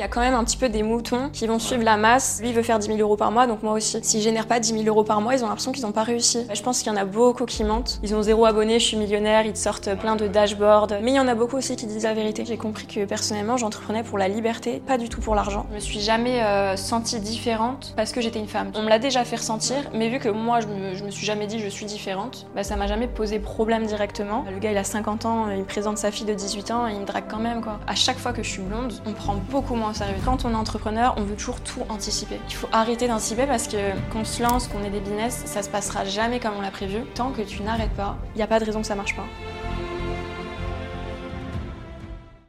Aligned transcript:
Il 0.00 0.04
y 0.04 0.06
a 0.06 0.08
quand 0.08 0.22
même 0.22 0.32
un 0.32 0.44
petit 0.44 0.56
peu 0.56 0.70
des 0.70 0.82
moutons 0.82 1.28
qui 1.30 1.46
vont 1.46 1.58
suivre 1.58 1.82
la 1.82 1.98
masse. 1.98 2.38
Lui, 2.40 2.48
il 2.48 2.54
veut 2.54 2.62
faire 2.62 2.78
10 2.78 2.86
000 2.86 2.98
euros 3.00 3.18
par 3.18 3.30
mois, 3.30 3.46
donc 3.46 3.62
moi 3.62 3.74
aussi. 3.74 3.98
S'ils 4.02 4.22
génèrent 4.22 4.46
pas 4.46 4.58
10 4.58 4.72
000 4.72 4.84
euros 4.86 5.04
par 5.04 5.20
mois, 5.20 5.34
ils 5.34 5.44
ont 5.44 5.46
l'impression 5.46 5.72
qu'ils 5.72 5.84
n'ont 5.84 5.92
pas 5.92 6.04
réussi. 6.04 6.46
Je 6.54 6.62
pense 6.62 6.78
qu'il 6.78 6.90
y 6.90 6.90
en 6.90 6.96
a 6.96 7.04
beaucoup 7.04 7.44
qui 7.44 7.64
mentent. 7.64 8.00
Ils 8.02 8.14
ont 8.14 8.22
zéro 8.22 8.46
abonné, 8.46 8.78
je 8.78 8.86
suis 8.86 8.96
millionnaire, 8.96 9.44
ils 9.44 9.52
te 9.52 9.58
sortent 9.58 9.94
plein 9.96 10.16
de 10.16 10.26
dashboards. 10.26 11.02
Mais 11.02 11.10
il 11.10 11.16
y 11.16 11.20
en 11.20 11.28
a 11.28 11.34
beaucoup 11.34 11.58
aussi 11.58 11.76
qui 11.76 11.84
disent 11.84 12.04
la 12.04 12.14
vérité. 12.14 12.46
J'ai 12.46 12.56
compris 12.56 12.86
que 12.86 13.04
personnellement, 13.04 13.58
j'entreprenais 13.58 14.02
pour 14.02 14.16
la 14.16 14.28
liberté, 14.28 14.80
pas 14.86 14.96
du 14.96 15.10
tout 15.10 15.20
pour 15.20 15.34
l'argent. 15.34 15.66
Je 15.68 15.74
me 15.74 15.80
suis 15.80 16.00
jamais 16.00 16.42
euh, 16.44 16.76
sentie 16.76 17.20
différente 17.20 17.92
parce 17.94 18.12
que 18.12 18.22
j'étais 18.22 18.38
une 18.38 18.48
femme. 18.48 18.72
On 18.76 18.82
me 18.82 18.88
l'a 18.88 19.00
déjà 19.00 19.22
fait 19.26 19.36
ressentir, 19.36 19.76
mais 19.92 20.08
vu 20.08 20.18
que 20.18 20.30
moi, 20.30 20.60
je 20.60 20.66
me, 20.66 21.04
me 21.04 21.10
suis 21.10 21.26
jamais 21.26 21.46
dit 21.46 21.58
je 21.58 21.68
suis 21.68 21.84
différente, 21.84 22.46
bah, 22.54 22.64
ça 22.64 22.74
m'a 22.76 22.86
jamais 22.86 23.06
posé 23.06 23.38
problème 23.38 23.84
directement. 23.84 24.46
Le 24.50 24.58
gars, 24.60 24.72
il 24.72 24.78
a 24.78 24.84
50 24.84 25.26
ans, 25.26 25.50
il 25.50 25.58
me 25.58 25.64
présente 25.64 25.98
sa 25.98 26.10
fille 26.10 26.24
de 26.24 26.32
18 26.32 26.70
ans 26.70 26.88
et 26.88 26.94
il 26.94 27.00
me 27.00 27.04
drague 27.04 27.28
quand 27.28 27.38
même, 27.38 27.60
quoi. 27.60 27.78
À 27.86 27.94
chaque 27.94 28.16
fois 28.16 28.32
que 28.32 28.42
je 28.42 28.48
suis 28.48 28.62
blonde, 28.62 28.94
on 29.04 29.12
prend 29.12 29.34
beaucoup 29.50 29.74
moins 29.74 29.89
Quand 30.24 30.44
on 30.44 30.52
est 30.52 30.54
entrepreneur, 30.54 31.14
on 31.16 31.22
veut 31.22 31.34
toujours 31.34 31.60
tout 31.60 31.80
anticiper. 31.88 32.38
Il 32.48 32.54
faut 32.54 32.68
arrêter 32.70 33.08
d'anticiper 33.08 33.46
parce 33.46 33.66
que 33.66 33.76
qu'on 34.12 34.24
se 34.24 34.40
lance, 34.40 34.68
qu'on 34.68 34.84
ait 34.84 34.90
des 34.90 35.00
business, 35.00 35.42
ça 35.46 35.62
se 35.62 35.68
passera 35.68 36.04
jamais 36.04 36.38
comme 36.38 36.54
on 36.56 36.60
l'a 36.60 36.70
prévu. 36.70 37.02
Tant 37.14 37.32
que 37.32 37.42
tu 37.42 37.62
n'arrêtes 37.62 37.94
pas, 37.94 38.16
il 38.34 38.36
n'y 38.36 38.42
a 38.42 38.46
pas 38.46 38.60
de 38.60 38.64
raison 38.64 38.82
que 38.82 38.86
ça 38.86 38.94
marche 38.94 39.16
pas. 39.16 39.24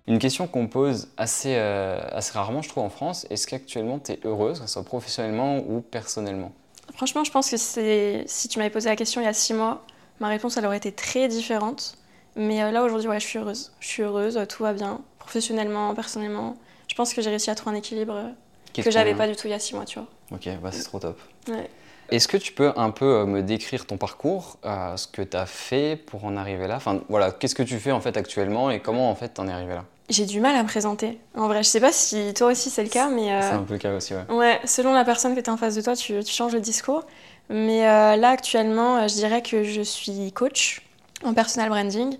Une 0.07 0.19
question 0.19 0.45
qu'on 0.45 0.67
pose 0.67 1.09
assez, 1.17 1.55
euh, 1.55 1.99
assez 2.11 2.33
rarement, 2.37 2.61
je 2.61 2.69
trouve, 2.69 2.83
en 2.83 2.89
France, 2.89 3.25
est-ce 3.31 3.47
qu'actuellement 3.47 3.97
tu 3.97 4.11
es 4.11 4.19
heureuse, 4.23 4.59
que 4.59 4.67
ce 4.67 4.73
soit 4.73 4.83
professionnellement 4.83 5.63
ou 5.67 5.81
personnellement? 5.81 6.51
Franchement, 6.93 7.23
je 7.23 7.31
pense 7.31 7.49
que 7.49 7.57
si 7.57 8.47
tu 8.49 8.59
m'avais 8.59 8.69
posé 8.69 8.89
la 8.89 8.95
question 8.95 9.19
il 9.19 9.25
y 9.25 9.27
a 9.27 9.33
six 9.33 9.55
mois, 9.55 9.83
ma 10.19 10.27
réponse 10.27 10.57
elle 10.57 10.65
aurait 10.67 10.77
été 10.77 10.91
très 10.91 11.27
différente. 11.27 11.97
Mais 12.35 12.61
euh, 12.61 12.71
là 12.71 12.83
aujourd'hui, 12.83 13.09
ouais, 13.09 13.19
je 13.19 13.25
suis 13.25 13.39
heureuse. 13.39 13.71
Je 13.79 13.87
suis 13.87 14.03
heureuse, 14.03 14.39
tout 14.47 14.61
va 14.61 14.73
bien, 14.73 15.01
professionnellement, 15.17 15.95
personnellement 15.95 16.55
je 16.91 16.95
pense 16.97 17.13
que 17.13 17.21
j'ai 17.21 17.29
réussi 17.29 17.49
à 17.49 17.55
trouver 17.55 17.77
un 17.77 17.79
équilibre 17.79 18.13
euh, 18.17 18.81
que 18.83 18.91
j'avais 18.91 19.15
pas 19.15 19.25
du 19.25 19.33
tout 19.37 19.47
il 19.47 19.51
y 19.51 19.53
a 19.53 19.59
six 19.59 19.73
mois, 19.73 19.85
tu 19.85 19.97
vois. 19.97 20.09
Ok, 20.33 20.49
bah 20.61 20.71
c'est 20.73 20.83
trop 20.83 20.99
top. 20.99 21.17
Ouais. 21.47 21.69
Est-ce 22.09 22.27
que 22.27 22.35
tu 22.35 22.51
peux 22.51 22.73
un 22.75 22.91
peu 22.91 23.05
euh, 23.05 23.25
me 23.25 23.41
décrire 23.41 23.85
ton 23.85 23.95
parcours, 23.95 24.57
euh, 24.65 24.97
ce 24.97 25.07
que 25.07 25.21
tu 25.21 25.37
as 25.37 25.45
fait 25.45 25.95
pour 25.95 26.25
en 26.25 26.35
arriver 26.35 26.67
là? 26.67 26.75
Enfin 26.75 26.99
voilà, 27.07 27.31
qu'est-ce 27.31 27.55
que 27.55 27.63
tu 27.63 27.79
fais 27.79 27.93
en 27.93 28.01
fait 28.01 28.17
actuellement 28.17 28.71
et 28.71 28.81
comment 28.81 29.09
en 29.09 29.15
fait 29.15 29.29
t'en 29.29 29.47
es 29.47 29.53
arrivé 29.53 29.73
là? 29.73 29.85
J'ai 30.09 30.25
du 30.25 30.41
mal 30.41 30.53
à 30.53 30.63
me 30.63 30.67
présenter. 30.67 31.17
En 31.37 31.47
vrai, 31.47 31.63
je 31.63 31.69
sais 31.69 31.79
pas 31.79 31.93
si 31.93 32.33
toi 32.33 32.47
aussi 32.47 32.69
c'est 32.69 32.83
le 32.83 32.89
cas, 32.89 33.07
mais... 33.07 33.41
C'est 33.41 33.51
un 33.51 33.63
peu 33.63 33.75
le 33.75 33.79
cas 33.79 33.95
aussi, 33.95 34.13
ouais. 34.13 34.25
Ouais, 34.29 34.59
selon 34.65 34.91
la 34.91 35.05
personne 35.05 35.33
que 35.33 35.39
tu 35.39 35.49
en 35.49 35.55
face 35.55 35.75
de 35.75 35.81
toi, 35.81 35.95
tu, 35.95 36.21
tu 36.21 36.33
changes 36.33 36.51
le 36.51 36.59
discours. 36.59 37.05
Mais 37.47 37.83
là 37.83 38.31
actuellement, 38.31 39.07
je 39.07 39.13
dirais 39.13 39.41
que 39.41 39.63
je 39.63 39.81
suis 39.81 40.33
coach 40.33 40.81
en 41.23 41.33
personal 41.33 41.69
branding. 41.69 42.17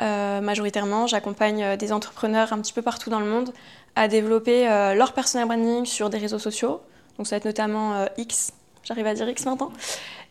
Majoritairement, 0.00 1.06
j'accompagne 1.06 1.76
des 1.76 1.92
entrepreneurs 1.92 2.52
un 2.52 2.60
petit 2.60 2.72
peu 2.72 2.82
partout 2.82 3.10
dans 3.10 3.20
le 3.20 3.26
monde 3.26 3.52
à 3.98 4.06
développer 4.06 4.68
euh, 4.68 4.94
leur 4.94 5.12
personal 5.12 5.48
branding 5.48 5.84
sur 5.84 6.08
des 6.08 6.18
réseaux 6.18 6.38
sociaux. 6.38 6.80
Donc 7.16 7.26
ça 7.26 7.34
va 7.34 7.38
être 7.38 7.46
notamment 7.46 7.94
euh, 7.94 8.06
X, 8.16 8.52
j'arrive 8.84 9.06
à 9.06 9.14
dire 9.14 9.28
X 9.28 9.44
maintenant, 9.44 9.72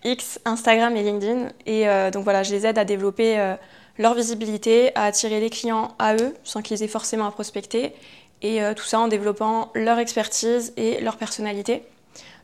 X, 0.06 0.40
Instagram 0.46 0.96
et 0.96 1.04
LinkedIn. 1.04 1.50
Et 1.66 1.90
euh, 1.90 2.10
donc 2.10 2.24
voilà, 2.24 2.44
je 2.44 2.54
les 2.54 2.66
aide 2.66 2.78
à 2.78 2.86
développer 2.86 3.56
leur 3.98 4.14
visibilité, 4.14 4.96
à 4.96 5.04
attirer 5.04 5.42
les 5.42 5.50
clients 5.50 5.96
à 6.00 6.16
eux 6.16 6.34
sans 6.46 6.62
qu'ils 6.62 6.82
aient 6.82 6.88
forcément 6.88 7.28
à 7.28 7.32
prospecter. 7.32 7.94
Et 8.42 8.62
tout 8.76 8.84
ça 8.84 9.00
en 9.00 9.08
développant 9.08 9.72
leur 9.74 9.98
expertise 9.98 10.72
et 10.78 11.02
leur 11.02 11.18
personnalité. 11.18 11.84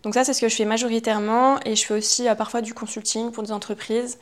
Donc 0.01 0.15
ça, 0.15 0.23
c'est 0.23 0.33
ce 0.33 0.41
que 0.41 0.49
je 0.49 0.55
fais 0.55 0.65
majoritairement. 0.65 1.59
Et 1.65 1.75
je 1.75 1.85
fais 1.85 1.93
aussi 1.93 2.25
parfois 2.35 2.61
du 2.61 2.73
consulting 2.73 3.31
pour 3.31 3.43
des 3.43 3.51
entreprises. 3.51 4.17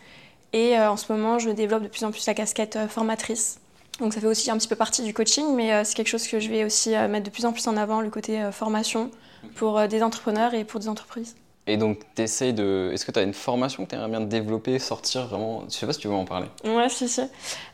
Et 0.54 0.78
en 0.78 0.98
ce 0.98 1.12
moment, 1.12 1.40
je 1.40 1.50
développe 1.50 1.84
de 1.84 1.88
plus 1.88 2.04
en 2.04 2.12
plus 2.12 2.26
la 2.28 2.34
casquette 2.34 2.78
formatrice. 2.90 3.62
Donc 4.02 4.14
ça 4.14 4.20
fait 4.20 4.28
aussi 4.28 4.50
un 4.50 4.58
petit 4.58 4.68
peu 4.68 4.76
partie 4.76 5.04
du 5.04 5.14
coaching, 5.14 5.56
mais 5.56 5.72
euh, 5.72 5.84
c'est 5.84 5.96
quelque 5.96 6.08
chose 6.08 6.28
que 6.28 6.40
je 6.40 6.50
vais 6.50 6.64
aussi 6.64 6.96
euh, 6.96 7.08
mettre 7.08 7.26
de 7.26 7.30
plus 7.30 7.46
en 7.46 7.54
plus 7.54 7.68
en 7.68 7.78
avant, 7.78 8.02
le 8.02 8.10
côté 8.10 8.42
euh, 8.42 8.52
formation 8.52 9.12
pour 9.56 9.88
des 9.88 10.02
entrepreneurs 10.02 10.54
et 10.54 10.64
pour 10.64 10.80
des 10.80 10.88
entreprises. 10.88 11.36
Et 11.68 11.78
donc, 11.78 12.00
tu 12.16 12.24
essayes 12.24 12.54
de. 12.54 12.90
Est-ce 12.94 13.06
que 13.06 13.12
tu 13.12 13.20
as 13.20 13.22
une 13.22 13.34
formation 13.34 13.86
que 13.86 13.90
tu 13.90 13.96
aimerais 13.96 14.10
bien 14.10 14.22
développer, 14.22 14.80
sortir 14.80 15.28
vraiment? 15.28 15.64
Je 15.70 15.76
sais 15.76 15.86
pas 15.86 15.94
si 15.94 16.00
tu 16.00 16.08
veux 16.08 16.14
en 16.14 16.26
parler. 16.26 16.48
Ouais, 16.64 16.90
si, 16.90 17.08
si. 17.08 17.22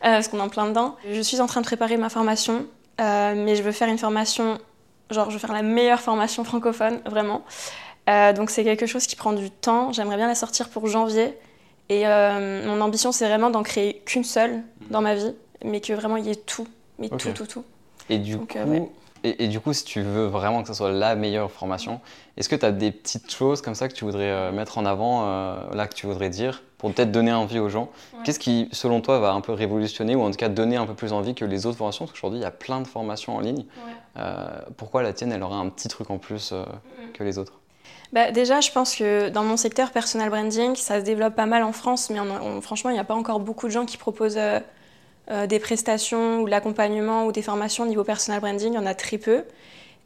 parce 0.02 0.28
qu'on 0.28 0.40
est 0.40 0.42
en 0.42 0.50
plein 0.50 0.68
dedans. 0.68 0.96
Je 1.10 1.22
suis 1.22 1.40
en 1.40 1.48
train 1.48 1.62
de 1.62 1.66
préparer 1.66 1.96
ma 1.96 2.10
formation, 2.10 2.66
mais 3.00 3.56
je 3.56 3.64
veux 3.64 3.72
faire 3.72 3.88
une 3.88 3.98
formation. 3.98 4.58
Genre, 5.10 5.30
je 5.30 5.36
veux 5.36 5.40
faire 5.40 5.54
la 5.54 5.62
meilleure 5.62 6.02
formation 6.02 6.44
francophone, 6.44 7.00
vraiment. 7.06 7.44
donc, 8.08 8.50
c'est 8.50 8.66
quelque 8.66 8.86
chose 8.86 9.08
qui 9.08 9.16
prend 9.16 9.34
du 9.34 9.50
temps. 9.50 9.94
J'aimerais 9.94 10.18
bien 10.18 10.28
la 10.28 10.36
sortir 10.36 10.70
pour 10.70 10.88
janvier. 10.88 11.38
Et 11.90 12.06
mon 12.06 12.82
ambition, 12.82 13.12
c'est 13.12 13.28
vraiment 13.28 13.50
d'en 13.50 13.64
créer 13.64 14.02
qu'une 14.06 14.24
seule 14.24 14.62
dans 14.90 15.02
ma 15.02 15.16
vie 15.16 15.34
mais 15.64 15.82
que 15.82 15.94
vraiment 15.94 16.18
il 16.18 16.26
y 16.26 16.32
ait 16.32 16.36
tout, 16.36 16.68
mais 17.00 17.10
tout, 17.10 17.32
tout, 17.32 17.46
tout. 17.46 17.64
Et 18.10 18.20
du, 18.20 18.38
coup, 18.38 18.48
euh, 18.56 18.80
et, 19.24 19.48
du 19.48 19.60
coup, 19.60 19.74
si 19.74 19.84
tu 19.84 20.02
veux 20.02 20.28
vraiment 20.28 20.62
que 20.62 20.70
ce 20.70 20.74
soit 20.74 20.92
la 20.92 21.16
meilleure 21.16 21.52
formation, 21.52 22.00
est-ce 22.38 22.48
que 22.48 22.56
tu 22.56 22.66
as 22.66 22.72
des 22.72 22.92
petites 22.92 23.32
choses 23.34 23.62
comme 23.62 23.76
ça 23.76 23.90
que 23.90 23.94
tu 23.94 24.06
voudrais 24.06 24.30
euh, 24.30 24.52
mettre 24.52 24.78
en 24.78 24.86
avant, 24.86 25.26
euh, 25.26 25.58
là 25.74 25.88
que 25.88 25.94
tu 25.94 26.06
voudrais 26.06 26.30
dire, 26.30 26.64
pour 26.78 26.94
peut-être 26.94 27.12
donner 27.12 27.34
envie 27.34 27.60
aux 27.60 27.70
gens? 27.70 27.90
Qu'est-ce 28.24 28.40
qui, 28.40 28.70
selon 28.72 29.02
toi, 29.02 29.20
va 29.20 29.32
un 29.32 29.42
peu 29.42 29.52
révolutionner 29.52 30.16
ou 30.16 30.22
en 30.22 30.32
tout 30.32 30.38
cas 30.38 30.48
donner 30.48 30.78
un 30.78 30.86
peu 30.86 30.94
plus 30.94 31.12
envie 31.12 31.36
que 31.36 31.44
les 31.44 31.66
autres 31.66 31.78
formations? 31.78 32.06
Parce 32.06 32.18
qu'aujourd'hui, 32.18 32.40
il 32.40 32.44
y 32.44 32.46
a 32.46 32.52
plein 32.52 32.80
de 32.82 32.88
formations 32.88 33.36
en 33.36 33.42
ligne. 33.42 33.66
pourquoi 34.78 35.04
la 35.04 35.12
tienne, 35.12 35.32
elle 35.32 35.44
aura 35.44 35.58
un 35.58 35.70
petit 35.70 35.90
truc 35.90 36.10
en 36.10 36.18
plus 36.18 36.54
que 37.14 37.24
les 37.24 37.38
autres? 37.38 37.60
Bah, 38.14 38.32
déjà, 38.32 38.62
je 38.62 38.72
pense 38.72 38.96
que 38.96 39.30
dans 39.30 39.44
mon 39.44 39.58
secteur 39.58 39.92
personal 39.92 40.30
branding, 40.30 40.76
ça 40.76 41.00
se 41.00 41.06
développe 41.06 41.36
pas 41.36 41.46
mal 41.46 41.64
en 41.64 41.74
France, 41.74 42.10
mais 42.10 42.20
franchement, 42.62 42.90
il 42.90 42.94
n'y 42.94 43.00
a 43.00 43.04
pas 43.04 43.16
encore 43.16 43.40
beaucoup 43.40 43.68
de 43.68 43.72
gens 43.72 43.86
qui 43.86 43.98
proposent 43.98 44.40
euh, 45.30 45.46
des 45.48 45.60
prestations 45.60 46.40
ou 46.40 46.46
de 46.46 46.52
l'accompagnement 46.52 47.26
ou 47.26 47.34
des 47.34 47.42
formations 47.42 47.84
au 47.84 47.88
niveau 47.88 48.06
personal 48.06 48.40
branding, 48.40 48.74
il 48.74 48.76
y 48.76 48.80
en 48.80 48.86
a 48.86 48.94
très 48.94 49.18
peu. 49.18 49.44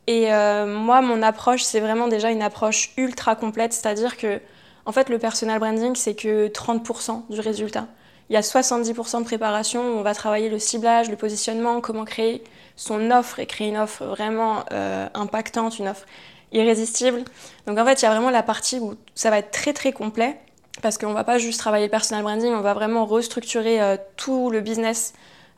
Et 0.07 0.33
euh, 0.33 0.65
moi, 0.65 1.01
mon 1.01 1.21
approche, 1.21 1.61
c'est 1.61 1.79
vraiment 1.79 2.07
déjà 2.07 2.31
une 2.31 2.41
approche 2.41 2.91
ultra 2.97 3.35
complète, 3.35 3.71
c'est-à-dire 3.73 4.17
que, 4.17 4.41
en 4.87 4.91
fait, 4.91 5.09
le 5.09 5.19
personal 5.19 5.59
branding, 5.59 5.95
c'est 5.95 6.15
que 6.15 6.47
30% 6.47 7.29
du 7.29 7.39
résultat. 7.39 7.85
Il 8.29 8.33
y 8.33 8.37
a 8.37 8.41
70% 8.41 9.19
de 9.19 9.23
préparation 9.25 9.81
où 9.81 9.99
on 9.99 10.01
va 10.01 10.15
travailler 10.15 10.49
le 10.49 10.57
ciblage, 10.57 11.09
le 11.09 11.17
positionnement, 11.17 11.81
comment 11.81 12.05
créer 12.05 12.43
son 12.75 13.11
offre 13.11 13.39
et 13.39 13.45
créer 13.45 13.67
une 13.67 13.77
offre 13.77 14.05
vraiment 14.05 14.63
euh, 14.71 15.07
impactante, 15.13 15.77
une 15.77 15.89
offre 15.89 16.05
irrésistible. 16.51 17.23
Donc 17.67 17.77
en 17.77 17.85
fait, 17.85 18.01
il 18.01 18.05
y 18.05 18.07
a 18.07 18.11
vraiment 18.11 18.29
la 18.29 18.43
partie 18.43 18.79
où 18.79 18.95
ça 19.15 19.29
va 19.29 19.39
être 19.39 19.51
très 19.51 19.73
très 19.73 19.91
complet 19.91 20.37
parce 20.81 20.97
qu'on 20.97 21.09
ne 21.09 21.13
va 21.13 21.23
pas 21.23 21.37
juste 21.37 21.59
travailler 21.59 21.85
le 21.85 21.91
personal 21.91 22.23
branding, 22.23 22.53
on 22.53 22.61
va 22.61 22.73
vraiment 22.73 23.05
restructurer 23.05 23.81
euh, 23.81 23.97
tout 24.17 24.49
le 24.49 24.61
business 24.61 25.13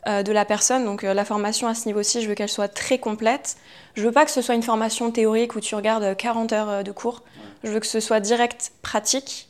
euh, 0.08 0.24
de 0.24 0.32
la 0.32 0.46
personne. 0.46 0.86
Donc 0.86 1.04
euh, 1.04 1.14
la 1.14 1.26
formation 1.26 1.68
à 1.68 1.76
ce 1.76 1.86
niveau-ci, 1.86 2.22
je 2.22 2.28
veux 2.28 2.36
qu'elle 2.36 2.50
soit 2.50 2.68
très 2.68 2.98
complète. 2.98 3.58
Je 3.96 4.04
veux 4.04 4.12
pas 4.12 4.26
que 4.26 4.32
ce 4.32 4.42
soit 4.42 4.56
une 4.56 4.64
formation 4.64 5.12
théorique 5.12 5.56
où 5.56 5.60
tu 5.60 5.76
regardes 5.76 6.16
40 6.16 6.54
heures 6.54 6.84
de 6.84 6.92
cours. 6.92 7.22
Je 7.64 7.70
veux 7.70 7.80
que 7.80 7.88
ce 7.88 8.00
soit 8.00 8.20
direct, 8.20 8.74
pratique. 8.82 9.48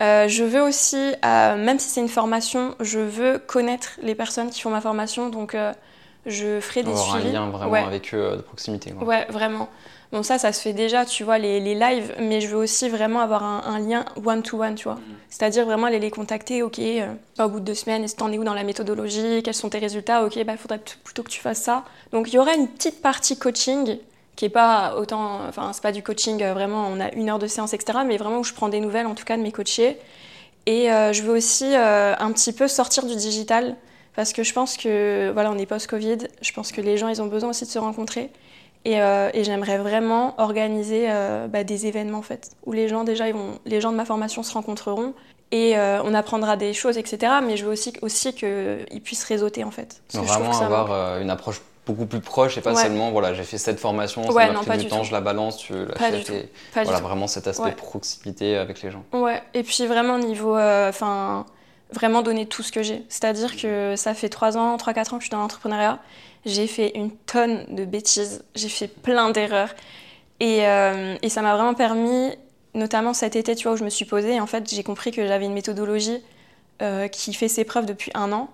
je 0.00 0.44
veux 0.44 0.62
aussi, 0.62 1.14
même 1.24 1.78
si 1.78 1.88
c'est 1.88 2.00
une 2.00 2.08
formation, 2.08 2.76
je 2.78 3.00
veux 3.00 3.38
connaître 3.38 3.98
les 4.02 4.14
personnes 4.14 4.50
qui 4.50 4.60
font 4.60 4.70
ma 4.70 4.82
formation. 4.82 5.30
Donc 5.30 5.56
je 6.26 6.60
ferai 6.60 6.82
des 6.82 6.90
Avoir 6.90 7.16
suivis. 7.16 7.28
un 7.30 7.32
lien 7.32 7.50
vraiment 7.50 7.86
avec 7.86 8.14
eux 8.14 8.36
de 8.36 8.42
proximité. 8.42 8.92
Quoi. 8.92 9.06
Ouais, 9.06 9.26
vraiment. 9.30 9.68
Bon, 10.10 10.22
ça, 10.22 10.38
ça 10.38 10.52
se 10.52 10.62
fait 10.62 10.72
déjà, 10.72 11.04
tu 11.04 11.22
vois, 11.22 11.36
les, 11.36 11.60
les 11.60 11.74
lives, 11.74 12.14
mais 12.18 12.40
je 12.40 12.48
veux 12.48 12.56
aussi 12.56 12.88
vraiment 12.88 13.20
avoir 13.20 13.42
un, 13.42 13.78
lien 13.78 14.06
one-to-one, 14.24 14.74
tu 14.74 14.84
vois. 14.84 14.94
Mm. 14.94 15.02
C'est-à-dire 15.28 15.66
vraiment 15.66 15.86
aller 15.86 15.98
les 15.98 16.10
contacter, 16.10 16.62
ok, 16.62 16.78
euh, 16.78 17.12
au 17.38 17.48
bout 17.48 17.60
de 17.60 17.66
deux 17.66 17.74
semaines, 17.74 18.04
est-ce 18.04 18.14
que 18.14 18.20
t'en 18.20 18.32
es 18.32 18.38
où 18.38 18.44
dans 18.44 18.54
la 18.54 18.64
méthodologie, 18.64 19.42
quels 19.42 19.52
sont 19.54 19.68
tes 19.68 19.78
résultats, 19.78 20.24
ok, 20.24 20.42
bah, 20.44 20.52
il 20.52 20.58
faudrait 20.58 20.80
plutôt 21.04 21.22
que 21.22 21.28
tu 21.28 21.40
fasses 21.40 21.60
ça. 21.60 21.84
Donc, 22.12 22.32
il 22.32 22.36
y 22.36 22.38
aura 22.38 22.54
une 22.54 22.68
petite 22.68 23.02
partie 23.02 23.38
coaching 23.38 23.98
qui 24.34 24.46
est 24.46 24.50
pas 24.50 24.96
autant, 24.96 25.40
enfin, 25.46 25.72
c'est 25.74 25.82
pas 25.82 25.92
du 25.92 26.02
coaching, 26.02 26.42
euh, 26.42 26.54
vraiment, 26.54 26.88
on 26.88 27.00
a 27.00 27.12
une 27.12 27.28
heure 27.28 27.38
de 27.38 27.46
séance, 27.46 27.74
etc., 27.74 27.98
mais 28.06 28.16
vraiment 28.16 28.38
où 28.38 28.44
je 28.44 28.54
prends 28.54 28.70
des 28.70 28.80
nouvelles, 28.80 29.06
en 29.06 29.14
tout 29.14 29.24
cas, 29.26 29.36
de 29.36 29.42
mes 29.42 29.52
coachés. 29.52 29.98
Et 30.64 30.90
euh, 30.90 31.12
je 31.12 31.22
veux 31.22 31.36
aussi 31.36 31.74
un 31.74 32.32
petit 32.32 32.54
peu 32.54 32.66
sortir 32.66 33.04
du 33.04 33.14
digital, 33.14 33.76
parce 34.16 34.32
que 34.32 34.42
je 34.42 34.54
pense 34.54 34.78
que, 34.78 35.30
voilà, 35.34 35.52
on 35.52 35.58
est 35.58 35.66
post-Covid, 35.66 36.18
je 36.40 36.52
pense 36.52 36.72
que 36.72 36.80
les 36.80 36.96
gens, 36.96 37.08
ils 37.08 37.20
ont 37.20 37.26
besoin 37.26 37.50
aussi 37.50 37.66
de 37.66 37.70
se 37.70 37.78
rencontrer. 37.78 38.30
Euh, 38.86 39.30
et, 39.34 39.44
j'aimerais 39.44 39.78
vraiment 39.78 40.34
organiser 40.38 41.06
euh, 41.08 41.46
bah, 41.46 41.64
des 41.64 41.86
événements 41.86 42.18
en 42.18 42.22
fait, 42.22 42.50
où 42.64 42.72
les 42.72 42.88
gens 42.88 43.04
déjà, 43.04 43.28
ils 43.28 43.34
vont, 43.34 43.58
les 43.66 43.80
gens 43.80 43.92
de 43.92 43.96
ma 43.96 44.04
formation 44.04 44.42
se 44.42 44.52
rencontreront 44.52 45.14
et 45.50 45.76
euh, 45.76 46.02
on 46.04 46.14
apprendra 46.14 46.56
des 46.56 46.72
choses, 46.72 46.96
etc. 46.96 47.32
Mais 47.44 47.56
je 47.56 47.64
veux 47.64 47.72
aussi, 47.72 47.92
aussi 48.02 48.34
qu'ils 48.34 49.02
puissent 49.02 49.24
réseauter 49.24 49.64
en 49.64 49.70
fait. 49.70 50.00
Donc 50.14 50.24
vraiment 50.24 50.58
avoir 50.58 51.20
une 51.20 51.30
approche 51.30 51.60
beaucoup 51.86 52.06
plus 52.06 52.20
proche 52.20 52.58
et 52.58 52.60
pas 52.60 52.74
seulement 52.74 53.12
voilà 53.12 53.32
j'ai 53.32 53.44
fait 53.44 53.56
cette 53.56 53.80
formation, 53.80 54.30
ça 54.30 54.52
m'a 54.52 54.60
pris 54.60 54.78
du 54.78 54.88
temps, 54.88 55.04
je 55.04 55.12
la 55.12 55.22
balance, 55.22 55.56
tu 55.56 55.72
l'achètes 55.72 56.30
et 56.30 56.50
voilà 56.74 57.00
vraiment 57.00 57.26
cet 57.26 57.46
aspect 57.46 57.72
proximité 57.72 58.56
avec 58.56 58.82
les 58.82 58.90
gens. 58.90 59.04
Ouais 59.12 59.42
et 59.54 59.62
puis 59.62 59.86
vraiment 59.86 60.18
niveau 60.18 60.56
enfin 60.56 61.46
vraiment 61.92 62.22
donner 62.22 62.46
tout 62.46 62.62
ce 62.62 62.72
que 62.72 62.82
j'ai. 62.82 63.02
C'est-à-dire 63.08 63.56
que 63.56 63.94
ça 63.96 64.14
fait 64.14 64.28
3 64.28 64.58
ans, 64.58 64.76
3-4 64.76 65.14
ans 65.14 65.16
que 65.16 65.20
je 65.20 65.24
suis 65.24 65.30
dans 65.30 65.38
l'entrepreneuriat 65.38 65.98
j'ai 66.46 66.66
fait 66.66 66.92
une 66.94 67.10
tonne 67.10 67.64
de 67.68 67.84
bêtises, 67.84 68.44
j'ai 68.54 68.68
fait 68.68 68.88
plein 68.88 69.30
d'erreurs. 69.30 69.74
Et, 70.40 70.66
euh, 70.66 71.16
et, 71.22 71.28
ça 71.28 71.42
m'a 71.42 71.54
vraiment 71.54 71.74
permis, 71.74 72.30
notamment 72.74 73.12
cet 73.12 73.34
été, 73.34 73.56
tu 73.56 73.64
vois, 73.64 73.72
où 73.72 73.76
je 73.76 73.84
me 73.84 73.90
suis 73.90 74.04
posée, 74.04 74.40
en 74.40 74.46
fait, 74.46 74.72
j'ai 74.72 74.84
compris 74.84 75.10
que 75.10 75.26
j'avais 75.26 75.46
une 75.46 75.52
méthodologie 75.52 76.22
euh, 76.80 77.08
qui 77.08 77.34
fait 77.34 77.48
ses 77.48 77.64
preuves 77.64 77.86
depuis 77.86 78.12
un 78.14 78.30
an. 78.32 78.48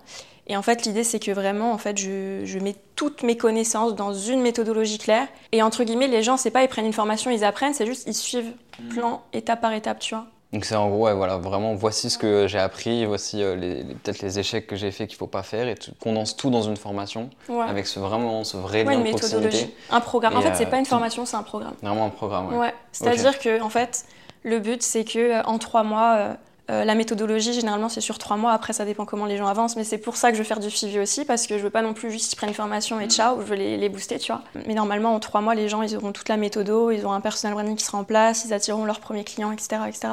Et 0.47 0.57
en 0.57 0.61
fait, 0.61 0.85
l'idée, 0.85 1.03
c'est 1.03 1.19
que 1.19 1.31
vraiment, 1.31 1.71
en 1.71 1.77
fait, 1.77 1.97
je, 1.97 2.59
mets 2.59 2.75
toutes 2.95 3.23
mes 3.23 3.37
connaissances 3.37 3.95
dans 3.95 4.13
une 4.13 4.41
méthodologie 4.41 4.97
claire. 4.97 5.27
Et 5.51 5.61
entre 5.61 5.83
guillemets, 5.83 6.07
les 6.07 6.23
gens, 6.23 6.37
c'est 6.37 6.51
pas 6.51 6.63
ils 6.63 6.67
prennent 6.67 6.85
une 6.85 6.93
formation, 6.93 7.31
ils 7.31 7.43
apprennent, 7.43 7.73
c'est 7.73 7.85
juste 7.85 8.03
ils 8.07 8.13
suivent 8.13 8.53
mmh. 8.79 8.89
plan, 8.89 9.23
étape 9.33 9.61
par 9.61 9.73
étape, 9.73 9.99
tu 9.99 10.13
vois. 10.13 10.27
Donc 10.55 10.63
c'est 10.63 10.77
en 10.77 10.87
gros, 10.87 11.13
voilà, 11.13 11.35
vraiment, 11.35 11.75
voici 11.75 12.09
ce 12.09 12.17
que 12.17 12.47
j'ai 12.47 12.59
appris, 12.59 13.05
voici 13.05 13.43
euh, 13.43 13.57
les, 13.57 13.83
peut-être 13.83 14.21
les 14.21 14.39
échecs 14.39 14.67
que 14.67 14.77
j'ai 14.77 14.89
fait 14.89 15.05
qu'il 15.05 15.17
faut 15.17 15.27
pas 15.27 15.43
faire, 15.43 15.67
et 15.67 15.75
tu 15.75 15.91
condenses 15.99 16.37
tout 16.37 16.49
dans 16.49 16.61
une 16.61 16.77
formation, 16.77 17.29
avec 17.67 17.85
ce, 17.85 17.99
vraiment 17.99 18.45
ce 18.45 18.55
vrai 18.55 18.85
lien 18.85 18.97
de 18.99 19.09
proximité. 19.09 19.75
Un 19.91 19.99
programme. 19.99 20.37
En 20.37 20.41
fait, 20.41 20.55
c'est 20.55 20.67
pas 20.67 20.79
une 20.79 20.85
formation, 20.85 21.25
c'est 21.25 21.35
un 21.35 21.43
programme. 21.43 21.73
Vraiment 21.81 22.05
un 22.05 22.09
programme, 22.09 22.55
ouais. 22.55 22.73
C'est-à-dire 22.93 23.37
que, 23.37 23.61
en 23.61 23.67
fait, 23.67 24.05
le 24.43 24.59
but, 24.59 24.81
c'est 24.81 25.03
que 25.03 25.19
euh, 25.19 25.43
en 25.43 25.57
trois 25.57 25.83
mois, 25.83 26.37
euh, 26.71 26.83
la 26.83 26.95
méthodologie, 26.95 27.53
généralement, 27.53 27.89
c'est 27.89 28.01
sur 28.01 28.17
trois 28.17 28.37
mois. 28.37 28.51
Après, 28.51 28.73
ça 28.73 28.85
dépend 28.85 29.05
comment 29.05 29.25
les 29.25 29.37
gens 29.37 29.47
avancent. 29.47 29.75
Mais 29.75 29.83
c'est 29.83 29.97
pour 29.97 30.17
ça 30.17 30.31
que 30.31 30.37
je 30.37 30.41
veux 30.41 30.47
faire 30.47 30.59
du 30.59 30.71
suivi 30.71 30.99
aussi, 30.99 31.25
parce 31.25 31.45
que 31.45 31.57
je 31.57 31.63
veux 31.63 31.69
pas 31.69 31.81
non 31.81 31.93
plus 31.93 32.11
juste 32.11 32.29
qu'ils 32.29 32.37
prennent 32.37 32.49
une 32.49 32.55
formation 32.55 32.99
et 32.99 33.07
ciao, 33.07 33.39
je 33.41 33.45
veux 33.45 33.55
les, 33.55 33.89
booster, 33.89 34.17
tu 34.17 34.31
vois. 34.31 34.41
Mais 34.65 34.73
normalement, 34.73 35.13
en 35.13 35.19
trois 35.19 35.41
mois, 35.41 35.53
les 35.53 35.69
gens, 35.69 35.83
ils 35.83 35.95
auront 35.95 36.11
toute 36.11 36.29
la 36.29 36.37
méthodo, 36.37 36.91
ils 36.91 37.05
auront 37.05 37.13
un 37.13 37.21
personnel 37.21 37.53
branding 37.53 37.75
qui 37.75 37.85
sera 37.85 37.97
en 37.97 38.03
place, 38.03 38.45
ils 38.45 38.53
attireront 38.53 38.85
leurs 38.85 38.99
premiers 38.99 39.23
clients, 39.23 39.51
etc. 39.51 39.81
etc. 39.87 40.07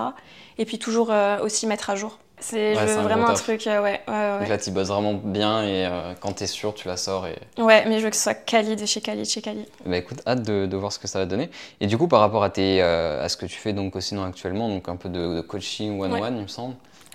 Et 0.58 0.64
puis 0.66 0.78
toujours 0.78 1.10
euh, 1.10 1.42
aussi 1.42 1.66
mettre 1.66 1.88
à 1.88 1.96
jour. 1.96 2.18
C'est 2.42 2.74
vraiment 2.74 3.28
un 3.28 3.34
truc, 3.34 3.66
euh, 3.66 3.82
ouais, 3.82 4.00
ouais, 4.08 4.38
Donc 4.40 4.48
là, 4.48 4.58
tu 4.58 4.70
bosses 4.70 4.88
vraiment 4.88 5.14
bien 5.14 5.62
et 5.62 5.86
euh, 5.86 6.12
quand 6.20 6.32
tu 6.32 6.44
es 6.44 6.46
sûr, 6.46 6.74
tu 6.74 6.88
la 6.88 6.96
sors. 6.96 7.26
Et... 7.26 7.36
Ouais, 7.60 7.84
mais 7.86 7.98
je 7.98 8.04
veux 8.04 8.10
que 8.10 8.16
ce 8.16 8.22
soit 8.22 8.34
Khalid 8.34 8.80
de 8.80 8.86
chez 8.86 9.00
Khalid, 9.00 9.24
chez 9.24 9.40
Khalid. 9.40 9.66
Bah 9.86 9.96
écoute, 9.96 10.18
hâte 10.26 10.42
de, 10.42 10.66
de, 10.66 10.76
voir 10.76 10.92
ce 10.92 10.98
que 10.98 11.06
ça 11.06 11.20
va 11.20 11.26
donner. 11.26 11.50
Et 11.80 11.86
du 11.86 11.96
coup, 11.96 12.08
par 12.08 12.20
rapport 12.20 12.42
à, 12.42 12.50
tes, 12.50 12.82
à 12.82 13.28
ce 13.28 13.36
que 13.36 13.46
tu 13.46 13.58
fais 13.58 13.72
donc 13.72 13.96
aussi 13.96 14.16
actuellement, 14.16 14.68
donc 14.68 14.88
un 14.88 14.96
peu 14.96 15.08
de, 15.08 15.36
de 15.36 15.40
coaching 15.40 16.00
one-one, 16.00 16.36
il 16.36 16.42
me 16.42 16.48
semble. 16.48 16.74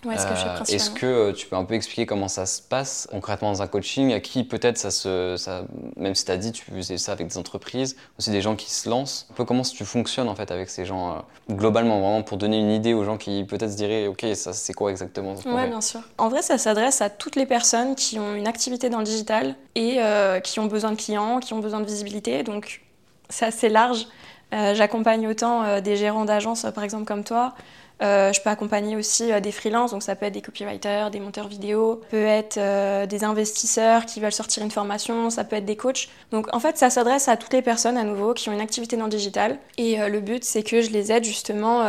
Euh, 0.09 0.63
est-ce 0.67 0.89
que, 0.89 1.05
euh, 1.05 1.33
tu 1.33 1.47
peux 1.47 1.55
un 1.55 1.65
peu 1.65 1.73
expliquer 1.73 2.05
comment 2.05 2.27
ça 2.27 2.45
se 2.45 2.61
passe 2.61 3.07
concrètement 3.11 3.51
dans 3.51 3.61
un 3.61 3.67
coaching? 3.67 4.13
À 4.13 4.19
qui 4.19 4.43
peut-être 4.43 4.77
ça 4.77 4.91
se. 4.91 5.35
Ça, 5.37 5.63
même 5.95 6.15
si 6.15 6.25
tu 6.25 6.31
as 6.31 6.37
dit 6.37 6.51
tu 6.51 6.65
faisais 6.65 6.97
ça 6.97 7.11
avec 7.11 7.27
des 7.27 7.37
entreprises, 7.37 7.95
aussi 8.17 8.31
des 8.31 8.41
gens 8.41 8.55
qui 8.55 8.71
se 8.71 8.89
lancent. 8.89 9.27
Un 9.31 9.33
peu 9.35 9.45
comment 9.45 9.63
tu 9.63 9.85
fonctionnes 9.85 10.29
en 10.29 10.35
fait 10.35 10.51
avec 10.51 10.69
ces 10.69 10.85
gens 10.85 11.11
euh, 11.11 11.53
globalement, 11.55 11.99
vraiment 11.99 12.23
pour 12.23 12.37
donner 12.37 12.59
une 12.59 12.71
idée 12.71 12.93
aux 12.93 13.03
gens 13.03 13.17
qui 13.17 13.43
peut-être 13.43 13.71
se 13.71 13.77
diraient 13.77 14.07
Ok, 14.07 14.25
ça 14.33 14.53
c'est 14.53 14.73
quoi 14.73 14.91
exactement 14.91 15.35
Oui, 15.45 15.67
bien 15.67 15.81
sûr. 15.81 16.01
En 16.17 16.29
vrai, 16.29 16.41
ça 16.41 16.57
s'adresse 16.57 17.01
à 17.01 17.09
toutes 17.09 17.35
les 17.35 17.45
personnes 17.45 17.95
qui 17.95 18.19
ont 18.19 18.35
une 18.35 18.47
activité 18.47 18.89
dans 18.89 18.99
le 18.99 19.05
digital 19.05 19.55
et 19.75 19.99
qui 20.43 20.59
ont 20.59 20.65
besoin 20.65 20.91
de 20.91 20.97
clients, 20.97 21.39
qui 21.39 21.53
ont 21.53 21.59
besoin 21.59 21.79
de 21.79 21.85
visibilité. 21.85 22.43
Donc 22.43 22.81
c'est 23.29 23.45
assez 23.45 23.69
large. 23.69 24.07
J'accompagne 24.51 25.27
autant 25.27 25.81
des 25.81 25.97
gérants 25.97 26.25
d'agences, 26.25 26.65
par 26.73 26.83
exemple, 26.83 27.05
comme 27.05 27.23
toi, 27.23 27.53
euh, 28.01 28.31
je 28.31 28.41
peux 28.41 28.49
accompagner 28.49 28.95
aussi 28.95 29.31
euh, 29.31 29.39
des 29.39 29.51
freelances, 29.51 29.91
donc 29.91 30.03
ça 30.03 30.15
peut 30.15 30.27
être 30.27 30.33
des 30.33 30.41
copywriters, 30.41 31.09
des 31.09 31.19
monteurs 31.19 31.47
vidéo, 31.47 32.01
peut 32.11 32.25
être 32.25 32.57
euh, 32.57 33.07
des 33.07 33.23
investisseurs 33.23 34.05
qui 34.05 34.19
veulent 34.19 34.31
sortir 34.31 34.63
une 34.63 34.71
formation, 34.71 35.29
ça 35.29 35.43
peut 35.43 35.55
être 35.55 35.65
des 35.65 35.75
coachs. 35.75 36.07
Donc 36.31 36.53
en 36.53 36.59
fait, 36.59 36.77
ça 36.77 36.89
s'adresse 36.89 37.27
à 37.27 37.37
toutes 37.37 37.53
les 37.53 37.63
personnes 37.63 37.97
à 37.97 38.03
nouveau 38.03 38.33
qui 38.33 38.49
ont 38.49 38.53
une 38.53 38.61
activité 38.61 38.97
dans 38.97 39.05
le 39.05 39.11
digital. 39.11 39.57
Et 39.77 39.97
le 39.97 40.19
but, 40.19 40.43
c'est 40.43 40.63
que 40.63 40.81
je 40.81 40.91
les 40.91 41.11
aide 41.11 41.23
justement 41.23 41.83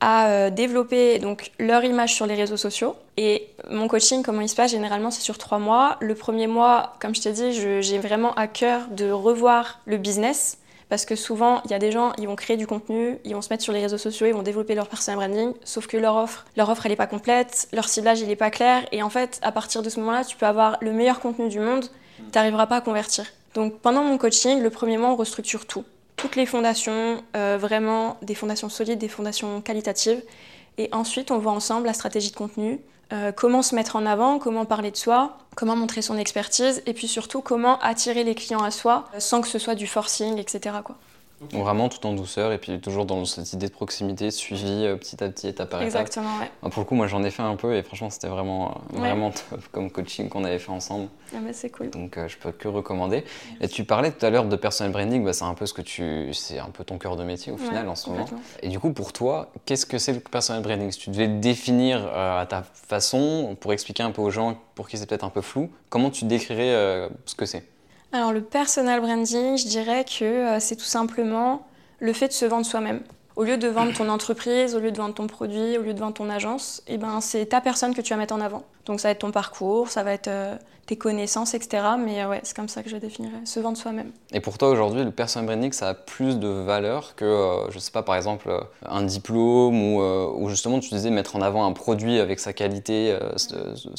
à 0.00 0.50
développer 0.50 1.18
donc 1.18 1.52
leur 1.58 1.84
image 1.84 2.14
sur 2.14 2.26
les 2.26 2.34
réseaux 2.34 2.56
sociaux. 2.56 2.96
Et 3.16 3.48
mon 3.70 3.88
coaching, 3.88 4.22
comment 4.22 4.40
il 4.40 4.48
se 4.48 4.56
passe 4.56 4.72
Généralement, 4.72 5.10
c'est 5.10 5.22
sur 5.22 5.38
trois 5.38 5.58
mois. 5.58 5.96
Le 6.00 6.14
premier 6.14 6.46
mois, 6.46 6.94
comme 7.00 7.14
je 7.14 7.22
t'ai 7.22 7.32
dit, 7.32 7.52
j'ai 7.52 7.98
vraiment 7.98 8.34
à 8.34 8.46
cœur 8.46 8.88
de 8.90 9.10
revoir 9.10 9.80
le 9.86 9.96
business 9.96 10.58
parce 10.88 11.04
que 11.04 11.16
souvent, 11.16 11.62
il 11.64 11.70
y 11.72 11.74
a 11.74 11.78
des 11.78 11.90
gens, 11.90 12.12
ils 12.18 12.26
vont 12.26 12.36
créer 12.36 12.56
du 12.56 12.66
contenu, 12.66 13.18
ils 13.24 13.34
vont 13.34 13.42
se 13.42 13.48
mettre 13.52 13.64
sur 13.64 13.72
les 13.72 13.80
réseaux 13.80 13.98
sociaux, 13.98 14.26
ils 14.26 14.34
vont 14.34 14.42
développer 14.42 14.74
leur 14.74 14.88
personal 14.88 15.18
branding, 15.18 15.52
sauf 15.64 15.86
que 15.86 15.96
leur 15.96 16.16
offre, 16.16 16.44
leur 16.56 16.68
offre, 16.68 16.86
elle 16.86 16.92
n'est 16.92 16.96
pas 16.96 17.08
complète, 17.08 17.68
leur 17.72 17.88
ciblage, 17.88 18.20
il 18.20 18.28
n'est 18.28 18.36
pas 18.36 18.50
clair. 18.50 18.86
Et 18.92 19.02
en 19.02 19.10
fait, 19.10 19.40
à 19.42 19.50
partir 19.50 19.82
de 19.82 19.90
ce 19.90 19.98
moment-là, 20.00 20.24
tu 20.24 20.36
peux 20.36 20.46
avoir 20.46 20.78
le 20.80 20.92
meilleur 20.92 21.18
contenu 21.20 21.48
du 21.48 21.58
monde, 21.58 21.86
tu 22.16 22.22
n'arriveras 22.34 22.66
pas 22.66 22.76
à 22.76 22.80
convertir. 22.80 23.26
Donc 23.54 23.80
pendant 23.80 24.04
mon 24.04 24.18
coaching, 24.18 24.60
le 24.60 24.70
premier 24.70 24.98
mois, 24.98 25.10
on 25.10 25.16
restructure 25.16 25.66
tout. 25.66 25.84
Toutes 26.14 26.36
les 26.36 26.46
fondations, 26.46 27.22
euh, 27.36 27.58
vraiment 27.60 28.16
des 28.22 28.34
fondations 28.34 28.68
solides, 28.68 28.98
des 28.98 29.08
fondations 29.08 29.60
qualitatives. 29.60 30.22
Et 30.78 30.88
ensuite, 30.92 31.30
on 31.30 31.38
voit 31.38 31.52
ensemble 31.52 31.86
la 31.86 31.94
stratégie 31.94 32.30
de 32.30 32.36
contenu, 32.36 32.80
euh, 33.12 33.32
comment 33.32 33.62
se 33.62 33.74
mettre 33.74 33.96
en 33.96 34.06
avant, 34.06 34.38
comment 34.38 34.64
parler 34.64 34.90
de 34.90 34.96
soi, 34.96 35.38
comment 35.54 35.76
montrer 35.76 36.02
son 36.02 36.16
expertise, 36.18 36.82
et 36.86 36.92
puis 36.92 37.06
surtout 37.06 37.40
comment 37.40 37.78
attirer 37.80 38.24
les 38.24 38.34
clients 38.34 38.62
à 38.62 38.70
soi 38.70 39.04
sans 39.18 39.40
que 39.40 39.48
ce 39.48 39.58
soit 39.58 39.74
du 39.74 39.86
forcing, 39.86 40.38
etc. 40.38 40.76
Quoi. 40.84 40.96
Vraiment 41.52 41.90
tout 41.90 42.04
en 42.06 42.14
douceur 42.14 42.52
et 42.52 42.58
puis 42.58 42.80
toujours 42.80 43.04
dans 43.04 43.26
cette 43.26 43.52
idée 43.52 43.66
de 43.66 43.72
proximité, 43.72 44.30
suivi 44.30 44.86
euh, 44.86 44.96
petit 44.96 45.22
à 45.22 45.28
petit, 45.28 45.48
étape 45.48 45.68
par 45.68 45.82
étape. 45.82 46.00
Exactement, 46.00 46.30
ouais. 46.38 46.70
pour 46.70 46.80
le 46.80 46.86
coup, 46.86 46.94
moi 46.94 47.08
j'en 47.08 47.22
ai 47.24 47.30
fait 47.30 47.42
un 47.42 47.56
peu 47.56 47.76
et 47.76 47.82
franchement 47.82 48.08
c'était 48.08 48.28
vraiment, 48.28 48.70
euh, 48.70 48.98
vraiment 48.98 49.30
top 49.30 49.60
comme 49.70 49.90
coaching 49.90 50.30
qu'on 50.30 50.44
avait 50.44 50.58
fait 50.58 50.70
ensemble. 50.70 51.08
Ah 51.34 51.38
bah 51.44 51.52
c'est 51.52 51.68
cool. 51.68 51.90
Donc 51.90 52.16
euh, 52.16 52.26
je 52.26 52.38
peux 52.38 52.52
que 52.52 52.68
recommander. 52.68 53.22
Et 53.60 53.68
tu 53.68 53.84
parlais 53.84 54.12
tout 54.12 54.24
à 54.24 54.30
l'heure 54.30 54.46
de 54.46 54.56
personal 54.56 54.92
branding, 54.92 55.22
bah, 55.24 55.34
c'est 55.34 55.44
un 55.44 55.52
peu 55.52 55.66
ce 55.66 55.74
que 55.74 55.82
tu, 55.82 56.32
c'est 56.32 56.58
un 56.58 56.70
peu 56.70 56.84
ton 56.84 56.96
cœur 56.96 57.16
de 57.16 57.24
métier 57.24 57.52
au 57.52 57.58
final 57.58 57.86
en 57.86 57.96
ce 57.96 58.08
moment. 58.08 58.24
Et 58.62 58.68
du 58.68 58.80
coup 58.80 58.94
pour 58.94 59.12
toi, 59.12 59.52
qu'est-ce 59.66 59.84
que 59.84 59.98
c'est 59.98 60.14
le 60.14 60.20
personal 60.20 60.62
branding? 60.62 60.90
Si 60.90 61.00
tu 61.00 61.10
devais 61.10 61.26
le 61.26 61.38
définir 61.38 62.06
à 62.14 62.46
ta 62.48 62.62
façon, 62.62 63.58
pour 63.60 63.74
expliquer 63.74 64.02
un 64.02 64.10
peu 64.10 64.22
aux 64.22 64.30
gens 64.30 64.56
pour 64.74 64.88
qui 64.88 64.96
c'est 64.96 65.06
peut-être 65.06 65.24
un 65.24 65.30
peu 65.30 65.42
flou, 65.42 65.70
comment 65.90 66.08
tu 66.08 66.24
décrirais 66.24 67.08
ce 67.26 67.34
que 67.34 67.44
c'est? 67.44 67.75
Alors 68.16 68.32
le 68.32 68.40
personal 68.40 69.00
branding, 69.00 69.58
je 69.58 69.68
dirais 69.68 70.04
que 70.04 70.24
euh, 70.24 70.60
c'est 70.60 70.76
tout 70.76 70.84
simplement 70.84 71.66
le 72.00 72.12
fait 72.12 72.28
de 72.28 72.32
se 72.32 72.44
vendre 72.44 72.66
soi-même. 72.66 73.00
Au 73.36 73.44
lieu 73.44 73.58
de 73.58 73.68
vendre 73.68 73.92
ton 73.92 74.08
entreprise, 74.08 74.74
au 74.74 74.80
lieu 74.80 74.90
de 74.90 74.96
vendre 74.96 75.12
ton 75.12 75.26
produit, 75.26 75.76
au 75.76 75.82
lieu 75.82 75.92
de 75.92 76.00
vendre 76.00 76.14
ton 76.14 76.30
agence, 76.30 76.82
eh 76.86 76.96
ben, 76.96 77.20
c'est 77.20 77.44
ta 77.44 77.60
personne 77.60 77.94
que 77.94 78.00
tu 78.00 78.14
vas 78.14 78.16
mettre 78.16 78.34
en 78.34 78.40
avant. 78.40 78.62
Donc 78.86 78.98
ça 78.98 79.08
va 79.08 79.12
être 79.12 79.18
ton 79.18 79.30
parcours, 79.30 79.90
ça 79.90 80.02
va 80.02 80.14
être 80.14 80.28
euh, 80.28 80.56
tes 80.86 80.96
connaissances, 80.96 81.52
etc. 81.52 81.82
Mais 82.02 82.22
euh, 82.22 82.30
ouais, 82.30 82.40
c'est 82.44 82.56
comme 82.56 82.70
ça 82.70 82.82
que 82.82 82.88
je 82.88 82.96
définirais, 82.96 83.44
se 83.44 83.60
vendre 83.60 83.76
soi-même. 83.76 84.10
Et 84.32 84.40
pour 84.40 84.56
toi 84.56 84.70
aujourd'hui, 84.70 85.04
le 85.04 85.10
personal 85.10 85.44
branding, 85.44 85.70
ça 85.72 85.90
a 85.90 85.94
plus 85.94 86.38
de 86.38 86.48
valeur 86.48 87.14
que, 87.14 87.66
je 87.68 87.74
je 87.74 87.78
sais 87.78 87.90
pas, 87.90 88.02
par 88.02 88.16
exemple, 88.16 88.50
un 88.86 89.02
diplôme 89.02 89.82
ou, 89.82 90.00
ou, 90.00 90.48
justement 90.48 90.80
tu 90.80 90.88
disais 90.88 91.10
mettre 91.10 91.36
en 91.36 91.42
avant 91.42 91.66
un 91.66 91.72
produit 91.72 92.18
avec 92.20 92.40
sa 92.40 92.54
qualité 92.54 93.18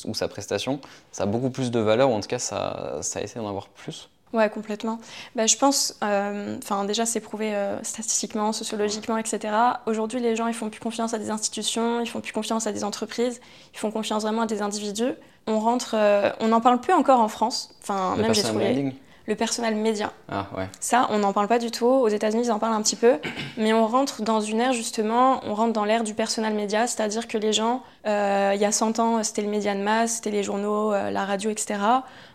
ou 0.06 0.16
sa 0.16 0.28
prestation. 0.28 0.80
Ça 1.12 1.24
a 1.24 1.26
beaucoup 1.28 1.52
plus 1.52 1.70
de 1.70 1.80
valeur 1.80 2.10
ou 2.10 2.14
en 2.14 2.22
tout 2.22 2.28
cas 2.28 2.40
ça, 2.40 2.98
ça 3.02 3.22
essaie 3.22 3.40
d'en 3.40 3.48
avoir 3.48 3.68
plus? 3.68 4.10
Ouais, 4.34 4.50
complètement. 4.50 5.00
Bah, 5.36 5.48
je 5.48 5.56
pense, 5.56 5.96
euh, 6.04 6.58
enfin 6.62 6.84
déjà 6.84 7.06
c'est 7.06 7.22
prouvé 7.22 7.56
euh, 7.56 7.82
statistiquement, 7.84 8.52
sociologiquement, 8.52 9.18
etc. 9.18 9.54
Aujourd'hui, 9.86 10.20
les 10.20 10.36
gens 10.36 10.48
ils 10.48 10.54
font 10.54 10.70
plus 10.70 10.82
confiance 10.82 11.14
à 11.14 11.18
des 11.18 11.30
institutions, 11.30 12.02
ils 12.02 12.10
font 12.10 12.20
plus 12.20 12.34
confiance 12.34 12.68
à 12.68 12.74
des 12.74 12.84
entreprises, 12.84 13.40
ils 13.74 13.80
font 13.80 13.90
confiance 13.90 14.24
vraiment 14.24 14.42
à 14.42 14.46
des 14.46 14.62
individus. 14.62 15.14
On 15.48 15.60
rentre, 15.60 15.96
euh, 15.98 16.30
on 16.42 16.50
n'en 16.50 16.60
parle 16.60 16.82
plus 16.82 16.94
encore 16.94 17.22
en 17.22 17.30
France. 17.30 17.74
Enfin, 17.82 18.18
même 18.18 18.34
j'ai 18.34 18.44
trouvé 18.44 18.94
le 19.28 19.36
personnel 19.36 19.76
média. 19.76 20.12
Ah, 20.30 20.48
ouais. 20.58 20.70
Ça, 20.80 21.08
on 21.10 21.20
n'en 21.20 21.34
parle 21.34 21.50
pas 21.50 21.60
du 21.60 21.70
tout. 21.70 21.86
Aux 21.86 22.08
États-Unis, 22.08 22.44
ils 22.46 22.52
en 22.52 22.60
parlent 22.60 22.74
un 22.74 22.82
petit 22.82 22.96
peu, 22.96 23.16
mais 23.58 23.74
on 23.74 23.86
rentre 23.86 24.22
dans 24.22 24.40
une 24.40 24.62
ère 24.62 24.72
justement, 24.72 25.42
on 25.46 25.54
rentre 25.54 25.74
dans 25.74 25.84
l'ère 25.84 26.06
du 26.06 26.14
personnel 26.14 26.54
média, 26.54 26.88
c'est-à-dire 26.88 27.28
que 27.28 27.38
les 27.38 27.54
gens, 27.54 27.84
il 28.06 28.60
y 28.60 28.66
a 28.66 28.72
100 28.72 29.00
ans, 29.00 29.24
c'était 29.24 29.42
le 29.42 29.50
média 29.50 29.74
de 29.74 29.82
masse, 29.82 30.16
c'était 30.16 30.32
les 30.32 30.44
journaux, 30.44 30.92
la 30.92 31.26
radio, 31.26 31.50
etc. 31.50 31.80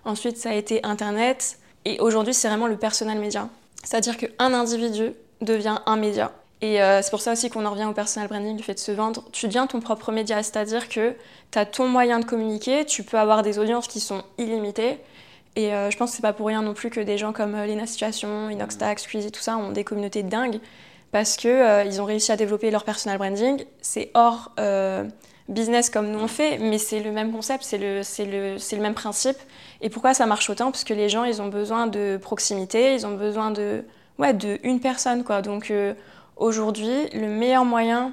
Ensuite, 0.04 0.38
ça 0.38 0.50
a 0.50 0.54
été 0.54 0.84
Internet. 0.84 1.58
Et 1.84 1.98
aujourd'hui, 2.00 2.34
c'est 2.34 2.48
vraiment 2.48 2.66
le 2.66 2.76
personnel 2.76 3.18
média. 3.18 3.48
C'est-à-dire 3.82 4.16
qu'un 4.16 4.52
individu 4.54 5.12
devient 5.40 5.78
un 5.86 5.96
média. 5.96 6.32
Et 6.60 6.80
euh, 6.80 7.02
c'est 7.02 7.10
pour 7.10 7.20
ça 7.20 7.32
aussi 7.32 7.50
qu'on 7.50 7.66
en 7.66 7.72
revient 7.72 7.86
au 7.86 7.92
personal 7.92 8.28
branding, 8.28 8.56
du 8.56 8.62
fait 8.62 8.74
de 8.74 8.78
se 8.78 8.92
vendre. 8.92 9.24
Tu 9.32 9.48
deviens 9.48 9.66
ton 9.66 9.80
propre 9.80 10.12
média, 10.12 10.40
c'est-à-dire 10.42 10.88
que 10.88 11.14
tu 11.50 11.58
as 11.58 11.66
ton 11.66 11.88
moyen 11.88 12.20
de 12.20 12.24
communiquer, 12.24 12.84
tu 12.84 13.02
peux 13.02 13.18
avoir 13.18 13.42
des 13.42 13.58
audiences 13.58 13.88
qui 13.88 13.98
sont 13.98 14.22
illimitées. 14.38 14.98
Et 15.56 15.74
euh, 15.74 15.90
je 15.90 15.96
pense 15.96 16.10
que 16.10 16.16
c'est 16.16 16.22
pas 16.22 16.32
pour 16.32 16.46
rien 16.46 16.62
non 16.62 16.72
plus 16.72 16.88
que 16.88 17.00
des 17.00 17.18
gens 17.18 17.32
comme 17.32 17.56
euh, 17.56 17.66
Lena 17.66 17.86
Situation, 17.86 18.48
Inoxtax, 18.48 19.02
Squeezie, 19.02 19.32
tout 19.32 19.42
ça 19.42 19.56
ont 19.56 19.72
des 19.72 19.82
communautés 19.82 20.22
dingues 20.22 20.60
parce 21.10 21.36
qu'ils 21.36 22.00
ont 22.00 22.04
réussi 22.04 22.30
à 22.30 22.36
développer 22.36 22.70
leur 22.70 22.84
personal 22.84 23.18
branding. 23.18 23.64
C'est 23.82 24.10
hors 24.14 24.52
business 25.48 25.90
comme 25.90 26.10
nous 26.10 26.18
on 26.18 26.28
fait, 26.28 26.58
mais 26.58 26.78
c'est 26.78 27.00
le 27.00 27.12
même 27.12 27.32
concept, 27.32 27.64
c'est 27.64 27.78
le, 27.78 28.00
le, 28.18 28.56
le 28.56 28.82
même 28.82 28.94
principe. 28.94 29.36
Et 29.80 29.90
pourquoi 29.90 30.14
ça 30.14 30.26
marche 30.26 30.48
autant? 30.50 30.70
Parce 30.70 30.84
que 30.84 30.94
les 30.94 31.08
gens, 31.08 31.24
ils 31.24 31.42
ont 31.42 31.48
besoin 31.48 31.86
de 31.86 32.18
proximité, 32.20 32.94
ils 32.94 33.06
ont 33.06 33.14
besoin 33.16 33.50
de, 33.50 33.84
ouais, 34.18 34.32
de 34.32 34.58
une 34.62 34.80
personne. 34.80 35.24
Quoi. 35.24 35.42
Donc 35.42 35.70
euh, 35.70 35.94
aujourd'hui, 36.36 37.08
le 37.12 37.26
meilleur 37.26 37.64
moyen, 37.64 38.12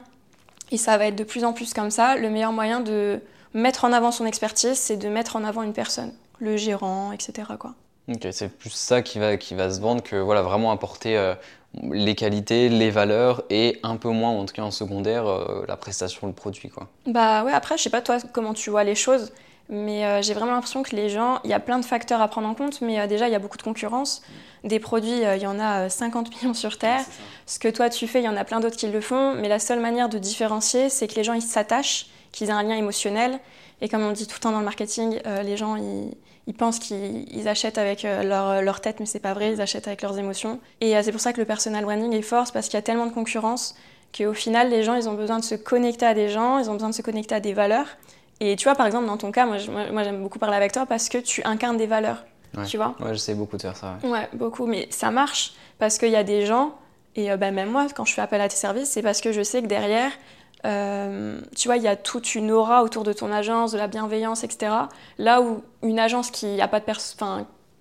et 0.71 0.77
ça 0.77 0.97
va 0.97 1.07
être 1.07 1.15
de 1.15 1.23
plus 1.23 1.43
en 1.43 1.53
plus 1.53 1.73
comme 1.73 1.91
ça, 1.91 2.15
le 2.15 2.29
meilleur 2.29 2.51
moyen 2.51 2.79
de 2.79 3.19
mettre 3.53 3.85
en 3.85 3.93
avant 3.93 4.11
son 4.11 4.25
expertise, 4.25 4.77
c'est 4.77 4.97
de 4.97 5.09
mettre 5.09 5.35
en 5.35 5.43
avant 5.43 5.63
une 5.63 5.73
personne, 5.73 6.13
le 6.39 6.57
gérant, 6.57 7.11
etc. 7.11 7.47
Quoi. 7.59 7.73
Ok, 8.07 8.27
c'est 8.31 8.49
plus 8.49 8.71
ça 8.71 9.01
qui 9.01 9.19
va, 9.19 9.37
qui 9.37 9.53
va 9.53 9.71
se 9.71 9.79
vendre 9.79 10.01
que 10.01 10.15
voilà, 10.15 10.41
vraiment 10.41 10.71
apporter 10.71 11.17
euh, 11.17 11.35
les 11.83 12.15
qualités, 12.15 12.69
les 12.69 12.89
valeurs 12.89 13.43
et 13.49 13.79
un 13.83 13.97
peu 13.97 14.09
moins, 14.09 14.31
en 14.31 14.45
tout 14.45 14.53
cas 14.53 14.63
en 14.63 14.71
secondaire, 14.71 15.27
euh, 15.27 15.65
la 15.67 15.77
prestation, 15.77 16.27
le 16.27 16.33
produit. 16.33 16.69
Quoi. 16.69 16.87
Bah 17.05 17.43
ouais, 17.43 17.51
après, 17.51 17.77
je 17.77 17.83
sais 17.83 17.89
pas 17.89 18.01
toi 18.01 18.17
comment 18.33 18.53
tu 18.53 18.69
vois 18.69 18.83
les 18.83 18.95
choses, 18.95 19.31
mais 19.69 20.05
euh, 20.05 20.21
j'ai 20.21 20.33
vraiment 20.33 20.53
l'impression 20.53 20.81
que 20.81 20.95
les 20.95 21.09
gens, 21.09 21.39
il 21.43 21.49
y 21.49 21.53
a 21.53 21.59
plein 21.59 21.79
de 21.79 21.85
facteurs 21.85 22.21
à 22.21 22.27
prendre 22.27 22.47
en 22.47 22.55
compte, 22.55 22.81
mais 22.81 23.07
déjà, 23.07 23.27
il 23.27 23.31
y 23.31 23.35
a 23.35 23.39
beaucoup 23.39 23.57
de 23.57 23.63
concurrence. 23.63 24.23
Des 24.63 24.79
produits, 24.79 25.21
il 25.21 25.41
y 25.41 25.47
en 25.47 25.59
a 25.59 25.89
50 25.89 26.35
millions 26.35 26.53
sur 26.53 26.77
Terre. 26.77 27.01
Ce 27.45 27.59
que 27.59 27.67
toi 27.67 27.89
tu 27.89 28.07
fais, 28.07 28.19
il 28.19 28.25
y 28.25 28.29
en 28.29 28.35
a 28.35 28.43
plein 28.43 28.59
d'autres 28.59 28.75
qui 28.75 28.87
le 28.87 29.01
font, 29.01 29.35
mais 29.35 29.47
la 29.47 29.59
seule 29.59 29.79
manière 29.79 30.09
de 30.09 30.17
différencier, 30.17 30.89
c'est 30.89 31.07
que 31.07 31.15
les 31.15 31.23
gens, 31.23 31.33
ils 31.33 31.41
s'attachent 31.41 32.07
qu'ils 32.31 32.49
aient 32.49 32.53
un 32.53 32.63
lien 32.63 32.75
émotionnel. 32.75 33.39
Et 33.81 33.89
comme 33.89 34.03
on 34.03 34.11
dit 34.11 34.27
tout 34.27 34.35
le 34.35 34.41
temps 34.41 34.51
dans 34.51 34.59
le 34.59 34.65
marketing, 34.65 35.19
les 35.43 35.55
gens, 35.55 35.77
ils, 35.77 36.11
ils 36.47 36.53
pensent 36.53 36.79
qu'ils 36.79 37.47
achètent 37.47 37.77
avec 37.77 38.03
leur, 38.03 38.61
leur, 38.61 38.81
tête, 38.81 38.99
mais 38.99 39.05
c'est 39.05 39.19
pas 39.19 39.33
vrai, 39.33 39.53
ils 39.53 39.61
achètent 39.61 39.87
avec 39.87 40.01
leurs 40.01 40.17
émotions. 40.17 40.59
Et 40.81 41.01
c'est 41.01 41.13
pour 41.13 41.21
ça 41.21 41.31
que 41.31 41.39
le 41.39 41.45
personal 41.45 41.85
branding 41.85 42.11
est 42.11 42.21
fort, 42.21 42.51
parce 42.51 42.65
qu'il 42.65 42.73
y 42.73 42.77
a 42.77 42.81
tellement 42.81 43.05
de 43.05 43.13
concurrence 43.13 43.75
qu'au 44.17 44.33
final, 44.33 44.69
les 44.69 44.83
gens, 44.83 44.95
ils 44.95 45.07
ont 45.07 45.13
besoin 45.13 45.39
de 45.39 45.43
se 45.43 45.55
connecter 45.55 46.05
à 46.05 46.13
des 46.13 46.29
gens, 46.29 46.57
ils 46.59 46.69
ont 46.69 46.73
besoin 46.73 46.89
de 46.89 46.95
se 46.95 47.01
connecter 47.01 47.35
à 47.35 47.39
des 47.39 47.53
valeurs. 47.53 47.87
Et 48.39 48.55
tu 48.55 48.63
vois, 48.65 48.75
par 48.75 48.85
exemple, 48.85 49.05
dans 49.05 49.17
ton 49.17 49.31
cas, 49.31 49.45
moi, 49.45 49.57
j'aime 49.57 50.23
beaucoup 50.23 50.39
parler 50.39 50.55
avec 50.55 50.71
toi 50.71 50.85
parce 50.85 51.09
que 51.09 51.17
tu 51.17 51.43
incarnes 51.43 51.77
des 51.77 51.87
valeurs. 51.87 52.23
Tu 52.67 52.77
vois 52.77 52.95
Ouais, 52.99 53.13
j'essaie 53.13 53.35
beaucoup 53.35 53.57
de 53.57 53.61
faire 53.61 53.77
ça. 53.77 53.97
Ouais, 54.03 54.27
beaucoup. 54.33 54.65
Mais 54.65 54.87
ça 54.89 55.11
marche 55.11 55.53
parce 55.77 55.97
qu'il 55.97 56.09
y 56.09 56.15
a 56.15 56.23
des 56.23 56.45
gens, 56.45 56.73
et 57.15 57.31
euh, 57.31 57.37
bah, 57.37 57.51
même 57.51 57.69
moi, 57.69 57.87
quand 57.95 58.05
je 58.05 58.13
fais 58.13 58.21
appel 58.21 58.41
à 58.41 58.49
tes 58.49 58.55
services, 58.55 58.89
c'est 58.89 59.01
parce 59.01 59.21
que 59.21 59.31
je 59.31 59.43
sais 59.43 59.61
que 59.61 59.67
derrière, 59.67 60.11
euh, 60.65 61.39
tu 61.55 61.67
vois, 61.67 61.77
il 61.77 61.83
y 61.83 61.87
a 61.87 61.95
toute 61.95 62.35
une 62.35 62.51
aura 62.51 62.83
autour 62.83 63.03
de 63.03 63.13
ton 63.13 63.31
agence, 63.31 63.71
de 63.71 63.77
la 63.77 63.87
bienveillance, 63.87 64.43
etc. 64.43 64.73
Là 65.17 65.41
où 65.41 65.63
une 65.83 65.99
agence 65.99 66.31
qui 66.31 66.57
n'a 66.57 66.67
pas, 66.67 66.79
de 66.79 66.85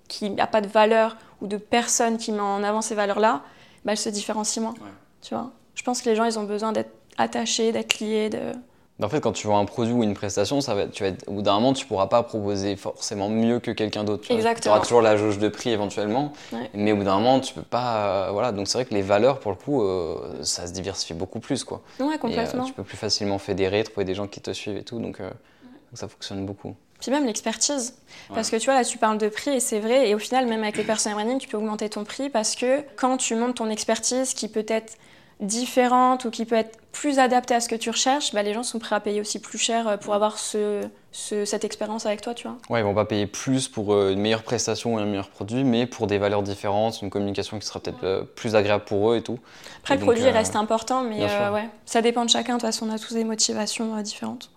qui 0.07 0.39
a 0.39 0.47
pas 0.47 0.61
de 0.61 0.67
valeur 0.67 1.17
ou 1.41 1.47
de 1.47 1.57
personne 1.57 2.17
qui 2.17 2.31
met 2.31 2.39
en 2.39 2.63
avant 2.63 2.81
ces 2.81 2.95
valeurs-là, 2.95 3.41
bah, 3.83 3.91
elle 3.91 3.97
se 3.97 4.09
différencie 4.09 4.63
moins. 4.63 4.75
Tu 5.21 5.33
vois? 5.33 5.51
Je 5.75 5.83
pense 5.83 6.01
que 6.01 6.09
les 6.09 6.15
gens, 6.15 6.25
ils 6.25 6.39
ont 6.39 6.43
besoin 6.43 6.71
d'être 6.71 6.91
attachés, 7.17 7.71
d'être 7.71 7.99
liés. 7.99 8.29
De... 8.29 8.53
En 9.01 9.07
fait, 9.07 9.21
quand 9.21 9.31
tu 9.31 9.47
vois 9.47 9.57
un 9.57 9.65
produit 9.65 9.93
ou 9.93 10.03
une 10.03 10.13
prestation, 10.13 10.59
ça 10.59 10.75
va, 10.75 10.87
tu 10.87 11.03
vas 11.03 11.09
être, 11.09 11.27
au 11.27 11.33
bout 11.33 11.41
d'un 11.41 11.53
moment, 11.53 11.71
tu 11.71 11.85
pourras 11.85 12.07
pas 12.07 12.21
proposer 12.21 12.75
forcément 12.75 13.29
mieux 13.29 13.59
que 13.59 13.71
quelqu'un 13.71 14.03
d'autre. 14.03 14.29
Exactement. 14.29 14.61
Tu 14.61 14.69
auras 14.69 14.79
toujours 14.81 15.01
la 15.01 15.15
jauge 15.15 15.37
de 15.37 15.47
prix 15.47 15.69
éventuellement, 15.69 16.33
mais 16.73 16.91
au 16.91 16.97
bout 16.97 17.05
d'un 17.05 17.15
moment, 17.15 17.39
tu 17.39 17.53
peux 17.53 17.61
pas. 17.61 18.27
Euh, 18.27 18.31
voilà, 18.31 18.51
donc 18.51 18.67
c'est 18.67 18.77
vrai 18.77 18.85
que 18.85 18.93
les 18.93 19.01
valeurs, 19.01 19.39
pour 19.39 19.51
le 19.51 19.57
coup, 19.57 19.81
euh, 19.83 20.43
ça 20.43 20.67
se 20.67 20.73
diversifie 20.73 21.13
beaucoup 21.13 21.39
plus, 21.39 21.63
quoi. 21.63 21.81
Ouais, 21.99 22.17
complètement. 22.17 22.65
Et, 22.65 22.67
tu 22.67 22.73
peux 22.73 22.83
plus 22.83 22.97
facilement 22.97 23.37
fédérer, 23.37 23.83
trouver 23.83 24.03
des 24.03 24.15
gens 24.15 24.27
qui 24.27 24.41
te 24.41 24.51
suivent 24.51 24.77
et 24.77 24.83
tout, 24.83 24.99
donc, 24.99 25.21
euh, 25.21 25.29
donc 25.29 25.95
ça 25.95 26.09
fonctionne 26.09 26.45
beaucoup. 26.45 26.75
Puis 26.99 27.11
même 27.11 27.25
l'expertise. 27.25 27.95
Parce 28.33 28.49
que 28.49 28.57
tu 28.57 28.65
vois, 28.65 28.73
là, 28.73 28.83
tu 28.83 28.97
parles 28.97 29.17
de 29.17 29.29
prix 29.29 29.51
et 29.51 29.59
c'est 29.61 29.79
vrai. 29.79 30.09
Et 30.09 30.15
au 30.15 30.19
final, 30.19 30.45
même 30.47 30.63
avec 30.63 30.75
les 30.75 30.83
personnes 30.83 31.13
branding, 31.13 31.37
tu 31.37 31.47
peux 31.47 31.55
augmenter 31.55 31.89
ton 31.89 32.03
prix 32.03 32.29
parce 32.29 32.55
que 32.55 32.81
quand 32.97 33.15
tu 33.15 33.35
montes 33.35 33.55
ton 33.55 33.69
expertise 33.69 34.33
qui 34.33 34.49
peut 34.49 34.65
être 34.67 34.97
différente 35.39 36.25
ou 36.25 36.31
qui 36.31 36.45
peut 36.45 36.55
être 36.55 36.77
plus 36.91 37.19
adaptée 37.19 37.53
à 37.53 37.61
ce 37.61 37.69
que 37.69 37.75
tu 37.75 37.89
recherches, 37.89 38.33
bah, 38.33 38.43
les 38.43 38.53
gens 38.53 38.63
sont 38.63 38.79
prêts 38.79 38.95
à 38.95 38.99
payer 38.99 39.21
aussi 39.21 39.39
plus 39.39 39.57
cher 39.57 39.87
euh, 39.87 39.97
pour 39.97 40.13
avoir 40.13 40.37
ce, 40.37 40.81
cette 41.11 41.63
expérience 41.63 42.05
avec 42.05 42.21
toi, 42.21 42.33
tu 42.33 42.47
vois. 42.47 42.57
Ouais, 42.69 42.81
ils 42.81 42.83
vont 42.83 42.95
pas 42.95 43.05
payer 43.05 43.25
plus 43.25 43.67
pour 43.67 43.93
euh, 43.93 44.11
une 44.11 44.19
meilleure 44.19 44.43
prestation 44.43 44.99
et 44.99 45.01
un 45.01 45.05
meilleur 45.05 45.29
produit, 45.29 45.63
mais 45.63 45.85
pour 45.85 46.07
des 46.07 46.17
valeurs 46.17 46.43
différentes, 46.43 47.01
une 47.01 47.09
communication 47.09 47.57
qui 47.59 47.65
sera 47.65 47.79
peut-être 47.79 48.03
euh, 48.03 48.23
plus 48.23 48.55
agréable 48.55 48.83
pour 48.83 49.11
eux 49.11 49.17
et 49.17 49.21
tout. 49.21 49.39
Après, 49.81 49.95
le 49.95 50.01
produit 50.01 50.27
reste 50.27 50.55
important, 50.55 51.03
mais 51.03 51.23
ouais, 51.23 51.69
ça 51.85 52.01
dépend 52.01 52.25
de 52.25 52.29
chacun. 52.29 52.55
De 52.55 52.59
toute 52.59 52.67
façon, 52.67 52.89
on 52.89 52.93
a 52.93 52.99
tous 52.99 53.13
des 53.13 53.23
motivations 53.23 54.01
différentes. 54.01 54.49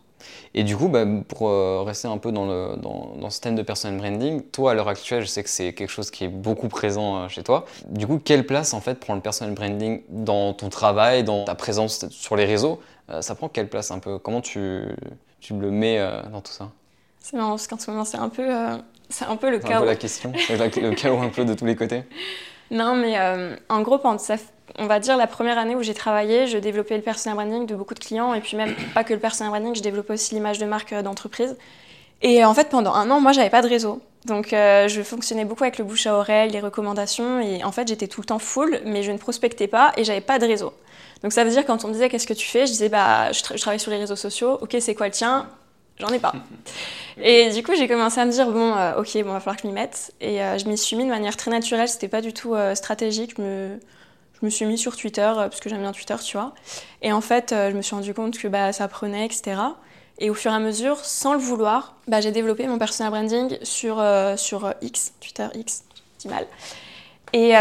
Et 0.55 0.65
du 0.65 0.77
coup, 0.77 0.89
bah, 0.89 1.05
pour 1.29 1.49
euh, 1.49 1.83
rester 1.83 2.09
un 2.09 2.19
peu 2.19 2.33
dans, 2.33 2.47
le, 2.47 2.77
dans, 2.77 3.15
dans, 3.21 3.31
ce 3.31 3.41
thème 3.41 3.55
de 3.55 3.63
personal 3.63 3.99
branding, 3.99 4.43
toi 4.43 4.73
à 4.73 4.75
l'heure 4.75 4.89
actuelle, 4.89 5.23
je 5.23 5.27
sais 5.27 5.43
que 5.43 5.49
c'est 5.49 5.73
quelque 5.73 5.91
chose 5.91 6.11
qui 6.11 6.25
est 6.25 6.29
beaucoup 6.29 6.69
présent 6.69 7.17
euh, 7.17 7.29
chez 7.29 7.43
toi. 7.43 7.65
Du 7.89 8.07
coup, 8.07 8.21
quelle 8.23 8.47
place 8.47 8.75
en 8.75 8.81
fait 8.81 9.01
prend 9.01 9.15
le 9.15 9.21
personal 9.21 9.55
branding 9.55 10.03
dans 10.09 10.53
ton 10.53 10.69
travail, 10.69 11.25
dans 11.25 11.45
ta 11.45 11.55
présence 11.55 12.09
sur 12.11 12.37
les 12.37 12.45
réseaux 12.45 12.81
euh, 13.11 13.23
Ça 13.23 13.35
prend 13.35 13.49
quelle 13.49 13.69
place 13.69 13.91
un 13.91 13.99
peu? 13.99 14.19
Comment 14.19 14.41
tu, 14.41 14.83
tu 15.41 15.55
le 15.55 15.71
mets 15.71 15.99
dans 16.31 16.41
tout 16.41 16.53
ça? 16.53 16.71
C'est 17.21 17.37
marrant 17.37 17.51
parce 17.51 17.69
qu'en 17.69 17.79
ce 17.79 17.91
moment, 17.91 18.05
c'est 18.05 18.19
un 18.19 18.29
peu, 18.29 18.49
c'est 19.09 19.25
un 19.25 19.37
peu 19.37 19.51
le 19.51 19.59
chaos. 19.59 19.75
un 19.75 19.81
peu 19.81 19.87
la 19.87 19.97
question, 19.97 20.33
c'est 20.47 20.57
le 20.57 20.95
chaos 20.95 21.21
un 21.21 21.29
peu 21.29 21.45
de 21.45 21.55
tous 21.55 21.67
les 21.67 21.77
côtés. 21.77 22.03
Non, 22.73 22.97
mais 22.97 23.17
en 23.69 23.83
gros, 23.83 24.01
on 24.79 24.87
va 24.87 24.99
dire 24.99 25.17
la 25.17 25.27
première 25.27 25.59
année 25.59 25.77
où 25.77 25.83
j'ai 25.83 25.95
travaillé, 25.95 26.47
je 26.47 26.59
développais 26.59 26.97
le 26.97 27.03
personal 27.03 27.37
branding 27.37 27.67
de 27.67 27.75
beaucoup 27.75 27.95
de 27.95 28.01
clients 28.01 28.35
et 28.35 28.41
puis 28.41 28.57
même 28.57 28.75
pas 28.95 29.05
que 29.05 29.13
le 29.13 29.21
personal 29.21 29.51
branding, 29.51 29.75
je 29.75 29.83
développais 29.83 30.15
aussi 30.15 30.35
l'image 30.35 30.59
de 30.59 30.67
marque 30.67 30.93
euh, 30.93 31.03
d'entreprise. 31.03 31.57
Et 32.23 32.45
en 32.45 32.55
fait, 32.55 32.69
pendant 32.69 32.95
un 32.95 33.11
an, 33.11 33.21
moi, 33.21 33.33
j'avais 33.33 33.51
pas 33.51 33.63
de 33.63 33.69
réseau. 33.69 34.01
Donc, 34.27 34.53
euh, 34.53 34.87
je 34.87 35.03
fonctionnais 35.03 35.45
beaucoup 35.45 35.65
avec 35.65 35.79
le 35.79 35.85
bouche 35.85 36.07
à 36.07 36.15
oreille, 36.15 36.51
les 36.51 36.61
recommandations. 36.61 37.41
Et 37.41 37.65
en 37.65 37.73
fait, 37.73 37.89
j'étais 37.89 38.07
tout 38.07 38.21
le 38.21 38.27
temps 38.27 38.39
full, 38.39 38.81
mais 38.85 39.03
je 39.03 39.11
ne 39.11 39.19
prospectais 39.19 39.67
pas 39.67 39.93
et 39.97 40.05
j'avais 40.05 40.21
pas 40.21 40.39
de 40.39 40.47
réseau. 40.47 40.73
Donc, 41.25 41.33
ça 41.33 41.43
veut 41.43 41.51
dire 41.51 41.67
quand 41.67 41.85
on 41.85 41.89
me 41.89 41.93
disait 41.93 42.09
qu'est-ce 42.09 42.27
que 42.27 42.33
tu 42.33 42.47
fais, 42.47 42.67
je 42.67 42.73
disais 42.73 42.89
bah, 42.89 43.33
je, 43.33 43.43
travaille 43.43 43.81
sur 43.81 43.91
les 43.91 43.99
réseaux 43.99 44.17
sociaux. 44.17 44.59
Ok, 44.63 44.77
c'est 44.81 44.95
quoi 44.95 45.07
le 45.07 45.13
tien? 45.13 45.49
J'en 46.03 46.13
ai 46.13 46.19
pas. 46.19 46.35
Et 47.23 47.51
du 47.51 47.63
coup, 47.63 47.73
j'ai 47.75 47.89
commencé 47.89 48.21
à 48.21 48.27
me 48.27 48.31
dire 48.31 48.51
bon, 48.51 48.75
euh, 48.77 49.01
ok, 49.01 49.23
bon, 49.25 49.33
va 49.33 49.41
falloir 49.41 49.57
que 49.57 49.63
je 49.63 49.69
m'y 49.69 49.73
mette. 49.73 50.13
Et 50.21 50.39
je 50.39 50.69
m'y 50.69 50.77
suis 50.77 50.97
mis 50.97 51.05
de 51.05 51.11
manière 51.11 51.37
très 51.37 51.51
naturelle. 51.51 51.89
C'était 51.89 52.09
pas 52.09 52.21
du 52.21 52.35
tout 52.35 52.55
stratégique. 52.75 53.35
Je 53.37 53.43
me 53.43 53.79
je 54.43 54.47
me 54.47 54.51
suis 54.51 54.67
mis 54.67 54.77
sur 54.77 54.97
Twitter 54.97 55.23
euh, 55.23 55.49
parce 55.49 55.61
que 55.61 55.71
j'aime 55.71 55.83
bien 55.83 55.93
Twitter, 55.93 56.17
tu 56.25 56.37
vois. 56.37 56.53
Et 57.01 57.13
en 57.13 57.21
fait, 57.21 57.53
euh, 57.53 57.71
je 57.71 57.77
me 57.77 57.83
suis 57.83 57.95
rendu 57.95 58.13
compte 58.13 58.37
que 58.37 58.49
bah, 58.49 58.73
ça 58.73 58.89
prenait, 58.89 59.25
etc. 59.25 59.61
Et 60.19 60.31
au 60.31 60.35
fur 60.35 60.51
et 60.51 60.55
à 60.55 60.59
mesure, 60.59 60.99
sans 61.05 61.33
le 61.33 61.39
vouloir, 61.39 61.95
bah, 62.09 62.21
j'ai 62.21 62.33
développé 62.33 62.67
mon 62.67 62.77
personal 62.77 63.13
branding 63.13 63.57
sur, 63.63 64.01
euh, 64.01 64.37
sur 64.37 64.75
X, 64.83 65.13
Twitter 65.21 65.47
X, 65.55 65.85
dis 66.19 66.29
mal. 66.29 66.47
Et, 67.35 67.55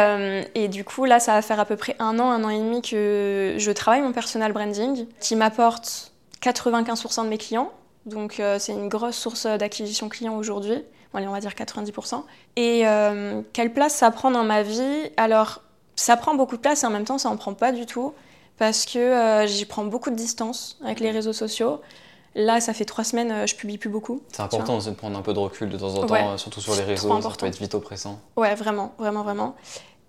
et, 0.54 0.68
du 0.68 0.84
coup, 0.84 1.06
là, 1.06 1.22
ça 1.22 1.32
va 1.32 1.42
faire 1.42 1.58
à 1.58 1.64
peu 1.64 1.78
près 1.78 1.96
un 2.00 2.20
an, 2.20 2.30
un 2.30 2.44
an 2.44 2.50
et 2.50 2.60
demi 2.60 2.82
que 2.82 3.56
je 3.58 3.72
travaille 3.72 4.02
mon 4.02 4.12
personal 4.12 4.52
branding, 4.52 5.06
qui 5.22 5.38
m'apporte 5.38 6.12
95% 6.42 7.24
de 7.24 7.30
mes 7.30 7.38
clients. 7.38 7.72
Donc, 8.06 8.42
c'est 8.58 8.72
une 8.72 8.90
grosse 8.90 9.16
source 9.16 9.46
d'acquisition 9.46 10.10
client 10.10 10.36
aujourd'hui. 10.36 10.84
Bon, 11.14 11.28
on 11.28 11.32
va 11.32 11.40
dire 11.40 11.52
90%. 11.52 12.24
Et 12.56 12.84
quelle 13.54 13.74
place 13.74 13.96
ça 13.96 14.12
prend 14.12 14.32
dans 14.32 14.44
ma 14.44 14.64
vie? 14.64 15.12
Alors, 15.18 15.62
ça 15.96 16.18
prend 16.18 16.36
beaucoup 16.36 16.56
de 16.56 16.62
place 16.62 16.84
et 16.84 16.88
en 16.88 16.90
même 16.90 17.06
temps, 17.06 17.18
ça 17.18 17.30
en 17.30 17.38
prend 17.38 17.54
pas 17.54 17.72
du 17.72 17.86
tout 17.86 18.14
parce 18.62 18.86
que 18.86 19.00
euh, 19.00 19.48
j'y 19.48 19.66
prends 19.66 19.86
beaucoup 19.86 20.12
de 20.12 20.16
distance 20.16 20.78
avec 20.84 21.00
les 21.00 21.10
réseaux 21.10 21.34
sociaux. 21.34 21.82
Là, 22.36 22.62
ça 22.62 22.74
fait 22.74 22.86
trois 22.86 23.04
semaines, 23.04 23.32
euh, 23.32 23.48
je 23.48 23.56
publie 23.56 23.80
plus 23.80 23.90
beaucoup. 23.90 24.22
C'est 24.32 24.42
important 24.42 24.78
de 24.78 24.92
prendre 24.92 25.18
un 25.18 25.22
peu 25.24 25.34
de 25.34 25.40
recul 25.40 25.70
de 25.70 25.78
temps 25.80 25.96
en 25.96 26.06
temps, 26.06 26.16
euh, 26.16 26.38
surtout 26.38 26.62
sur 26.62 26.76
les 26.76 26.84
réseaux, 26.84 27.22
ça 27.22 27.30
peut 27.38 27.48
être 27.48 27.58
vite 27.58 27.74
oppressant. 27.74 28.20
Ouais, 28.38 28.54
vraiment, 28.54 28.94
vraiment, 29.00 29.24
vraiment. 29.24 29.56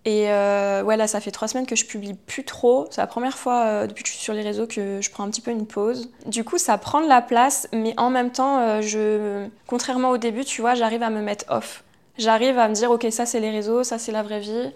Et 0.05 0.27
là, 0.27 1.07
ça 1.07 1.21
fait 1.21 1.31
trois 1.31 1.49
semaines 1.49 1.67
que 1.67 1.77
je 1.77 1.85
publie 1.85 2.15
plus 2.15 2.45
trop. 2.45 2.87
C'est 2.91 3.01
la 3.01 3.07
première 3.07 3.39
fois 3.39 3.87
depuis 3.87 4.03
que 4.03 4.09
je 4.09 4.15
suis 4.15 4.23
sur 4.23 4.35
les 4.35 4.43
réseaux 4.43 4.67
que 4.67 5.01
je 5.01 5.11
prends 5.11 5.25
un 5.25 5.31
petit 5.31 5.41
peu 5.41 5.51
une 5.51 5.67
pause. 5.67 6.11
Du 6.27 6.43
coup, 6.43 6.59
ça 6.59 6.77
prend 6.77 7.01
de 7.01 7.09
la 7.09 7.23
place, 7.23 7.69
mais 7.73 7.95
en 7.97 8.11
même 8.11 8.31
temps, 8.31 8.81
je, 8.83 9.47
contrairement 9.67 10.11
au 10.11 10.19
début, 10.19 10.45
tu 10.45 10.61
vois, 10.61 10.75
j'arrive 10.75 11.03
à 11.03 11.11
me 11.11 11.21
mettre 11.21 11.45
off. 11.49 11.85
J'arrive 12.19 12.59
à 12.59 12.69
me 12.69 12.75
dire, 12.75 12.91
ok, 12.91 13.07
ça 13.11 13.27
c'est 13.27 13.41
les 13.41 13.51
réseaux, 13.51 13.85
ça 13.85 13.99
c'est 13.99 14.13
la 14.13 14.23
vraie 14.23 14.41
vie. 14.41 14.73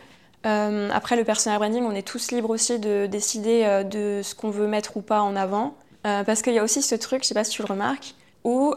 Euh, 0.46 0.88
après, 0.92 1.16
le 1.16 1.24
personal 1.24 1.58
branding, 1.58 1.84
on 1.84 1.92
est 1.92 2.06
tous 2.06 2.30
libres 2.30 2.50
aussi 2.50 2.78
de 2.78 3.06
décider 3.06 3.64
euh, 3.64 3.82
de 3.82 4.20
ce 4.22 4.34
qu'on 4.34 4.50
veut 4.50 4.66
mettre 4.66 4.96
ou 4.96 5.02
pas 5.02 5.20
en 5.20 5.34
avant. 5.36 5.74
Euh, 6.06 6.22
parce 6.22 6.42
qu'il 6.42 6.54
y 6.54 6.58
a 6.58 6.62
aussi 6.62 6.82
ce 6.82 6.94
truc, 6.94 7.22
je 7.22 7.28
sais 7.28 7.34
pas 7.34 7.42
si 7.42 7.50
tu 7.50 7.62
le 7.62 7.66
remarques, 7.66 8.14
où 8.44 8.74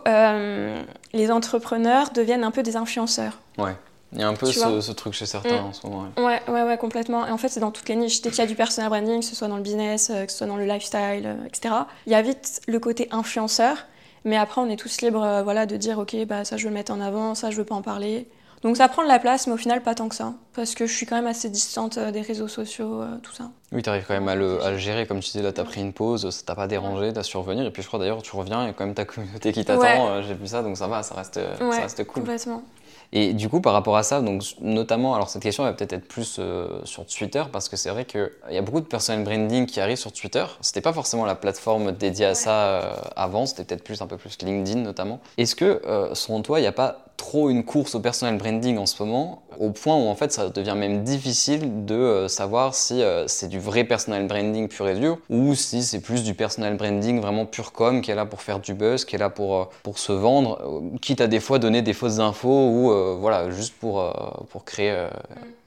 les 1.13 1.31
entrepreneurs 1.31 2.09
deviennent 2.09 2.43
un 2.43 2.51
peu 2.51 2.63
des 2.63 2.75
influenceurs. 2.75 3.39
Ouais. 3.57 3.75
Il 4.13 4.19
y 4.19 4.23
a 4.23 4.27
un 4.27 4.33
peu 4.33 4.47
ce, 4.47 4.91
truc 4.91 5.13
chez 5.13 5.25
certains 5.25 5.61
mm. 5.61 5.65
en 5.65 5.73
ce 5.73 5.87
moment. 5.87 6.07
Ouais. 6.17 6.41
ouais, 6.47 6.63
ouais, 6.63 6.77
complètement. 6.77 7.27
Et 7.27 7.31
en 7.31 7.37
fait, 7.37 7.49
c'est 7.49 7.59
dans 7.59 7.71
toutes 7.71 7.89
les 7.89 7.95
niches. 7.95 8.21
Dès 8.21 8.29
qu'il 8.29 8.39
y 8.39 8.41
a 8.41 8.47
du 8.47 8.55
personal 8.55 8.89
branding, 8.89 9.19
que 9.19 9.25
ce 9.25 9.35
soit 9.35 9.47
dans 9.47 9.57
le 9.57 9.61
business, 9.61 10.07
que 10.07 10.31
ce 10.31 10.37
soit 10.37 10.47
dans 10.47 10.57
le 10.57 10.65
lifestyle, 10.65 11.37
etc., 11.45 11.75
il 12.07 12.11
y 12.11 12.15
a 12.15 12.21
vite 12.21 12.61
le 12.67 12.79
côté 12.79 13.07
influenceur. 13.11 13.77
Mais 14.25 14.35
après, 14.35 14.61
on 14.61 14.69
est 14.69 14.77
tous 14.77 15.01
libres 15.01 15.41
voilà, 15.43 15.65
de 15.65 15.77
dire, 15.77 15.99
OK, 15.99 16.15
bah, 16.25 16.43
ça, 16.43 16.57
je 16.57 16.63
veux 16.63 16.69
le 16.69 16.75
mettre 16.75 16.91
en 16.91 16.99
avant, 16.99 17.35
ça, 17.35 17.51
je 17.51 17.57
veux 17.57 17.65
pas 17.65 17.75
en 17.75 17.81
parler. 17.81 18.27
Donc 18.61 18.75
ça 18.75 18.89
prend 18.89 19.03
de 19.03 19.07
la 19.07 19.19
place, 19.19 19.47
mais 19.47 19.53
au 19.53 19.57
final 19.57 19.81
pas 19.81 19.95
tant 19.95 20.09
que 20.09 20.15
ça, 20.15 20.33
parce 20.53 20.75
que 20.75 20.85
je 20.85 20.93
suis 20.93 21.05
quand 21.05 21.15
même 21.15 21.27
assez 21.27 21.49
distante 21.49 21.97
euh, 21.97 22.11
des 22.11 22.21
réseaux 22.21 22.49
sociaux, 22.49 23.01
euh, 23.01 23.17
tout 23.23 23.31
ça. 23.31 23.51
Oui, 23.71 23.81
tu 23.81 23.89
arrives 23.89 24.03
quand 24.05 24.15
même 24.15 24.27
à 24.27 24.35
le, 24.35 24.77
gérer, 24.77 25.07
comme 25.07 25.21
tu 25.21 25.31
disais, 25.31 25.41
là 25.41 25.53
tu 25.53 25.61
as 25.61 25.63
pris 25.63 25.79
une 25.79 25.93
pause, 25.93 26.29
ça 26.29 26.43
t'a 26.45 26.55
pas 26.55 26.67
dérangé, 26.67 27.13
tu 27.13 27.19
as 27.19 27.23
survenir, 27.23 27.65
et 27.65 27.71
puis 27.71 27.83
je 27.83 27.87
crois 27.87 27.99
d'ailleurs 27.99 28.21
tu 28.21 28.35
reviens, 28.35 28.63
il 28.63 28.67
y 28.67 28.69
a 28.69 28.73
quand 28.73 28.85
même 28.85 28.95
ta 28.95 29.05
communauté 29.05 29.53
qui 29.53 29.63
t'attend, 29.63 30.09
euh, 30.09 30.21
j'ai 30.23 30.33
vu 30.33 30.47
ça, 30.47 30.61
donc 30.61 30.77
ça 30.77 30.87
va, 30.87 31.03
ça 31.03 31.15
reste, 31.15 31.39
ça 31.57 31.81
reste 31.81 32.03
cool. 32.03 32.23
Complètement. 32.23 32.63
Et 33.11 33.33
du 33.33 33.49
coup, 33.49 33.59
par 33.59 33.73
rapport 33.73 33.97
à 33.97 34.03
ça, 34.03 34.21
donc 34.21 34.43
notamment, 34.61 35.15
alors 35.15 35.29
cette 35.29 35.41
question 35.41 35.63
va 35.63 35.73
peut-être 35.73 35.93
être 35.93 36.07
plus 36.07 36.37
euh, 36.39 36.81
sur 36.85 37.05
Twitter, 37.05 37.43
parce 37.51 37.67
que 37.67 37.75
c'est 37.75 37.89
vrai 37.89 38.05
qu'il 38.05 38.29
y 38.51 38.57
a 38.57 38.61
beaucoup 38.61 38.81
de 38.81 38.85
personal 38.85 39.23
branding 39.23 39.65
qui 39.65 39.79
arrivent 39.79 39.97
sur 39.97 40.11
Twitter. 40.11 40.45
C'était 40.61 40.81
pas 40.81 40.93
forcément 40.93 41.25
la 41.25 41.35
plateforme 41.35 41.91
dédiée 41.91 42.27
à 42.27 42.35
ça 42.35 42.51
euh, 42.51 42.93
avant, 43.15 43.45
c'était 43.45 43.63
peut-être 43.63 43.83
plus 43.83 44.01
un 44.01 44.07
peu 44.07 44.17
plus 44.17 44.37
LinkedIn 44.41 44.81
notamment. 44.81 45.19
Est-ce 45.37 45.55
que, 45.55 45.81
euh, 45.85 46.13
selon 46.13 46.41
toi, 46.41 46.59
il 46.59 46.63
n'y 46.63 46.67
a 46.67 46.71
pas 46.71 47.08
trop 47.19 47.49
une 47.49 47.63
course 47.63 47.93
au 47.93 47.99
personal 47.99 48.37
branding 48.37 48.77
en 48.77 48.85
ce 48.85 49.03
moment, 49.03 49.43
au 49.59 49.69
point 49.71 49.95
où 49.95 50.07
en 50.07 50.15
fait 50.15 50.31
ça 50.31 50.49
devient 50.49 50.75
même 50.75 51.03
difficile 51.03 51.85
de 51.85 52.25
savoir 52.27 52.73
si 52.73 53.03
c'est 53.27 53.49
du 53.49 53.59
vrai 53.59 53.83
personal 53.83 54.25
branding 54.25 54.67
pur 54.67 54.87
et 54.87 54.95
dur, 54.95 55.17
ou 55.29 55.53
si 55.53 55.83
c'est 55.83 55.99
plus 55.99 56.23
du 56.23 56.33
personal 56.33 56.77
branding 56.77 57.19
vraiment 57.19 57.45
pur 57.45 57.71
com, 57.71 58.01
qui 58.01 58.09
est 58.09 58.15
là 58.15 58.25
pour 58.25 58.41
faire 58.41 58.59
du 58.59 58.73
buzz, 58.73 59.05
qui 59.05 59.15
est 59.15 59.19
là 59.19 59.29
pour, 59.29 59.69
pour 59.83 59.99
se 59.99 60.11
vendre, 60.11 60.81
quitte 61.01 61.21
à 61.21 61.27
des 61.27 61.39
fois 61.39 61.59
donner 61.59 61.81
des 61.81 61.93
fausses 61.93 62.19
infos 62.19 62.69
ou 62.69 62.91
euh, 62.91 63.15
voilà, 63.19 63.49
juste 63.51 63.75
pour, 63.75 64.01
euh, 64.01 64.11
pour 64.49 64.65
créer 64.65 64.91
euh, 64.91 65.09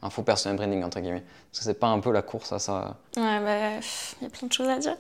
un 0.03 0.11
faux 0.11 0.23
personal 0.23 0.57
branding, 0.57 0.83
entre 0.83 1.01
guillemets. 1.01 1.23
Parce 1.51 1.59
que 1.59 1.65
c'est 1.65 1.79
pas 1.79 1.89
un 1.89 2.01
peu 2.01 2.13
la 2.13 2.23
course 2.23 2.53
à 2.53 2.59
ça 2.59 2.97
Ouais, 3.17 3.41
bah, 3.41 3.79
il 4.21 4.25
y 4.25 4.27
a 4.27 4.31
plein 4.31 4.49
de 4.49 4.53
choses 4.53 4.69
à 4.69 4.79
dire. 4.79 4.97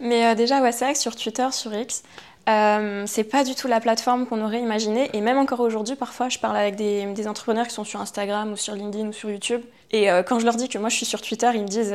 Mais 0.00 0.34
déjà, 0.34 0.60
ouais, 0.60 0.94
sur 0.94 1.16
Twitter, 1.16 1.48
sur 1.50 1.74
X, 1.74 2.02
c'est 2.46 3.24
pas 3.24 3.44
du 3.44 3.54
tout 3.54 3.68
la 3.68 3.80
plateforme 3.80 4.26
qu'on 4.26 4.42
aurait 4.44 4.60
imaginé. 4.60 5.10
Et 5.12 5.20
même 5.20 5.38
encore 5.38 5.60
aujourd'hui, 5.60 5.96
parfois, 5.96 6.28
je 6.28 6.38
parle 6.38 6.56
avec 6.56 6.76
des, 6.76 7.06
des, 7.06 7.28
entrepreneurs 7.28 7.66
qui 7.66 7.74
sont 7.74 7.84
sur 7.84 8.00
Instagram 8.00 8.52
ou 8.52 8.56
sur 8.56 8.74
LinkedIn 8.74 9.08
ou 9.08 9.12
sur 9.12 9.30
YouTube. 9.30 9.62
Et 9.92 10.08
quand 10.26 10.38
je 10.38 10.44
leur 10.44 10.56
dis 10.56 10.68
que 10.68 10.78
moi 10.78 10.88
je 10.88 10.96
suis 10.96 11.06
sur 11.06 11.20
Twitter, 11.22 11.50
ils 11.54 11.62
me 11.62 11.68
disent 11.68 11.94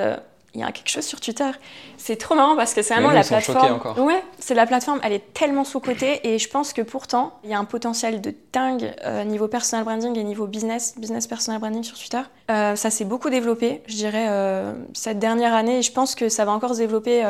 il 0.53 0.61
y 0.61 0.63
a 0.63 0.71
quelque 0.71 0.89
chose 0.89 1.05
sur 1.05 1.19
Twitter. 1.19 1.49
C'est 1.97 2.15
trop 2.15 2.35
marrant 2.35 2.55
parce 2.55 2.73
que 2.73 2.81
c'est 2.81 2.93
vraiment 2.93 3.11
la 3.11 3.23
plateforme. 3.23 3.73
encore. 3.73 3.99
Ouais, 3.99 4.23
c'est 4.39 4.55
la 4.55 4.65
plateforme, 4.65 4.99
elle 5.03 5.13
est 5.13 5.33
tellement 5.33 5.63
sous-cotée 5.63 6.27
et 6.27 6.39
je 6.39 6.49
pense 6.49 6.73
que 6.73 6.81
pourtant, 6.81 7.39
il 7.43 7.49
y 7.49 7.53
a 7.53 7.59
un 7.59 7.65
potentiel 7.65 8.21
de 8.21 8.33
dingue 8.51 8.93
euh, 9.05 9.23
niveau 9.23 9.47
personal 9.47 9.85
branding 9.85 10.17
et 10.17 10.23
niveau 10.23 10.47
business, 10.47 10.95
business 10.97 11.27
personal 11.27 11.59
branding 11.59 11.83
sur 11.83 11.97
Twitter. 11.97 12.21
Euh, 12.49 12.75
ça 12.75 12.89
s'est 12.89 13.05
beaucoup 13.05 13.29
développé, 13.29 13.83
je 13.87 13.95
dirais, 13.95 14.27
euh, 14.29 14.73
cette 14.93 15.19
dernière 15.19 15.53
année 15.53 15.79
et 15.79 15.81
je 15.81 15.91
pense 15.91 16.15
que 16.15 16.29
ça 16.29 16.45
va 16.45 16.51
encore 16.51 16.73
se 16.73 16.79
développer. 16.79 17.23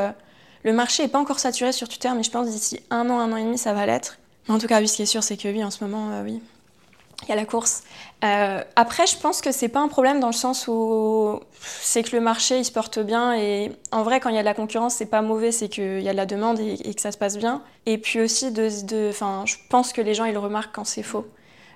Le 0.63 0.73
marché 0.73 1.03
n'est 1.03 1.09
pas 1.09 1.19
encore 1.19 1.39
saturé 1.39 1.71
sur 1.71 1.87
Twitter, 1.87 2.09
mais 2.15 2.23
je 2.23 2.31
pense 2.31 2.47
d'ici 2.47 2.79
un 2.89 3.09
an, 3.09 3.19
un 3.19 3.31
an 3.31 3.37
et 3.37 3.43
demi, 3.43 3.57
ça 3.57 3.73
va 3.73 3.85
l'être. 3.85 4.17
Mais 4.47 4.55
en 4.55 4.57
tout 4.59 4.67
cas, 4.67 4.79
oui, 4.79 4.87
ce 4.87 4.95
qui 4.97 5.01
est 5.03 5.07
sûr, 5.07 5.23
c'est 5.23 5.37
que 5.37 5.47
oui, 5.47 5.63
en 5.63 5.71
ce 5.71 5.83
moment, 5.83 6.09
euh, 6.11 6.23
oui, 6.23 6.41
il 7.23 7.29
y 7.29 7.31
a 7.31 7.35
la 7.35 7.45
course. 7.45 7.83
Euh, 8.23 8.61
après, 8.75 9.05
je 9.07 9.17
pense 9.17 9.41
que 9.41 9.51
c'est 9.51 9.67
pas 9.67 9.79
un 9.79 9.87
problème 9.89 10.19
dans 10.19 10.27
le 10.27 10.33
sens 10.33 10.67
où 10.67 11.39
c'est 11.61 12.03
que 12.03 12.15
le 12.15 12.21
marché 12.21 12.57
il 12.57 12.65
se 12.65 12.71
porte 12.71 12.99
bien 12.99 13.33
et 13.35 13.71
en 13.91 14.03
vrai, 14.03 14.19
quand 14.19 14.29
il 14.29 14.35
y 14.35 14.39
a 14.39 14.41
de 14.41 14.45
la 14.45 14.53
concurrence, 14.53 14.95
c'est 14.95 15.05
pas 15.05 15.21
mauvais, 15.21 15.51
c'est 15.51 15.69
qu'il 15.69 16.01
y 16.01 16.07
a 16.09 16.11
de 16.13 16.17
la 16.17 16.25
demande 16.25 16.59
et, 16.59 16.73
et 16.87 16.93
que 16.93 17.01
ça 17.01 17.11
se 17.11 17.17
passe 17.17 17.37
bien. 17.37 17.61
Et 17.85 17.97
puis 17.97 18.19
aussi, 18.21 18.51
de, 18.51 19.09
enfin, 19.09 19.43
je 19.45 19.55
pense 19.69 19.91
que 19.93 20.01
les 20.01 20.13
gens 20.13 20.25
ils 20.25 20.33
le 20.33 20.39
remarquent 20.39 20.73
quand 20.75 20.85
c'est 20.85 21.03
faux. 21.03 21.27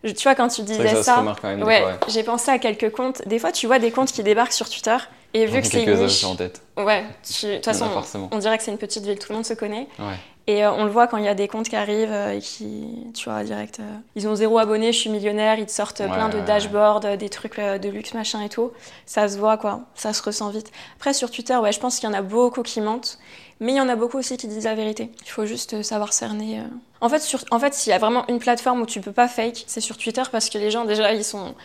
Je- 0.03 0.11
tu 0.11 0.23
vois, 0.23 0.35
quand 0.35 0.47
tu 0.49 0.61
disais 0.63 0.83
ça, 0.95 1.03
ça, 1.03 1.23
ouais. 1.65 1.83
j'ai 2.09 2.23
pensé 2.23 2.51
à 2.51 2.59
quelques 2.59 2.91
comptes. 2.91 3.25
Des 3.27 3.39
fois, 3.39 3.51
tu 3.51 3.67
vois 3.67 3.79
des 3.79 3.91
comptes 3.91 4.11
qui 4.11 4.23
débarquent 4.23 4.51
sur 4.53 4.69
Twitter 4.69 4.97
et 5.33 5.45
vu 5.45 5.61
que 5.61 5.67
c'est 5.67 5.83
une 5.83 5.95
niche, 5.95 6.23
en 6.23 6.35
tête. 6.35 6.61
ouais, 6.77 7.03
de 7.03 7.55
toute 7.55 7.65
façon, 7.65 8.29
on 8.31 8.37
dirait 8.37 8.57
que 8.57 8.63
c'est 8.63 8.71
une 8.71 8.77
petite 8.77 9.03
ville, 9.03 9.19
tout 9.19 9.31
le 9.31 9.35
monde 9.35 9.45
se 9.45 9.53
connaît. 9.53 9.87
Ouais. 9.99 10.15
Et 10.45 10.65
euh, 10.65 10.73
on 10.73 10.83
le 10.83 10.91
voit 10.91 11.07
quand 11.07 11.17
il 11.17 11.23
y 11.23 11.29
a 11.29 11.35
des 11.35 11.47
comptes 11.47 11.69
qui 11.69 11.75
arrivent 11.75 12.11
euh, 12.11 12.33
et 12.33 12.39
qui, 12.39 12.85
tu 13.13 13.29
vois, 13.29 13.43
direct, 13.43 13.79
euh, 13.79 13.83
ils 14.15 14.27
ont 14.27 14.35
zéro 14.35 14.57
abonné, 14.57 14.91
je 14.91 14.99
suis 14.99 15.09
millionnaire, 15.09 15.57
ils 15.57 15.65
te 15.65 15.71
sortent 15.71 16.01
Ouais, 16.01 16.09
plein 16.09 16.27
de 16.27 16.37
ouais, 16.37 16.43
dashboards, 16.43 17.17
des 17.17 17.29
trucs 17.29 17.59
de 17.59 17.89
luxe, 17.89 18.13
machin 18.13 18.41
et 18.41 18.49
tout. 18.49 18.71
Ça 19.05 19.29
se 19.29 19.37
voit, 19.37 19.57
quoi. 19.57 19.81
Ça 19.95 20.11
se 20.11 20.21
ressent 20.21 20.49
vite. 20.49 20.69
Après, 20.97 21.13
sur 21.13 21.31
Twitter, 21.31 21.55
ouais, 21.55 21.71
je 21.71 21.79
pense 21.79 21.97
qu'il 21.97 22.09
y 22.09 22.11
en 22.11 22.15
a 22.15 22.21
beaucoup 22.21 22.61
qui 22.61 22.81
mentent, 22.81 23.19
mais 23.61 23.71
il 23.71 23.77
y 23.77 23.81
en 23.81 23.87
a 23.87 23.95
beaucoup 23.95 24.17
aussi 24.17 24.35
qui 24.35 24.47
disent 24.47 24.65
la 24.65 24.75
vérité. 24.75 25.11
Il 25.23 25.29
faut 25.29 25.45
juste 25.45 25.81
savoir 25.81 26.11
cerner. 26.11 26.61
En 26.99 27.07
fait, 27.07 27.19
sur, 27.19 27.39
en 27.51 27.59
fait, 27.59 27.73
s'il 27.73 27.91
y 27.91 27.93
a 27.93 27.99
vraiment 27.99 28.27
une 28.27 28.39
plateforme 28.39 28.81
où 28.81 28.85
tu 28.85 28.99
peux 28.99 29.13
pas 29.13 29.29
fake, 29.29 29.63
c'est 29.67 29.81
sur 29.81 29.95
Twitter 29.97 30.23
parce 30.29 30.49
que 30.49 30.57
les 30.57 30.71
gens, 30.71 30.83
déjà, 30.83 31.13
ils 31.13 31.23
sont, 31.23 31.55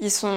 ils 0.00 0.10
sont 0.10 0.34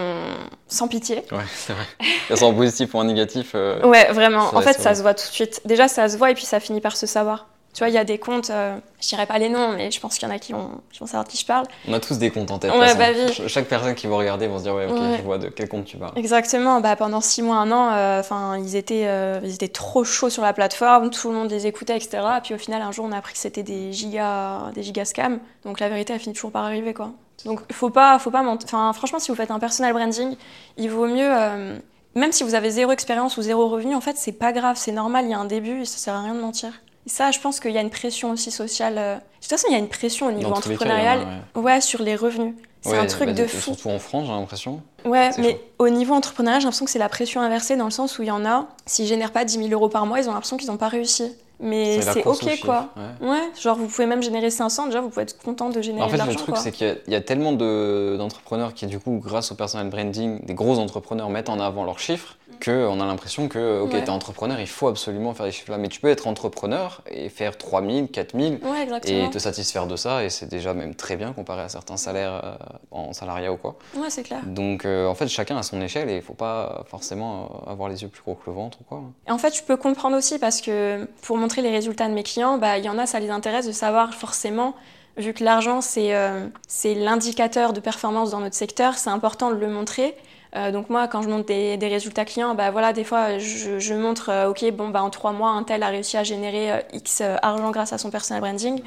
sans 0.68 0.88
pitié. 0.88 1.24
Ouais, 1.32 1.44
c'est 1.56 1.74
vrai. 1.74 1.86
Ce 2.30 2.36
soit 2.36 2.48
en 2.48 2.54
positif 2.54 2.94
ou 2.94 2.98
en 2.98 3.04
négatif. 3.04 3.52
euh, 3.56 3.82
Ouais, 3.86 4.12
vraiment. 4.12 4.56
En 4.56 4.62
fait, 4.62 4.74
ça 4.80 4.96
se 4.96 5.02
voit 5.02 5.14
tout 5.14 5.26
de 5.28 5.34
suite. 5.34 5.62
Déjà, 5.66 5.88
ça 5.88 6.08
se 6.10 6.18
voit 6.18 6.32
et 6.32 6.34
puis 6.36 6.46
ça 6.46 6.60
finit 6.60 6.82
par 6.82 6.96
se 6.96 7.06
savoir. 7.08 7.48
Tu 7.80 7.86
vois, 7.86 7.90
il 7.92 7.96
y 7.96 7.98
a 7.98 8.04
des 8.04 8.18
comptes, 8.18 8.50
euh, 8.50 8.78
je 9.02 9.08
dirais 9.08 9.26
pas 9.26 9.38
les 9.40 9.48
noms, 9.48 9.72
mais 9.72 9.90
je 9.90 10.02
pense 10.02 10.18
qu'il 10.18 10.28
y 10.28 10.30
en 10.30 10.36
a 10.36 10.38
qui 10.38 10.52
vont, 10.52 10.82
qui 10.92 11.00
vont 11.00 11.06
savoir 11.06 11.24
de 11.24 11.30
qui 11.30 11.38
je 11.38 11.46
parle. 11.46 11.66
On 11.88 11.94
a 11.94 12.02
tous 12.02 12.18
des 12.18 12.30
comptes 12.30 12.52
en 12.52 12.60
tête. 12.60 12.74
Ouais, 12.74 12.94
bah 12.96 13.06
oui. 13.16 13.34
Ch- 13.34 13.48
Chaque 13.48 13.68
personne 13.70 13.96
qui 13.96 14.06
va 14.06 14.18
regarder 14.18 14.48
va 14.48 14.58
se 14.58 14.64
dire 14.64 14.76
Ouais, 14.76 14.86
ok, 14.86 15.00
Ouais. 15.00 15.16
je 15.18 15.22
vois 15.24 15.38
de 15.38 15.48
quel 15.48 15.70
compte 15.70 15.86
tu 15.86 15.96
parles. 15.96 16.12
Exactement, 16.18 16.82
bah, 16.82 16.98
pendant 16.98 17.22
six 17.22 17.42
mois, 17.42 17.56
un 17.56 17.72
an, 17.72 17.94
euh, 17.94 18.20
enfin, 18.20 18.58
ils, 18.58 18.76
étaient, 18.76 19.06
euh, 19.08 19.40
ils 19.46 19.54
étaient 19.54 19.70
trop 19.70 20.04
chauds 20.04 20.30
sur 20.30 20.44
la 20.44 20.52
plateforme, 20.52 21.10
tout 21.10 21.30
le 21.30 21.36
monde 21.36 21.50
les 21.52 21.68
écoutait, 21.68 21.96
etc. 21.96 22.18
Et 22.40 22.42
puis 22.42 22.54
au 22.54 22.58
final, 22.58 22.82
un 22.82 22.92
jour, 22.92 23.06
on 23.08 23.14
a 23.14 23.18
appris 23.18 23.32
que 23.32 23.40
c'était 23.40 23.64
des 23.64 23.94
gigas, 23.94 24.72
des 24.76 24.84
gigas 24.84 25.06
scams. 25.06 25.40
Donc 25.64 25.80
la 25.80 25.88
vérité, 25.88 26.12
elle 26.12 26.20
finit 26.20 26.36
toujours 26.36 26.52
par 26.52 26.66
arriver, 26.66 26.94
quoi. 26.94 27.12
Donc 27.46 27.62
faut 27.72 27.92
pas, 27.92 28.20
faut 28.20 28.30
pas 28.32 28.42
mentir. 28.44 28.66
Enfin, 28.68 28.92
franchement, 28.92 29.20
si 29.20 29.32
vous 29.32 29.38
faites 29.38 29.52
un 29.52 29.60
personal 29.60 29.94
branding, 29.94 30.36
il 30.76 30.90
vaut 30.90 31.08
mieux. 31.08 31.30
euh, 31.34 31.78
même 32.16 32.34
si 32.34 32.44
vous 32.44 32.56
avez 32.56 32.72
zéro 32.72 32.92
expérience 32.92 33.38
ou 33.38 33.42
zéro 33.42 33.70
revenu, 33.70 33.96
en 33.96 34.02
fait, 34.02 34.18
c'est 34.18 34.34
pas 34.34 34.52
grave, 34.52 34.76
c'est 34.78 34.92
normal, 34.92 35.24
il 35.24 35.32
y 35.32 35.34
a 35.34 35.40
un 35.40 35.46
début 35.46 35.80
et 35.84 35.86
ça 35.86 35.98
sert 35.98 36.14
à 36.16 36.22
rien 36.24 36.34
de 36.36 36.42
mentir. 36.42 36.74
Et 37.10 37.12
ça, 37.12 37.32
je 37.32 37.40
pense 37.40 37.60
qu'il 37.60 37.72
y 37.72 37.78
a 37.80 37.82
une 37.82 37.90
pression 37.90 38.30
aussi 38.30 38.52
sociale. 38.52 38.94
euh, 39.00 39.16
De 39.16 39.22
toute 39.42 39.50
façon, 39.50 39.66
il 39.70 39.74
y 39.74 39.76
a 39.76 39.80
une 39.80 39.88
pression 39.90 40.28
au 40.28 40.32
niveau 40.32 40.52
cas, 40.52 40.58
entrepreneurial. 40.58 41.26
ouais. 41.56 41.62
Ouais, 41.64 41.82
sur 41.82 42.04
les 42.04 42.16
revenus. 42.16 42.54
C'est 42.82 42.92
Ouais, 42.92 42.98
un 43.00 43.08
truc 43.08 43.30
bah, 43.30 43.34
de 43.34 43.44
et 43.46 43.48
fou. 43.48 43.74
Surtout 43.74 43.90
en 43.90 43.98
France, 43.98 44.28
j'ai 44.28 44.32
l'impression. 44.32 44.84
Ouais, 45.06 45.32
mais 45.40 45.54
chaud. 45.54 45.58
au 45.80 45.90
niveau 45.90 46.14
entrepreneurial, 46.14 46.62
j'ai 46.62 46.66
l'impression 46.66 46.86
que 46.86 46.92
c'est 46.92 47.00
la 47.00 47.10
pression 47.10 47.42
inversée 47.42 47.76
dans 47.78 47.86
le 47.86 47.90
sens 47.92 48.20
où 48.20 48.22
il 48.22 48.28
y 48.28 48.32
en 48.32 48.46
a, 48.46 48.68
s'ils 48.86 49.08
génèrent 49.08 49.32
pas 49.32 49.44
10 49.44 49.58
000 49.58 49.70
euros 49.72 49.90
par 49.90 50.06
mois, 50.06 50.20
ils 50.20 50.30
ont 50.30 50.34
l'impression 50.34 50.56
qu'ils 50.58 50.70
n'ont 50.70 50.78
pas 50.78 50.88
réussi. 50.88 51.34
Mais 51.60 52.02
c'est 52.02 52.26
ok 52.26 52.42
chiffre, 52.42 52.66
quoi. 52.66 52.90
ouais. 53.22 53.30
Ouais, 53.30 53.50
genre 53.62 53.76
vous 53.78 53.88
pouvez 53.88 54.06
même 54.08 54.24
générer 54.24 54.50
500, 54.50 54.86
déjà 54.88 55.02
vous 55.02 55.10
pouvez 55.10 55.24
être 55.24 55.38
content 55.42 55.70
de 55.70 55.82
générer 55.82 56.06
En 56.06 56.10
fait, 56.10 56.14
de 56.18 56.22
le 56.22 56.26
l'argent 56.28 56.40
truc, 56.40 56.56
quoi. 56.56 56.64
c'est 56.64 56.72
qu'il 56.72 56.88
y 56.88 56.90
a- 56.90 56.96
il 57.08 57.14
y, 57.14 57.16
a 57.16 57.22
tellement 57.22 57.52
de- 57.54 58.16
d'entrepreneurs 58.18 58.74
qui, 58.74 58.86
du 58.88 59.00
coup, 59.00 59.20
grâce 59.24 59.52
au 59.52 59.56
personal 59.56 59.90
branding, 59.90 60.40
des 60.46 60.54
gros 60.54 60.80
entrepreneurs 60.80 61.30
mettent 61.30 61.50
en 61.50 61.60
avant 61.60 61.84
leurs 61.84 62.00
chiffres, 62.00 62.36
qu'on 62.64 63.00
a 63.00 63.06
l'impression 63.06 63.48
que, 63.48 63.80
ok, 63.82 63.94
Ouais. 63.94 64.04
t'es 64.04 64.10
entrepreneur, 64.10 64.60
il 64.60 64.68
faut 64.68 64.88
absolument 64.90 65.34
faire 65.34 65.46
des 65.46 65.52
chiffres 65.54 65.72
là. 65.72 65.78
Mais 65.78 65.88
tu 65.88 66.02
peux 66.02 66.10
être 66.10 66.28
entrepreneur 66.28 67.02
et 67.10 67.30
faire 67.30 67.58
3000, 67.58 68.10
4000 68.10 68.60
Ouais, 68.64 68.86
et 69.06 69.30
te 69.30 69.38
satisfaire 69.40 69.88
de 69.88 69.96
ça, 69.96 70.26
et 70.26 70.30
c'est 70.30 70.48
déjà 70.50 70.74
même 70.74 70.94
très 70.94 71.16
bien 71.16 71.32
comparé 71.32 71.62
à 71.62 71.70
certains 71.70 71.96
salaires 71.96 72.42
euh, 72.44 72.56
en 72.92 73.14
salariat 73.14 73.54
ou 73.54 73.58
quoi. 73.58 73.76
Ouais, 73.96 74.10
c'est 74.10 74.24
clair. 74.24 74.42
Donc, 74.46 74.84
euh, 74.84 75.08
en 75.08 75.16
fait, 75.16 75.28
chacun 75.30 75.56
a 75.58 75.64
son 75.64 75.80
échelle 75.82 76.10
et 76.10 76.18
il 76.18 76.22
faut 76.22 76.34
pas 76.34 76.84
forcément 76.90 77.64
euh, 77.68 77.72
avoir 77.72 77.88
les 77.88 78.02
yeux 78.02 78.10
plus 78.10 78.24
gros 78.24 78.36
que 78.36 78.42
le 78.48 78.54
ventre 78.54 78.80
ou 78.82 78.84
quoi. 78.84 79.04
Et 79.28 79.32
en 79.32 79.38
fait, 79.38 79.56
je 79.56 79.64
peux 79.64 79.78
comprendre 79.78 80.18
aussi 80.18 80.38
parce 80.38 80.60
que 80.60 81.06
pour 81.22 81.38
montrer 81.50 81.64
les 81.64 81.72
résultats 81.72 82.08
de 82.08 82.14
mes 82.14 82.22
clients, 82.22 82.60
bah, 82.60 82.78
il 82.78 82.86
y 82.86 82.90
en 82.90 83.00
a, 83.00 83.08
ça 83.08 83.20
les 83.20 83.32
intéresse 83.32 83.66
de 83.66 83.72
savoir 83.72 84.14
forcément, 84.14 84.76
vu 85.18 85.34
que 85.34 85.44
l'argent, 85.44 85.82
c'est 85.82 86.14
euh, 86.14 86.46
l'indicateur 86.86 87.74
de 87.74 87.80
performance 87.80 88.30
dans 88.30 88.40
notre 88.40 88.56
secteur, 88.56 89.00
c'est 89.00 89.10
important 89.10 89.50
de 89.50 89.56
le 89.56 89.68
montrer. 89.68 90.16
Euh, 90.56 90.72
donc 90.72 90.92
moi, 90.92 91.08
quand 91.08 91.24
je 91.24 91.30
montre 91.30 91.48
des, 91.48 91.76
des 91.78 91.88
résultats 91.88 92.24
clients, 92.24 92.54
bah 92.54 92.70
voilà, 92.70 92.94
des 92.94 93.04
fois, 93.04 93.40
je, 93.40 93.80
je 93.80 93.94
montre, 93.96 94.30
euh, 94.30 94.52
ok, 94.52 94.64
bon, 94.74 94.90
bah 94.90 95.02
en 95.02 95.10
trois 95.10 95.32
mois, 95.32 95.50
un 95.50 95.64
tel 95.64 95.82
a 95.82 95.88
réussi 95.88 96.18
à 96.18 96.24
générer 96.24 96.72
euh, 96.72 96.82
X 96.94 97.22
argent 97.42 97.72
grâce 97.72 97.94
à 97.94 97.98
son 97.98 98.12
personal 98.12 98.42
branding. 98.42 98.84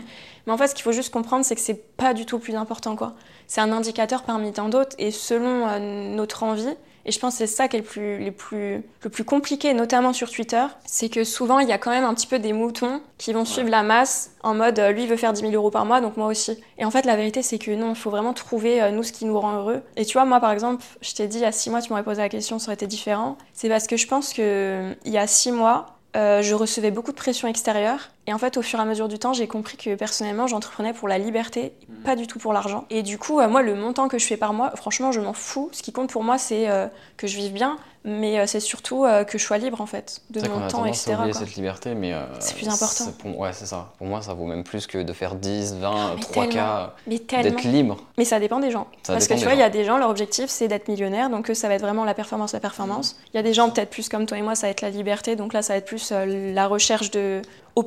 Mais 0.46 0.52
en 0.52 0.56
fait, 0.56 0.68
ce 0.68 0.76
qu'il 0.76 0.84
faut 0.84 0.92
juste 0.92 1.12
comprendre, 1.12 1.44
c'est 1.44 1.56
que 1.56 1.60
c'est 1.60 1.96
pas 1.96 2.14
du 2.14 2.26
tout 2.26 2.38
plus 2.38 2.54
important, 2.54 2.94
quoi. 2.94 3.14
C'est 3.48 3.60
un 3.60 3.72
indicateur 3.72 4.22
parmi 4.22 4.52
tant 4.52 4.68
d'autres, 4.68 4.94
et 4.98 5.10
selon 5.10 5.78
notre 6.14 6.44
envie, 6.44 6.76
et 7.04 7.12
je 7.12 7.18
pense 7.18 7.34
que 7.34 7.38
c'est 7.38 7.46
ça 7.46 7.68
qui 7.68 7.76
est 7.76 7.80
le 7.80 7.84
plus, 7.84 8.18
les 8.18 8.30
plus, 8.30 8.82
le 9.02 9.10
plus 9.10 9.24
compliqué, 9.24 9.74
notamment 9.74 10.12
sur 10.12 10.30
Twitter, 10.30 10.64
c'est 10.84 11.08
que 11.08 11.24
souvent 11.24 11.58
il 11.58 11.68
y 11.68 11.72
a 11.72 11.78
quand 11.78 11.90
même 11.90 12.04
un 12.04 12.14
petit 12.14 12.26
peu 12.26 12.38
des 12.38 12.52
moutons 12.52 13.00
qui 13.18 13.32
vont 13.32 13.44
suivre 13.44 13.68
la 13.68 13.82
masse 13.82 14.32
en 14.42 14.54
mode 14.54 14.78
euh, 14.78 14.92
lui 14.92 15.06
veut 15.06 15.16
faire 15.16 15.32
10 15.32 15.40
000 15.40 15.52
euros 15.52 15.70
par 15.70 15.84
mois, 15.84 16.00
donc 16.00 16.16
moi 16.16 16.26
aussi. 16.26 16.58
Et 16.78 16.84
en 16.84 16.90
fait, 16.90 17.04
la 17.04 17.16
vérité 17.16 17.42
c'est 17.42 17.58
que 17.58 17.70
non, 17.70 17.90
il 17.90 17.96
faut 17.96 18.10
vraiment 18.10 18.32
trouver 18.32 18.82
euh, 18.82 18.90
nous 18.90 19.02
ce 19.02 19.12
qui 19.12 19.24
nous 19.24 19.38
rend 19.38 19.52
heureux. 19.52 19.82
Et 19.96 20.04
tu 20.04 20.14
vois, 20.14 20.24
moi 20.24 20.40
par 20.40 20.52
exemple, 20.52 20.84
je 21.00 21.14
t'ai 21.14 21.26
dit 21.26 21.38
il 21.38 21.42
y 21.42 21.46
a 21.46 21.52
6 21.52 21.70
mois, 21.70 21.80
tu 21.80 21.90
m'aurais 21.90 22.04
posé 22.04 22.20
la 22.20 22.28
question, 22.28 22.58
ça 22.58 22.66
aurait 22.66 22.74
été 22.74 22.86
différent. 22.86 23.36
C'est 23.52 23.68
parce 23.68 23.86
que 23.86 23.96
je 23.96 24.06
pense 24.06 24.32
que 24.32 24.94
il 25.04 25.12
y 25.12 25.18
a 25.18 25.26
6 25.26 25.52
mois, 25.52 25.98
euh, 26.14 26.42
je 26.42 26.54
recevais 26.54 26.90
beaucoup 26.90 27.10
de 27.10 27.16
pression 27.16 27.48
extérieure. 27.48 28.10
Et 28.26 28.34
en 28.34 28.38
fait, 28.38 28.56
au 28.56 28.62
fur 28.62 28.78
et 28.78 28.82
à 28.82 28.84
mesure 28.84 29.08
du 29.08 29.18
temps, 29.18 29.32
j'ai 29.32 29.46
compris 29.46 29.76
que 29.76 29.94
personnellement, 29.94 30.46
j'entreprenais 30.46 30.92
pour 30.92 31.08
la 31.08 31.18
liberté, 31.18 31.72
pas 32.04 32.16
du 32.16 32.26
tout 32.26 32.38
pour 32.38 32.52
l'argent. 32.52 32.84
Et 32.90 33.02
du 33.02 33.18
coup, 33.18 33.40
euh, 33.40 33.48
moi, 33.48 33.62
le 33.62 33.74
montant 33.74 34.08
que 34.08 34.18
je 34.18 34.26
fais 34.26 34.36
par 34.36 34.52
mois, 34.52 34.70
franchement, 34.76 35.10
je 35.10 35.20
m'en 35.20 35.32
fous. 35.32 35.70
Ce 35.72 35.82
qui 35.82 35.92
compte 35.92 36.10
pour 36.10 36.22
moi, 36.22 36.38
c'est 36.38 36.68
euh, 36.68 36.86
que 37.16 37.26
je 37.26 37.36
vive 37.36 37.52
bien, 37.52 37.78
mais 38.04 38.38
euh, 38.38 38.46
c'est 38.46 38.60
surtout 38.60 39.04
euh, 39.04 39.24
que 39.24 39.38
je 39.38 39.44
sois 39.44 39.58
libre, 39.58 39.80
en 39.80 39.86
fait, 39.86 40.20
de 40.30 40.40
mon 40.48 40.66
temps, 40.68 40.84
etc. 40.84 41.14
à 41.20 41.32
cette 41.32 41.54
liberté, 41.54 41.94
mais. 41.94 42.12
euh, 42.12 42.24
C'est 42.40 42.54
plus 42.56 42.68
important. 42.68 43.04
pour- 43.18 43.38
ouais, 43.38 43.52
c'est 43.52 43.66
ça. 43.66 43.92
Pour 43.98 44.06
moi, 44.06 44.22
ça 44.22 44.34
vaut 44.34 44.46
même 44.46 44.64
plus 44.64 44.86
que 44.86 44.98
de 45.02 45.12
faire 45.12 45.34
10, 45.34 45.74
20, 45.76 45.90
Ah, 45.94 46.12
mais 46.16 46.22
3K, 46.22 46.50
tellement. 46.50 46.88
Mais 47.06 47.18
tellement. 47.18 47.42
d'être 47.50 47.64
libre. 47.64 47.96
Mais 48.18 48.24
ça 48.24 48.40
dépend 48.40 48.60
des 48.60 48.70
gens. 48.70 48.86
Ça 49.02 49.12
Parce 49.14 49.26
que 49.28 49.34
tu 49.34 49.44
vois, 49.44 49.54
il 49.54 49.60
y 49.60 49.62
a 49.62 49.70
des 49.70 49.84
gens, 49.84 49.98
leur 49.98 50.10
objectif, 50.10 50.50
c'est 50.50 50.68
d'être 50.68 50.88
millionnaire, 50.88 51.30
donc 51.30 51.50
ça 51.54 51.68
va 51.68 51.74
être 51.74 51.82
vraiment 51.82 52.04
la 52.04 52.14
performance, 52.14 52.52
la 52.52 52.60
performance. 52.60 53.16
Il 53.32 53.36
y 53.36 53.40
a 53.40 53.42
des 53.42 53.54
gens, 53.54 53.70
peut-être 53.70 53.90
plus 53.90 54.08
comme 54.08 54.26
toi 54.26 54.38
et 54.38 54.42
moi, 54.42 54.54
ça 54.54 54.66
va 54.66 54.70
être 54.72 54.80
la 54.80 54.90
liberté, 54.90 55.36
donc 55.36 55.52
là, 55.52 55.62
ça 55.62 55.74
va 55.74 55.78
être 55.78 55.86
plus 55.86 56.12
la 56.12 56.66
recherche 56.66 57.10
de 57.10 57.42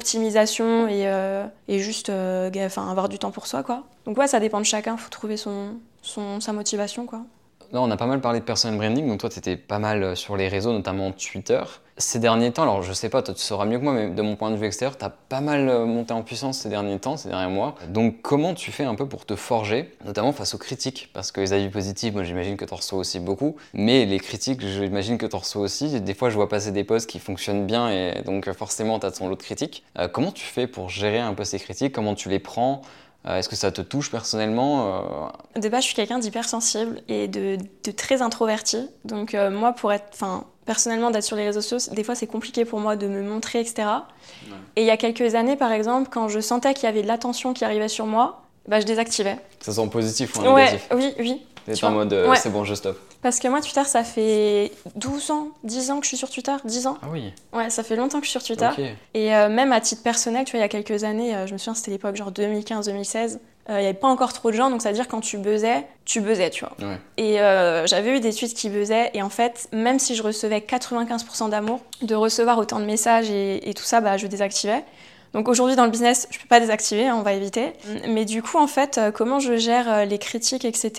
optimisation 0.10 0.88
et, 0.88 1.08
euh, 1.08 1.46
et 1.68 1.80
juste 1.80 2.10
euh, 2.10 2.50
avoir 2.78 3.10
du 3.10 3.20
temps 3.20 3.32
pour 3.32 3.48
soi, 3.48 3.64
quoi. 3.64 3.84
Donc 4.06 4.18
ouais, 4.18 4.28
ça 4.28 4.40
dépend 4.40 4.60
de 4.60 4.66
chacun, 4.66 4.98
faut 4.98 5.10
trouver 5.10 5.38
son, 5.38 5.76
son, 6.02 6.40
sa 6.40 6.54
motivation, 6.54 7.06
quoi. 7.06 7.22
On 7.82 7.92
a 7.92 7.98
pas 7.98 8.06
mal 8.06 8.22
parlé 8.22 8.40
de 8.40 8.46
personal 8.46 8.78
branding, 8.78 9.08
donc 9.08 9.20
toi, 9.20 9.30
tu 9.30 9.40
étais 9.40 9.58
pas 9.58 9.80
mal 9.80 10.04
euh, 10.04 10.16
sur 10.16 10.38
les 10.38 10.48
réseaux, 10.48 10.72
notamment 10.72 11.12
Twitter. 11.12 11.62
Ces 11.98 12.20
derniers 12.20 12.52
temps, 12.52 12.64
alors 12.64 12.84
je 12.84 12.92
sais 12.92 13.08
pas, 13.08 13.22
toi 13.22 13.34
tu 13.34 13.40
sauras 13.40 13.64
mieux 13.64 13.80
que 13.80 13.84
moi, 13.86 13.94
mais 13.94 14.10
de 14.10 14.22
mon 14.22 14.36
point 14.36 14.52
de 14.52 14.58
vue 14.58 14.66
extérieur, 14.66 14.98
tu 14.98 15.06
as 15.06 15.10
pas 15.10 15.40
mal 15.40 15.70
euh, 15.70 15.86
monté 15.86 16.14
en 16.14 16.24
puissance 16.24 16.58
ces 16.58 16.68
derniers 16.68 17.00
temps, 17.00 17.16
ces 17.16 17.30
derniers 17.30 17.54
mois. 17.54 17.76
Donc 17.88 18.22
comment 18.22 18.54
tu 18.54 18.74
fais 18.74 18.84
un 18.84 18.96
peu 18.96 19.08
pour 19.08 19.26
te 19.26 19.38
forger, 19.38 19.94
notamment 20.04 20.34
face 20.34 20.54
aux 20.54 20.58
critiques? 20.58 21.10
Parce 21.14 21.32
que 21.32 21.40
les 21.40 21.54
avis 21.54 21.70
positifs, 21.70 22.14
moi 22.14 22.24
j'imagine 22.24 22.58
que 22.58 22.66
tu 22.66 22.74
reçois 22.74 23.00
aussi 23.00 23.22
beaucoup, 23.22 23.56
mais 23.74 24.06
les 24.06 24.20
critiques, 24.20 24.60
j'imagine 24.60 25.18
que 25.18 25.26
tu 25.26 25.38
reçois 25.38 25.62
aussi. 25.62 26.02
Des 26.02 26.14
fois, 26.14 26.30
je 26.30 26.36
vois 26.36 26.50
passer 26.50 26.74
des 26.74 26.84
posts 26.84 27.10
qui 27.10 27.20
fonctionnent 27.20 27.66
bien, 27.66 27.90
et 27.90 28.24
donc 28.26 28.52
forcément, 28.52 29.00
tu 29.00 29.06
as 29.06 29.12
ton 29.12 29.30
lot 29.30 29.38
de 29.38 29.42
critiques. 29.42 29.86
Euh, 29.98 30.10
comment 30.10 30.34
tu 30.34 30.44
fais 30.44 30.68
pour 30.68 30.90
gérer 30.90 31.20
un 31.20 31.34
peu 31.34 31.46
ces 31.46 31.60
critiques? 31.60 31.94
Comment 31.94 32.16
tu 32.16 32.28
les 32.28 32.40
prends? 32.40 32.82
Est-ce 33.28 33.50
que 33.50 33.56
ça 33.56 33.72
te 33.72 33.82
touche 33.82 34.12
personnellement 34.12 35.30
Euh, 35.56 35.60
De 35.60 35.70
base, 35.70 35.82
je 35.82 35.88
suis 35.88 35.96
quelqu'un 35.96 36.20
d'hypersensible 36.20 37.02
et 37.08 37.28
de, 37.28 37.58
de 37.84 37.92
très 37.92 38.22
introverti. 38.22 38.88
Donc 39.04 39.34
euh, 39.34 39.50
moi, 39.50 39.74
pour 39.74 39.92
être, 39.92 40.06
enfin, 40.14 40.44
personnellement, 40.66 41.10
d'être 41.12 41.24
sur 41.24 41.36
les 41.36 41.46
réseaux 41.46 41.62
sociaux, 41.62 41.94
des 41.94 42.04
fois, 42.04 42.14
c'est 42.16 42.28
compliqué 42.28 42.66
pour 42.66 42.80
moi 42.80 42.96
de 42.96 43.08
me 43.08 43.22
montrer, 43.24 43.60
etc. 43.62 43.88
Et 44.76 44.82
il 44.82 44.86
y 44.88 44.92
a 44.92 44.98
quelques 44.98 45.34
années, 45.36 45.56
par 45.56 45.72
exemple, 45.72 46.10
quand 46.12 46.28
je 46.28 46.40
sentais 46.40 46.74
qu'il 46.74 46.84
y 46.84 46.88
avait 46.88 47.02
de 47.02 47.08
l'attention 47.08 47.54
qui 47.54 47.66
arrivait 47.66 47.88
sur 47.88 48.06
moi, 48.06 48.44
bah, 48.68 48.80
je 48.80 48.86
désactivais. 48.86 49.38
Que 49.60 49.66
ce 49.66 49.72
soit 49.74 49.84
en 49.84 49.88
positif 49.90 50.36
ou 50.36 50.40
en 50.42 50.54
Ouais, 50.54 50.66
négatif? 50.66 50.88
oui, 50.94 51.14
oui. 51.20 51.42
T'es 51.66 51.74
en 51.84 51.90
vois. 51.90 52.00
mode 52.04 52.14
euh, 52.14 52.30
Ouais. 52.30 52.38
c'est 52.38 52.52
bon, 52.52 52.64
je 52.64 52.76
stoppe. 52.76 53.00
Parce 53.26 53.40
que 53.40 53.48
moi, 53.48 53.60
Twitter, 53.60 53.84
ça 53.86 54.04
fait 54.04 54.72
12 54.98 55.32
ans, 55.32 55.48
10 55.64 55.90
ans 55.90 55.98
que 55.98 56.04
je 56.04 56.10
suis 56.10 56.18
sur 56.18 56.30
Twitter, 56.30 56.52
10 56.64 56.86
ans. 56.86 57.00
Ah 57.02 57.08
oui, 57.12 57.34
Ouais, 57.54 57.72
ça 57.72 57.82
fait 57.82 57.96
longtemps 57.96 58.20
que 58.20 58.26
je 58.28 58.30
suis 58.30 58.40
sur 58.40 58.44
Twitter. 58.44 58.70
ok. 58.72 58.86
Et 59.16 59.36
euh, 59.36 59.50
même 59.50 59.72
à 59.72 59.82
titre 59.82 60.04
personnel, 60.04 60.46
tu 60.46 60.52
vois, 60.52 60.60
il 60.60 60.62
y 60.62 60.64
a 60.64 60.68
quelques 60.70 61.04
années, 61.04 61.36
euh, 61.36 61.48
je 61.48 61.54
me 61.54 61.58
souviens, 61.58 61.74
c'était 61.74 61.90
l'époque 61.90 62.16
genre 62.18 62.32
2015-2016, 62.32 63.40
il 63.68 63.74
n'y 63.74 63.80
avait 63.80 63.96
pas 63.96 64.10
encore 64.10 64.32
trop 64.32 64.52
de 64.52 64.56
gens, 64.56 64.70
donc 64.70 64.84
ça 64.84 64.90
veut 64.90 64.96
dire 64.96 65.08
quand 65.08 65.22
tu 65.22 65.40
buzzais, 65.40 65.88
tu 66.06 66.22
buzzais, 66.22 66.52
tu 66.52 66.66
vois. 66.66 66.88
Ouais. 66.88 67.00
Et 67.18 67.42
euh, 67.42 67.88
j'avais 67.88 68.16
eu 68.16 68.20
des 68.20 68.32
tweets 68.32 68.54
qui 68.54 68.70
buzzaient, 68.70 69.10
et 69.16 69.24
en 69.24 69.30
fait, 69.30 69.70
même 69.74 69.98
si 69.98 70.14
je 70.14 70.22
recevais 70.22 70.60
95% 70.60 71.50
d'amour, 71.50 71.80
de 72.04 72.14
recevoir 72.14 72.60
autant 72.60 72.80
de 72.80 72.86
messages 72.86 73.32
et, 73.32 73.68
et 73.68 73.74
tout 73.74 73.86
ça, 73.86 74.02
bah, 74.02 74.18
je 74.18 74.28
désactivais. 74.28 74.84
Donc 75.36 75.50
aujourd'hui 75.50 75.76
dans 75.76 75.84
le 75.86 75.92
business, 75.92 76.28
je 76.32 76.40
peux 76.40 76.48
pas 76.48 76.62
désactiver, 76.62 77.08
hein, 77.08 77.16
on 77.20 77.22
va 77.22 77.34
éviter. 77.34 77.74
Mais 78.08 78.24
du 78.26 78.42
coup, 78.42 78.58
en 78.58 78.68
fait, 78.68 78.98
euh, 78.98 79.12
comment 79.12 79.40
je 79.40 79.58
gère 79.58 79.92
euh, 79.92 80.06
les 80.06 80.18
critiques, 80.18 80.64
etc. 80.66 80.92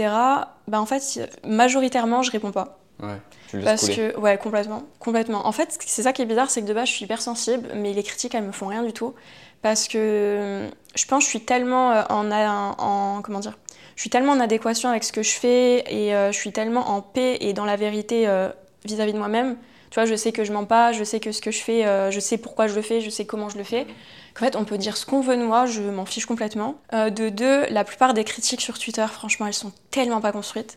Bah 0.68 0.78
en 0.80 0.84
fait, 0.86 1.02
majoritairement, 1.44 2.22
je 2.22 2.30
réponds 2.30 2.52
pas. 2.52 2.78
Ouais. 3.02 3.16
Tu 3.48 3.60
Parce 3.60 3.82
couler. 3.88 4.12
que, 4.12 4.18
ouais, 4.18 4.36
complètement, 4.38 4.82
complètement. 5.00 5.46
En 5.46 5.52
fait, 5.52 5.76
c'est 5.84 6.02
ça 6.02 6.12
qui 6.12 6.20
est 6.22 6.26
bizarre, 6.26 6.50
c'est 6.50 6.60
que 6.60 6.66
de 6.66 6.74
base, 6.74 6.88
je 6.88 6.92
suis 6.92 7.04
hyper 7.06 7.22
sensible, 7.22 7.68
mais 7.74 7.92
les 7.94 8.02
critiques, 8.02 8.34
elles 8.34 8.44
me 8.44 8.52
font 8.52 8.66
rien 8.66 8.82
du 8.82 8.92
tout. 8.92 9.14
Parce 9.62 9.88
que 9.88 10.68
je 10.94 11.04
pense 11.06 11.20
que 11.20 11.24
je 11.24 11.30
suis 11.30 11.40
tellement 11.44 11.92
euh, 11.92 12.02
en, 12.10 12.30
en, 12.30 12.74
en- 12.78 13.22
comment 13.22 13.38
dire, 13.40 13.56
je 13.96 14.02
suis 14.02 14.10
tellement 14.10 14.32
en 14.32 14.40
adéquation 14.40 14.90
avec 14.90 15.02
ce 15.02 15.12
que 15.12 15.22
je 15.22 15.32
fais 15.32 15.82
et 15.88 16.14
euh, 16.14 16.30
je 16.30 16.36
suis 16.36 16.52
tellement 16.52 16.90
en 16.90 17.00
paix 17.00 17.38
et 17.40 17.54
dans 17.54 17.64
la 17.64 17.76
vérité 17.76 18.28
euh, 18.28 18.48
vis-à-vis 18.84 19.14
de 19.14 19.18
moi-même. 19.18 19.56
Tu 19.90 19.94
vois, 19.94 20.04
je 20.06 20.14
sais 20.14 20.32
que 20.32 20.44
je 20.44 20.52
mens 20.52 20.64
pas, 20.64 20.92
je 20.92 21.04
sais 21.04 21.20
que 21.20 21.32
ce 21.32 21.40
que 21.40 21.50
je 21.50 21.62
fais, 21.62 21.86
euh, 21.86 22.10
je 22.10 22.20
sais 22.20 22.38
pourquoi 22.38 22.66
je 22.66 22.74
le 22.74 22.82
fais, 22.82 23.00
je 23.00 23.10
sais 23.10 23.24
comment 23.24 23.48
je 23.48 23.58
le 23.58 23.64
fais. 23.64 23.86
Qu'en 24.34 24.44
fait, 24.44 24.56
on 24.56 24.64
peut 24.64 24.78
dire 24.78 24.96
ce 24.96 25.06
qu'on 25.06 25.20
veut 25.20 25.36
de 25.36 25.42
moi, 25.44 25.66
je 25.66 25.82
m'en 25.82 26.04
fiche 26.04 26.26
complètement. 26.26 26.74
Euh, 26.92 27.10
de 27.10 27.28
deux, 27.28 27.66
la 27.70 27.84
plupart 27.84 28.12
des 28.14 28.24
critiques 28.24 28.60
sur 28.60 28.78
Twitter, 28.78 29.06
franchement, 29.10 29.46
elles 29.46 29.54
sont 29.54 29.72
tellement 29.90 30.20
pas 30.20 30.32
construites. 30.32 30.76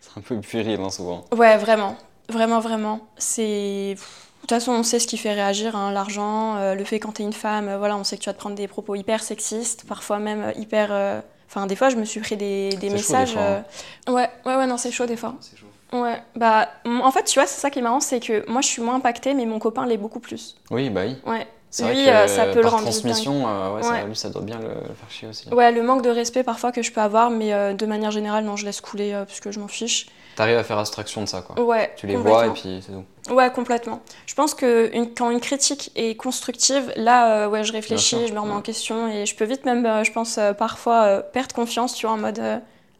C'est 0.00 0.18
un 0.18 0.22
peu 0.22 0.40
puéril, 0.40 0.80
hein, 0.80 0.90
souvent. 0.90 1.24
Ouais, 1.36 1.56
vraiment. 1.58 1.96
Vraiment, 2.28 2.60
vraiment. 2.60 3.00
C'est. 3.18 3.94
De 3.96 4.46
toute 4.46 4.50
façon, 4.50 4.72
on 4.72 4.82
sait 4.82 4.98
ce 4.98 5.06
qui 5.06 5.16
fait 5.16 5.32
réagir, 5.32 5.74
hein, 5.74 5.90
l'argent, 5.90 6.56
euh, 6.56 6.74
le 6.74 6.84
fait 6.84 7.00
quand 7.00 7.12
t'es 7.12 7.22
une 7.22 7.32
femme, 7.32 7.66
euh, 7.68 7.78
voilà, 7.78 7.96
on 7.96 8.04
sait 8.04 8.16
que 8.18 8.22
tu 8.22 8.28
vas 8.28 8.34
te 8.34 8.38
prendre 8.38 8.54
des 8.56 8.68
propos 8.68 8.94
hyper 8.94 9.22
sexistes, 9.22 9.84
parfois 9.88 10.18
même 10.18 10.52
hyper. 10.56 10.88
euh, 10.92 11.20
Enfin, 11.48 11.66
des 11.66 11.76
fois, 11.76 11.88
je 11.88 11.96
me 11.96 12.04
suis 12.04 12.20
pris 12.20 12.36
des, 12.36 12.70
chaud, 12.72 12.78
des 12.78 12.90
messages. 12.90 13.32
fois, 13.34 13.42
hein. 13.42 13.64
Ouais, 14.12 14.28
ouais, 14.44 14.56
ouais, 14.56 14.66
non, 14.66 14.76
c'est 14.76 14.90
chaud 14.90 15.06
des 15.06 15.16
fois. 15.16 15.34
C'est 15.40 15.56
chaud. 15.56 15.63
Ouais, 15.94 16.20
bah, 16.34 16.68
en 16.84 17.10
fait, 17.12 17.22
tu 17.24 17.38
vois, 17.38 17.46
c'est 17.46 17.60
ça 17.60 17.70
qui 17.70 17.78
est 17.78 17.82
marrant, 17.82 18.00
c'est 18.00 18.18
que 18.18 18.44
moi, 18.50 18.60
je 18.60 18.66
suis 18.66 18.82
moins 18.82 18.96
impactée, 18.96 19.32
mais 19.32 19.46
mon 19.46 19.60
copain 19.60 19.86
l'est 19.86 19.96
beaucoup 19.96 20.18
plus. 20.20 20.56
Oui, 20.70 20.90
bah 20.90 21.02
oui. 21.06 21.16
Ouais. 21.24 21.46
C'est 21.70 21.82
vrai 21.84 21.94
Lui, 21.94 22.04
que 22.04 22.10
euh, 22.10 22.26
ça 22.28 22.46
peut 22.46 22.60
le 22.62 22.68
rendre 22.68 22.82
transmission, 22.82 23.48
euh, 23.48 23.74
ouais, 23.74 23.82
ça- 23.82 24.04
lui, 24.04 24.14
ça 24.14 24.28
doit 24.28 24.42
bien 24.42 24.58
le, 24.58 24.68
faire 24.68 25.10
chier 25.10 25.28
aussi. 25.28 25.48
Ouais, 25.52 25.72
le 25.72 25.82
manque 25.82 26.02
de 26.02 26.10
respect 26.10 26.44
parfois 26.44 26.70
que 26.70 26.82
je 26.82 26.92
peux 26.92 27.00
avoir, 27.00 27.30
mais 27.30 27.52
euh, 27.52 27.74
de 27.74 27.84
manière 27.86 28.12
générale, 28.12 28.44
non, 28.44 28.54
je 28.56 28.64
laisse 28.64 28.80
couler 28.80 29.12
euh, 29.12 29.24
parce 29.24 29.40
que 29.40 29.50
je 29.50 29.58
m'en 29.58 29.66
fiche. 29.66 30.06
T'arrives 30.36 30.56
à 30.56 30.62
faire 30.64 30.78
abstraction 30.78 31.22
de 31.22 31.26
ça, 31.26 31.42
quoi. 31.42 31.60
Ouais. 31.64 31.92
Tu 31.96 32.06
les 32.06 32.14
vois 32.16 32.46
et 32.46 32.50
puis 32.50 32.80
c'est 32.84 32.92
tout. 32.92 33.34
Ouais, 33.34 33.50
complètement. 33.50 34.02
Je 34.26 34.34
pense 34.34 34.54
que 34.54 34.88
une- 34.94 35.14
quand 35.14 35.30
une 35.30 35.40
critique 35.40 35.90
est 35.96 36.16
constructive, 36.16 36.92
là, 36.96 37.48
ouais, 37.48 37.64
je 37.64 37.72
réfléchis, 37.72 38.28
je 38.28 38.32
me 38.34 38.38
remets 38.40 38.52
ouais. 38.52 38.58
en 38.58 38.62
question 38.62 39.08
et 39.08 39.26
je 39.26 39.34
peux 39.34 39.44
vite 39.44 39.64
même, 39.64 40.04
je 40.04 40.12
pense, 40.12 40.38
parfois 40.58 41.20
perdre 41.32 41.54
confiance, 41.56 41.94
tu 41.94 42.06
vois, 42.06 42.14
en 42.14 42.18
mode 42.18 42.40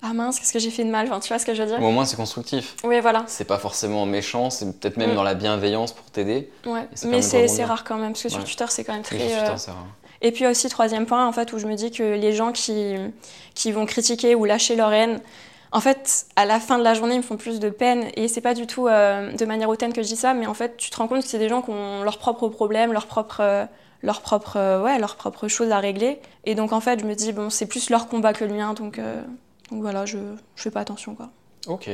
ah 0.07 0.13
mince, 0.13 0.39
qu'est-ce 0.39 0.53
que 0.53 0.59
j'ai 0.59 0.71
fait 0.71 0.85
de 0.85 0.91
mal, 0.91 1.07
enfin, 1.07 1.19
tu 1.21 1.29
vois 1.29 1.39
ce 1.39 1.47
que 1.47 1.55
je 1.55 1.63
veux 1.63 1.69
dire 1.69 1.83
au 1.83 1.91
moins, 1.91 2.05
c'est 2.05 2.17
constructif. 2.17 2.77
Oui, 2.85 3.01
voilà. 3.01 3.25
C'est 3.27 3.45
pas 3.45 3.59
forcément 3.59 4.05
méchant, 4.07 4.51
c'est 4.51 4.79
peut-être 4.79 4.97
même 4.99 5.13
Mm. 5.13 5.15
dans 5.17 5.23
la 5.23 5.35
bienveillance 5.35 5.93
pour 5.93 6.05
t'aider. 6.11 6.51
Ouais. 6.67 6.87
Mais 7.07 7.23
c'est 7.23 7.65
rare 7.65 7.85
quand 7.85 7.97
même, 7.97 8.13
parce 8.13 8.23
que 8.25 8.29
sur 8.29 8.39
Ouais. 8.41 8.45
Twitter, 8.45 8.67
c'est 8.69 8.85
quand 8.85 8.93
même 8.93 9.03
très. 9.03 9.17
euh, 9.35 9.49
rare. 9.49 9.87
Et 10.23 10.33
puis 10.33 10.47
aussi, 10.47 10.69
troisième 10.69 11.07
point, 11.07 11.27
en 11.27 11.33
fait, 11.33 11.53
où 11.53 11.59
je 11.59 11.67
me 11.67 11.75
dis 11.75 11.91
que 11.91 12.03
les 12.03 12.33
gens 12.33 12.53
qui, 12.53 12.95
qui 13.55 13.73
vont 13.73 13.85
critiquer 13.87 14.35
ou 14.35 14.45
lâcher 14.45 14.75
leur 14.77 14.93
haine, 14.93 15.21
en 15.73 15.81
fait, 15.81 16.27
à 16.37 16.45
la 16.47 16.61
fin 16.61 16.79
de 16.79 16.85
la 16.85 16.95
journée, 16.95 17.15
ils 17.15 17.19
me 17.19 17.23
font 17.23 17.37
plus 17.37 17.59
de 17.59 17.69
peine. 17.69 18.05
Et 18.15 18.29
c'est 18.29 18.41
pas 18.41 18.55
du 18.55 18.67
tout 18.67 18.87
euh, 18.89 19.33
de 19.33 19.45
manière 19.45 19.69
hautaine 19.69 19.93
que 19.93 20.03
je 20.03 20.07
dis 20.09 20.17
ça, 20.17 20.33
mais 20.33 20.47
en 20.47 20.55
fait, 20.55 20.77
tu 20.77 20.89
te 20.91 20.97
rends 20.97 21.09
compte 21.09 21.23
que 21.23 21.29
c'est 21.29 21.39
des 21.39 21.49
gens 21.49 21.63
qui 21.63 21.71
ont 21.71 22.03
leurs 22.05 22.19
propres 22.19 22.49
problèmes, 22.49 22.93
leurs 22.93 23.07
propres, 23.07 23.41
euh, 23.41 23.65
leurs 24.03 24.21
propres, 24.23 24.57
euh, 24.57 24.83
ouais, 24.83 24.99
leurs 24.99 25.17
propres 25.17 25.49
choses 25.49 25.73
à 25.73 25.79
régler. 25.81 26.21
Et 26.45 26.55
donc, 26.55 26.73
en 26.73 26.81
fait, 26.81 27.01
je 27.01 27.05
me 27.05 27.15
dis, 27.15 27.33
bon, 27.33 27.51
c'est 27.51 27.67
plus 27.67 27.91
leur 27.91 28.07
combat 28.09 28.33
que 28.33 28.45
le 28.45 28.55
mien, 28.55 28.73
donc, 28.73 28.99
donc 29.71 29.81
voilà, 29.83 30.07
je, 30.07 30.19
je 30.57 30.63
fais 30.63 30.71
pas 30.71 30.81
attention, 30.81 31.15
quoi. 31.15 31.31
Ok. 31.67 31.91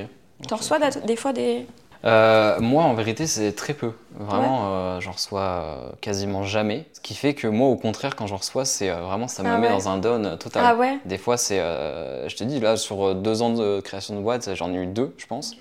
T'en 0.48 0.56
reçois 0.56 0.78
des, 0.78 1.16
fois 1.16 1.32
des. 1.32 1.66
Euh, 2.04 2.58
moi, 2.60 2.84
en 2.84 2.94
vérité, 2.94 3.26
c'est 3.26 3.52
très 3.52 3.74
peu. 3.74 3.92
Vraiment, 4.18 4.70
euh, 4.72 5.00
j'en 5.00 5.12
reçois 5.12 5.40
euh, 5.40 5.90
quasiment 6.00 6.44
jamais. 6.44 6.86
Ce 6.94 7.00
qui 7.00 7.14
fait 7.14 7.34
que 7.34 7.46
moi, 7.46 7.68
au 7.68 7.76
contraire, 7.76 8.16
quand 8.16 8.26
j'en 8.26 8.38
reçois, 8.38 8.64
c'est 8.64 8.88
vraiment, 8.88 9.28
ça 9.28 9.42
me 9.42 9.48
Ah 9.48 9.58
met 9.58 9.66
ouais. 9.66 9.72
dans 9.72 9.88
un 9.88 9.98
down 9.98 10.38
total. 10.38 10.62
Ah 10.66 10.74
ouais 10.76 10.98
Des 11.04 11.18
fois, 11.18 11.36
c'est. 11.36 11.58
je 11.58 12.34
te 12.34 12.44
dis, 12.44 12.58
là, 12.58 12.76
sur 12.76 13.14
deux 13.14 13.42
ans 13.42 13.50
de 13.50 13.80
création 13.80 14.16
de 14.16 14.20
boîte, 14.20 14.54
j'en 14.54 14.72
ai 14.72 14.76
eu 14.76 14.86
deux, 14.86 15.14
je 15.18 15.26
pense. 15.26 15.56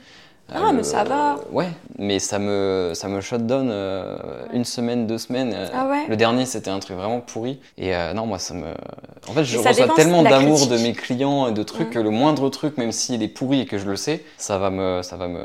Ah, 0.54 0.72
mais 0.74 0.84
ça 0.84 1.04
va. 1.04 1.38
ouais, 1.52 1.70
mais 1.98 2.20
ça 2.20 2.40
me, 2.40 2.92
ça 2.96 3.08
me 3.08 3.22
shut 3.22 3.46
down 3.46 3.70
euh, 3.72 4.18
une 4.54 4.66
semaine, 4.66 5.06
deux 5.08 5.18
semaines. 5.18 5.54
euh, 5.56 5.68
Ah 5.74 5.88
ouais 5.88 6.08
Le 6.08 6.16
dernier, 6.16 6.46
c'était 6.46 6.70
un 6.72 6.80
truc 6.80 6.98
vraiment 6.98 7.20
pourri. 7.22 7.60
Et 7.78 7.96
euh, 7.96 8.14
non, 8.14 8.26
moi, 8.26 8.40
ça 8.40 8.54
me. 8.54 8.68
En 9.28 9.34
fait, 9.34 9.44
je 9.44 9.58
reçois 9.58 9.88
tellement 9.96 10.24
d'amour 10.24 10.68
de 10.68 10.78
mes 10.78 10.94
clients 10.94 11.48
et 11.48 11.52
de 11.52 11.64
trucs 11.64 11.92
que 11.92 12.00
le 12.00 12.10
moindre 12.10 12.50
truc, 12.50 12.78
même 12.78 12.92
s'il 12.92 13.22
est 13.24 13.28
pourri 13.28 13.62
et 13.62 13.66
que 13.66 13.78
je 13.78 13.86
le 13.90 13.96
sais, 13.96 14.24
ça 14.38 14.58
va 14.58 14.70
me. 14.70 15.02
Ça 15.04 15.18
va 15.18 15.28
me... 15.28 15.42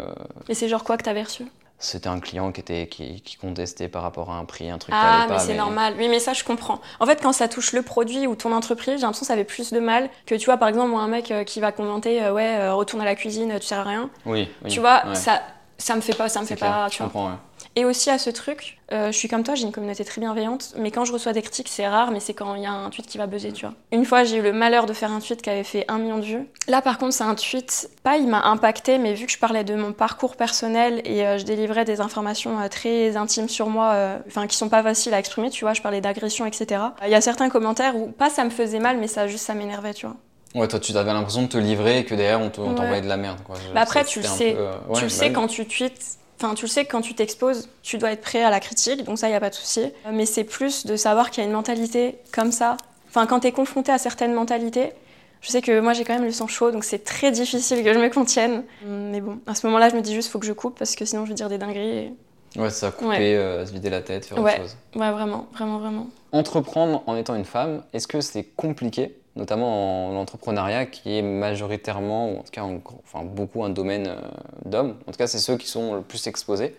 Et 0.48 0.54
c'est 0.54 0.68
genre 0.68 0.84
quoi 0.84 0.96
que 0.96 1.02
t'avais 1.04 1.22
reçu? 1.22 1.44
C'était 1.78 2.08
un 2.08 2.20
client 2.20 2.50
qui, 2.52 2.60
était, 2.60 2.86
qui, 2.86 3.20
qui 3.20 3.36
contestait 3.36 3.88
par 3.88 4.02
rapport 4.02 4.30
à 4.30 4.36
un 4.38 4.44
prix, 4.44 4.70
un 4.70 4.78
truc 4.78 4.94
Ah, 4.96 5.26
mais 5.28 5.38
c'est 5.38 5.54
normal. 5.54 5.94
Oui, 5.98 6.08
mais 6.08 6.18
ça, 6.18 6.32
je 6.32 6.42
comprends. 6.42 6.80
En 6.98 7.04
fait, 7.04 7.20
quand 7.20 7.32
ça 7.32 7.46
touche 7.48 7.72
le 7.72 7.82
produit 7.82 8.26
ou 8.26 8.36
ton 8.36 8.52
entreprise, 8.52 8.94
j'ai 8.96 9.00
l'impression 9.02 9.22
que 9.22 9.26
ça 9.26 9.34
fait 9.34 9.44
plus 9.44 9.72
de 9.72 9.80
mal 9.80 10.08
que, 10.24 10.34
tu 10.34 10.46
vois, 10.46 10.56
par 10.56 10.68
exemple, 10.68 10.90
moi, 10.90 11.02
un 11.02 11.08
mec 11.08 11.30
euh, 11.30 11.44
qui 11.44 11.60
va 11.60 11.72
commenter, 11.72 12.22
euh, 12.22 12.32
ouais, 12.32 12.56
euh, 12.56 12.74
retourne 12.74 13.02
à 13.02 13.04
la 13.04 13.14
cuisine, 13.16 13.58
tu 13.60 13.66
sers 13.66 13.80
à 13.80 13.82
rien. 13.84 14.08
Oui, 14.24 14.48
oui, 14.64 14.70
tu 14.70 14.80
vois, 14.80 15.04
ouais, 15.08 15.14
ça, 15.14 15.42
ça 15.76 15.94
me 15.96 16.00
fait 16.00 16.14
pas, 16.14 16.28
ça 16.28 16.40
me 16.40 16.46
fait 16.46 16.56
clair, 16.56 16.70
pas, 16.70 16.86
je 16.88 16.92
tu 16.92 16.98
vois. 17.02 17.06
comprends, 17.08 17.26
ouais. 17.30 17.36
Et 17.76 17.84
aussi 17.84 18.08
à 18.08 18.18
ce 18.18 18.30
truc, 18.30 18.78
euh, 18.92 19.10
je 19.10 19.18
suis 19.18 19.26
comme 19.26 19.42
toi, 19.42 19.56
j'ai 19.56 19.64
une 19.64 19.72
communauté 19.72 20.04
très 20.04 20.20
bienveillante, 20.20 20.74
mais 20.78 20.92
quand 20.92 21.04
je 21.04 21.12
reçois 21.12 21.32
des 21.32 21.42
critiques, 21.42 21.68
c'est 21.68 21.88
rare, 21.88 22.12
mais 22.12 22.20
c'est 22.20 22.32
quand 22.32 22.54
il 22.54 22.62
y 22.62 22.66
a 22.66 22.70
un 22.72 22.88
tweet 22.90 23.06
qui 23.06 23.18
va 23.18 23.26
buzzer, 23.26 23.52
tu 23.52 23.66
vois. 23.66 23.74
Une 23.90 24.04
fois, 24.04 24.22
j'ai 24.22 24.36
eu 24.36 24.42
le 24.42 24.52
malheur 24.52 24.86
de 24.86 24.92
faire 24.92 25.10
un 25.10 25.18
tweet 25.18 25.42
qui 25.42 25.50
avait 25.50 25.64
fait 25.64 25.84
un 25.88 25.98
million 25.98 26.18
de 26.18 26.24
vues. 26.24 26.46
Là, 26.68 26.82
par 26.82 26.98
contre, 26.98 27.14
c'est 27.14 27.24
un 27.24 27.34
tweet, 27.34 27.90
pas 28.04 28.16
il 28.16 28.28
m'a 28.28 28.42
impacté, 28.42 28.98
mais 28.98 29.14
vu 29.14 29.26
que 29.26 29.32
je 29.32 29.38
parlais 29.38 29.64
de 29.64 29.74
mon 29.74 29.92
parcours 29.92 30.36
personnel 30.36 31.02
et 31.04 31.26
euh, 31.26 31.36
je 31.38 31.44
délivrais 31.44 31.84
des 31.84 32.00
informations 32.00 32.60
euh, 32.60 32.68
très 32.68 33.16
intimes 33.16 33.48
sur 33.48 33.68
moi, 33.68 34.18
enfin, 34.28 34.46
qui 34.46 34.56
sont 34.56 34.68
pas 34.68 34.82
faciles 34.84 35.12
à 35.12 35.18
exprimer, 35.18 35.50
tu 35.50 35.64
vois, 35.64 35.72
je 35.74 35.82
parlais 35.82 36.00
d'agression, 36.00 36.46
etc. 36.46 36.80
Il 37.04 37.10
y 37.10 37.14
a 37.16 37.20
certains 37.20 37.48
commentaires 37.48 37.96
où, 37.96 38.08
pas 38.12 38.30
ça 38.30 38.44
me 38.44 38.50
faisait 38.50 38.78
mal, 38.78 38.98
mais 38.98 39.08
ça 39.08 39.26
juste, 39.26 39.44
ça 39.46 39.54
m'énervait, 39.54 39.94
tu 39.94 40.06
vois. 40.06 40.14
Ouais, 40.54 40.68
toi, 40.68 40.78
tu 40.78 40.96
avais 40.96 41.12
l'impression 41.12 41.42
de 41.42 41.48
te 41.48 41.58
livrer 41.58 41.98
et 41.98 42.04
que 42.04 42.14
derrière, 42.14 42.40
on 42.40 42.48
te- 42.50 42.60
on 42.60 42.68
Ouais. 42.68 42.74
t'envoyait 42.76 43.02
de 43.02 43.08
la 43.08 43.16
merde. 43.16 43.38
Quoi. 43.44 43.56
Bah 43.74 43.80
après, 43.80 44.04
tu 44.04 44.20
le 44.20 44.24
sais. 44.26 44.52
peu, 44.52 44.60
euh, 44.60 44.70
ouais, 44.88 44.94
tu 44.94 45.00
le 45.00 45.06
bah 45.08 45.08
sais 45.08 45.26
oui. 45.26 45.32
quand 45.32 45.48
tu 45.48 45.66
tweets, 45.66 46.18
enfin 46.36 46.54
tu 46.54 46.64
le 46.64 46.68
sais 46.70 46.84
que 46.84 46.90
quand 46.90 47.00
tu 47.00 47.14
t'exposes, 47.14 47.68
tu 47.82 47.98
dois 47.98 48.10
être 48.12 48.20
prêt 48.22 48.42
à 48.42 48.50
la 48.50 48.60
critique, 48.60 49.04
donc 49.04 49.18
ça 49.18 49.28
y 49.28 49.34
a 49.34 49.40
pas 49.40 49.50
de 49.50 49.54
souci. 49.54 49.80
Euh, 49.80 50.10
Mais 50.12 50.26
c'est 50.26 50.44
plus 50.44 50.86
de 50.86 50.96
savoir 50.96 51.30
qu'il 51.30 51.42
y 51.42 51.46
a 51.46 51.48
une 51.48 51.54
mentalité 51.54 52.18
comme 52.32 52.52
ça. 52.52 52.76
Enfin 53.08 53.26
quand 53.26 53.40
tu 53.40 53.46
es 53.46 53.52
confronté 53.52 53.92
à 53.92 53.98
certaines 53.98 54.34
mentalités, 54.34 54.92
je 55.40 55.50
sais 55.50 55.60
que 55.62 55.78
moi 55.80 55.92
j'ai 55.92 56.04
quand 56.04 56.14
même 56.14 56.24
le 56.24 56.32
sang 56.32 56.46
chaud, 56.46 56.70
donc 56.70 56.84
c'est 56.84 57.04
très 57.04 57.30
difficile 57.30 57.84
que 57.84 57.92
je 57.92 57.98
me 57.98 58.08
contienne. 58.08 58.64
Mais 58.86 59.20
bon, 59.20 59.38
à 59.46 59.54
ce 59.54 59.66
moment-là, 59.66 59.88
je 59.90 59.94
me 59.96 60.00
dis 60.00 60.14
juste 60.14 60.30
faut 60.30 60.38
que 60.38 60.46
je 60.46 60.52
coupe 60.52 60.78
parce 60.78 60.94
que 60.96 61.04
sinon 61.04 61.24
je 61.24 61.30
vais 61.30 61.34
dire 61.34 61.48
des 61.48 61.58
dingueries. 61.58 61.98
et- 61.98 62.12
Ouais, 62.56 62.70
ça, 62.70 62.92
couper, 62.92 63.08
Ouais. 63.08 63.18
euh, 63.34 63.66
se 63.66 63.72
vider 63.72 63.90
la 63.90 64.00
tête, 64.00 64.26
faire 64.26 64.38
Ouais. 64.40 64.52
autre 64.52 64.62
chose. 64.62 64.76
Ouais, 64.94 65.10
vraiment, 65.10 65.48
vraiment, 65.54 65.78
vraiment. 65.78 66.06
Entreprendre 66.30 67.02
en 67.06 67.16
étant 67.16 67.34
une 67.34 67.44
femme, 67.44 67.82
est-ce 67.92 68.06
que 68.06 68.20
c'est 68.20 68.44
compliqué, 68.44 69.16
notamment 69.36 70.10
en 70.10 70.16
entrepreneuriat 70.16 70.86
qui 70.86 71.16
est 71.18 71.22
majoritairement, 71.22 72.30
ou 72.30 72.38
en 72.38 72.42
tout 72.42 72.52
cas 72.52 72.62
enfin, 72.62 73.24
beaucoup 73.24 73.64
un 73.64 73.70
domaine 73.70 74.06
euh, 74.08 74.20
d'hommes 74.64 74.96
En 75.06 75.12
tout 75.12 75.18
cas, 75.18 75.26
c'est 75.26 75.38
ceux 75.38 75.56
qui 75.56 75.66
sont 75.66 75.94
le 75.94 76.02
plus 76.02 76.26
exposés. 76.26 76.76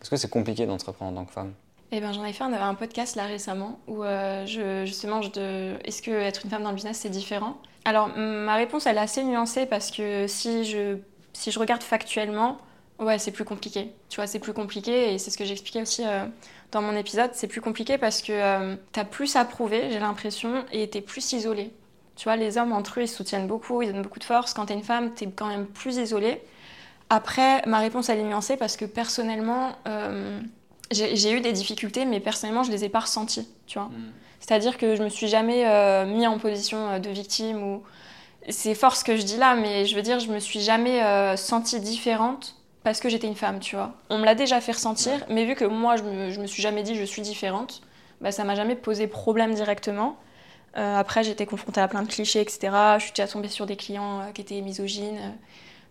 Est-ce 0.00 0.10
que 0.10 0.16
c'est 0.16 0.30
compliqué 0.30 0.66
d'entreprendre 0.66 1.12
en 1.12 1.22
tant 1.22 1.26
que 1.26 1.32
femme 1.32 1.52
Eh 1.90 2.00
ben, 2.00 2.12
j'en 2.12 2.22
avais 2.22 2.32
fait 2.32 2.44
un, 2.44 2.52
un 2.52 2.74
podcast 2.74 3.16
là 3.16 3.24
récemment 3.24 3.80
où 3.88 4.04
euh, 4.04 4.46
justement, 4.84 5.20
est-ce 5.20 6.02
que 6.02 6.10
être 6.10 6.44
une 6.44 6.50
femme 6.50 6.62
dans 6.62 6.70
le 6.70 6.76
business 6.76 6.98
c'est 6.98 7.10
différent? 7.10 7.56
Alors 7.84 8.08
ma 8.16 8.56
réponse 8.56 8.86
elle 8.86 8.96
est 8.96 9.00
assez 9.00 9.22
nuancée 9.22 9.64
parce 9.64 9.90
que 9.92 10.26
si 10.26 10.64
je, 10.64 10.96
si 11.32 11.50
je 11.52 11.58
regarde 11.58 11.82
factuellement, 11.82 12.58
ouais 12.98 13.18
c'est 13.18 13.30
plus 13.30 13.44
compliqué. 13.44 13.92
Tu 14.08 14.16
vois, 14.16 14.26
c'est 14.26 14.40
plus 14.40 14.52
compliqué 14.52 15.12
et 15.14 15.18
c'est 15.18 15.30
ce 15.30 15.38
que 15.38 15.44
j'expliquais 15.44 15.82
aussi 15.82 16.04
euh, 16.04 16.24
dans 16.72 16.82
mon 16.82 16.96
épisode. 16.96 17.30
C'est 17.34 17.46
plus 17.46 17.60
compliqué 17.60 17.96
parce 17.96 18.22
que 18.22 18.76
t'as 18.92 19.04
plus 19.04 19.36
à 19.36 19.44
prouver, 19.44 19.90
j'ai 19.90 20.00
l'impression, 20.00 20.64
et 20.72 20.88
t'es 20.90 21.00
plus 21.00 21.32
isolée. 21.32 21.70
Tu 22.16 22.24
vois, 22.24 22.36
les 22.36 22.58
hommes 22.58 22.72
entre 22.72 22.98
eux 23.00 23.02
ils 23.04 23.08
se 23.08 23.16
soutiennent 23.16 23.46
beaucoup, 23.46 23.82
ils 23.82 23.92
donnent 23.92 24.02
beaucoup 24.02 24.18
de 24.18 24.24
force. 24.24 24.54
Quand 24.54 24.66
t'es 24.66 24.74
une 24.74 24.82
femme, 24.82 25.12
t'es 25.14 25.26
quand 25.26 25.46
même 25.46 25.66
plus 25.66 25.96
isolée. 25.98 26.42
Après, 27.10 27.62
ma 27.66 27.78
réponse 27.78 28.08
elle 28.08 28.18
est 28.18 28.24
nuancée 28.24 28.56
parce 28.56 28.76
que 28.76 28.84
personnellement. 28.84 29.72
euh, 29.86 30.40
j'ai 30.92 31.32
eu 31.32 31.40
des 31.40 31.52
difficultés, 31.52 32.04
mais 32.04 32.20
personnellement, 32.20 32.62
je 32.62 32.70
les 32.70 32.84
ai 32.84 32.88
pas 32.88 33.00
ressenties, 33.00 33.48
tu 33.66 33.76
vois. 33.78 33.90
C'est-à-dire 34.38 34.78
que 34.78 34.94
je 34.94 35.02
me 35.02 35.08
suis 35.08 35.26
jamais 35.26 35.66
euh, 35.66 36.06
mis 36.06 36.28
en 36.28 36.38
position 36.38 36.78
euh, 36.88 36.98
de 37.00 37.10
victime 37.10 37.60
ou 37.60 37.82
c'est 38.48 38.76
fort 38.76 38.94
ce 38.94 39.02
que 39.02 39.16
je 39.16 39.22
dis 39.22 39.36
là, 39.36 39.56
mais 39.56 39.84
je 39.86 39.96
veux 39.96 40.02
dire, 40.02 40.20
je 40.20 40.30
me 40.30 40.38
suis 40.38 40.60
jamais 40.60 41.02
euh, 41.02 41.36
sentie 41.36 41.80
différente 41.80 42.54
parce 42.84 43.00
que 43.00 43.08
j'étais 43.08 43.26
une 43.26 43.34
femme, 43.34 43.58
tu 43.58 43.74
vois. 43.74 43.94
On 44.10 44.18
me 44.18 44.24
l'a 44.24 44.36
déjà 44.36 44.60
fait 44.60 44.70
ressentir, 44.72 45.24
mais 45.28 45.44
vu 45.44 45.56
que 45.56 45.64
moi, 45.64 45.96
je 45.96 46.04
me, 46.04 46.30
je 46.30 46.40
me 46.40 46.46
suis 46.46 46.62
jamais 46.62 46.84
dit 46.84 46.94
je 46.94 47.02
suis 47.02 47.22
différente, 47.22 47.80
bah, 48.20 48.30
ça 48.30 48.44
m'a 48.44 48.54
jamais 48.54 48.76
posé 48.76 49.08
problème 49.08 49.54
directement. 49.54 50.16
Euh, 50.76 50.96
après, 50.96 51.24
j'étais 51.24 51.46
confrontée 51.46 51.80
à 51.80 51.88
plein 51.88 52.02
de 52.02 52.08
clichés, 52.08 52.40
etc. 52.40 52.70
Je 52.98 53.04
suis 53.04 53.12
déjà 53.12 53.26
tombée 53.26 53.48
sur 53.48 53.66
des 53.66 53.76
clients 53.76 54.20
euh, 54.20 54.32
qui 54.32 54.42
étaient 54.42 54.60
misogynes. 54.60 55.34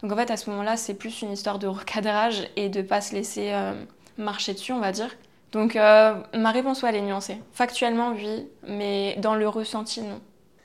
Donc 0.04 0.12
en 0.12 0.15
fait, 0.15 0.30
à 0.30 0.38
ce 0.38 0.50
moment-là, 0.52 0.78
c'est 0.78 0.93
plus 0.93 1.21
une 1.21 1.32
histoire 1.32 1.58
de 1.58 1.67
recadrage 1.67 2.48
et 2.56 2.69
de 2.69 2.82
pas 2.82 3.02
se 3.02 3.15
laisser 3.15 3.52
euh, 3.52 3.74
marcher 4.17 4.54
dessus, 4.54 4.74
on 4.74 4.80
va 4.80 4.91
dire. 4.91 5.10
Donc 5.52 5.76
ma 5.76 6.52
réponse, 6.52 6.84
ouais, 6.84 6.89
elle 6.89 6.95
est 6.95 7.02
nuancée. 7.02 7.38
Factuellement, 7.54 8.12
oui, 8.12 8.45
mais 8.67 9.15
dans 9.19 9.36
le 9.36 9.48
ressenti, 9.48 10.02
non. 10.02 10.19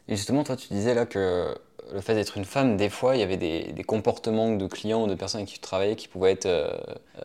Et 0.08 0.16
justement, 0.16 0.42
toi, 0.42 0.56
tu 0.56 0.66
disais 0.72 0.94
là 0.94 1.06
que 1.06 1.56
le 1.94 2.00
fait 2.00 2.16
d'être 2.16 2.36
une 2.36 2.44
femme, 2.44 2.76
des 2.76 2.88
fois, 2.88 3.14
il 3.14 3.20
y 3.20 3.22
avait 3.22 3.36
des, 3.36 3.84
comportements 3.86 4.50
de 4.50 4.66
clients 4.66 5.04
ou 5.04 5.06
de 5.06 5.14
personnes 5.14 5.42
avec 5.42 5.50
qui 5.50 5.54
tu 5.54 5.60
travaillais 5.60 5.94
qui 5.94 6.08
pouvaient 6.08 6.32
être 6.32 6.48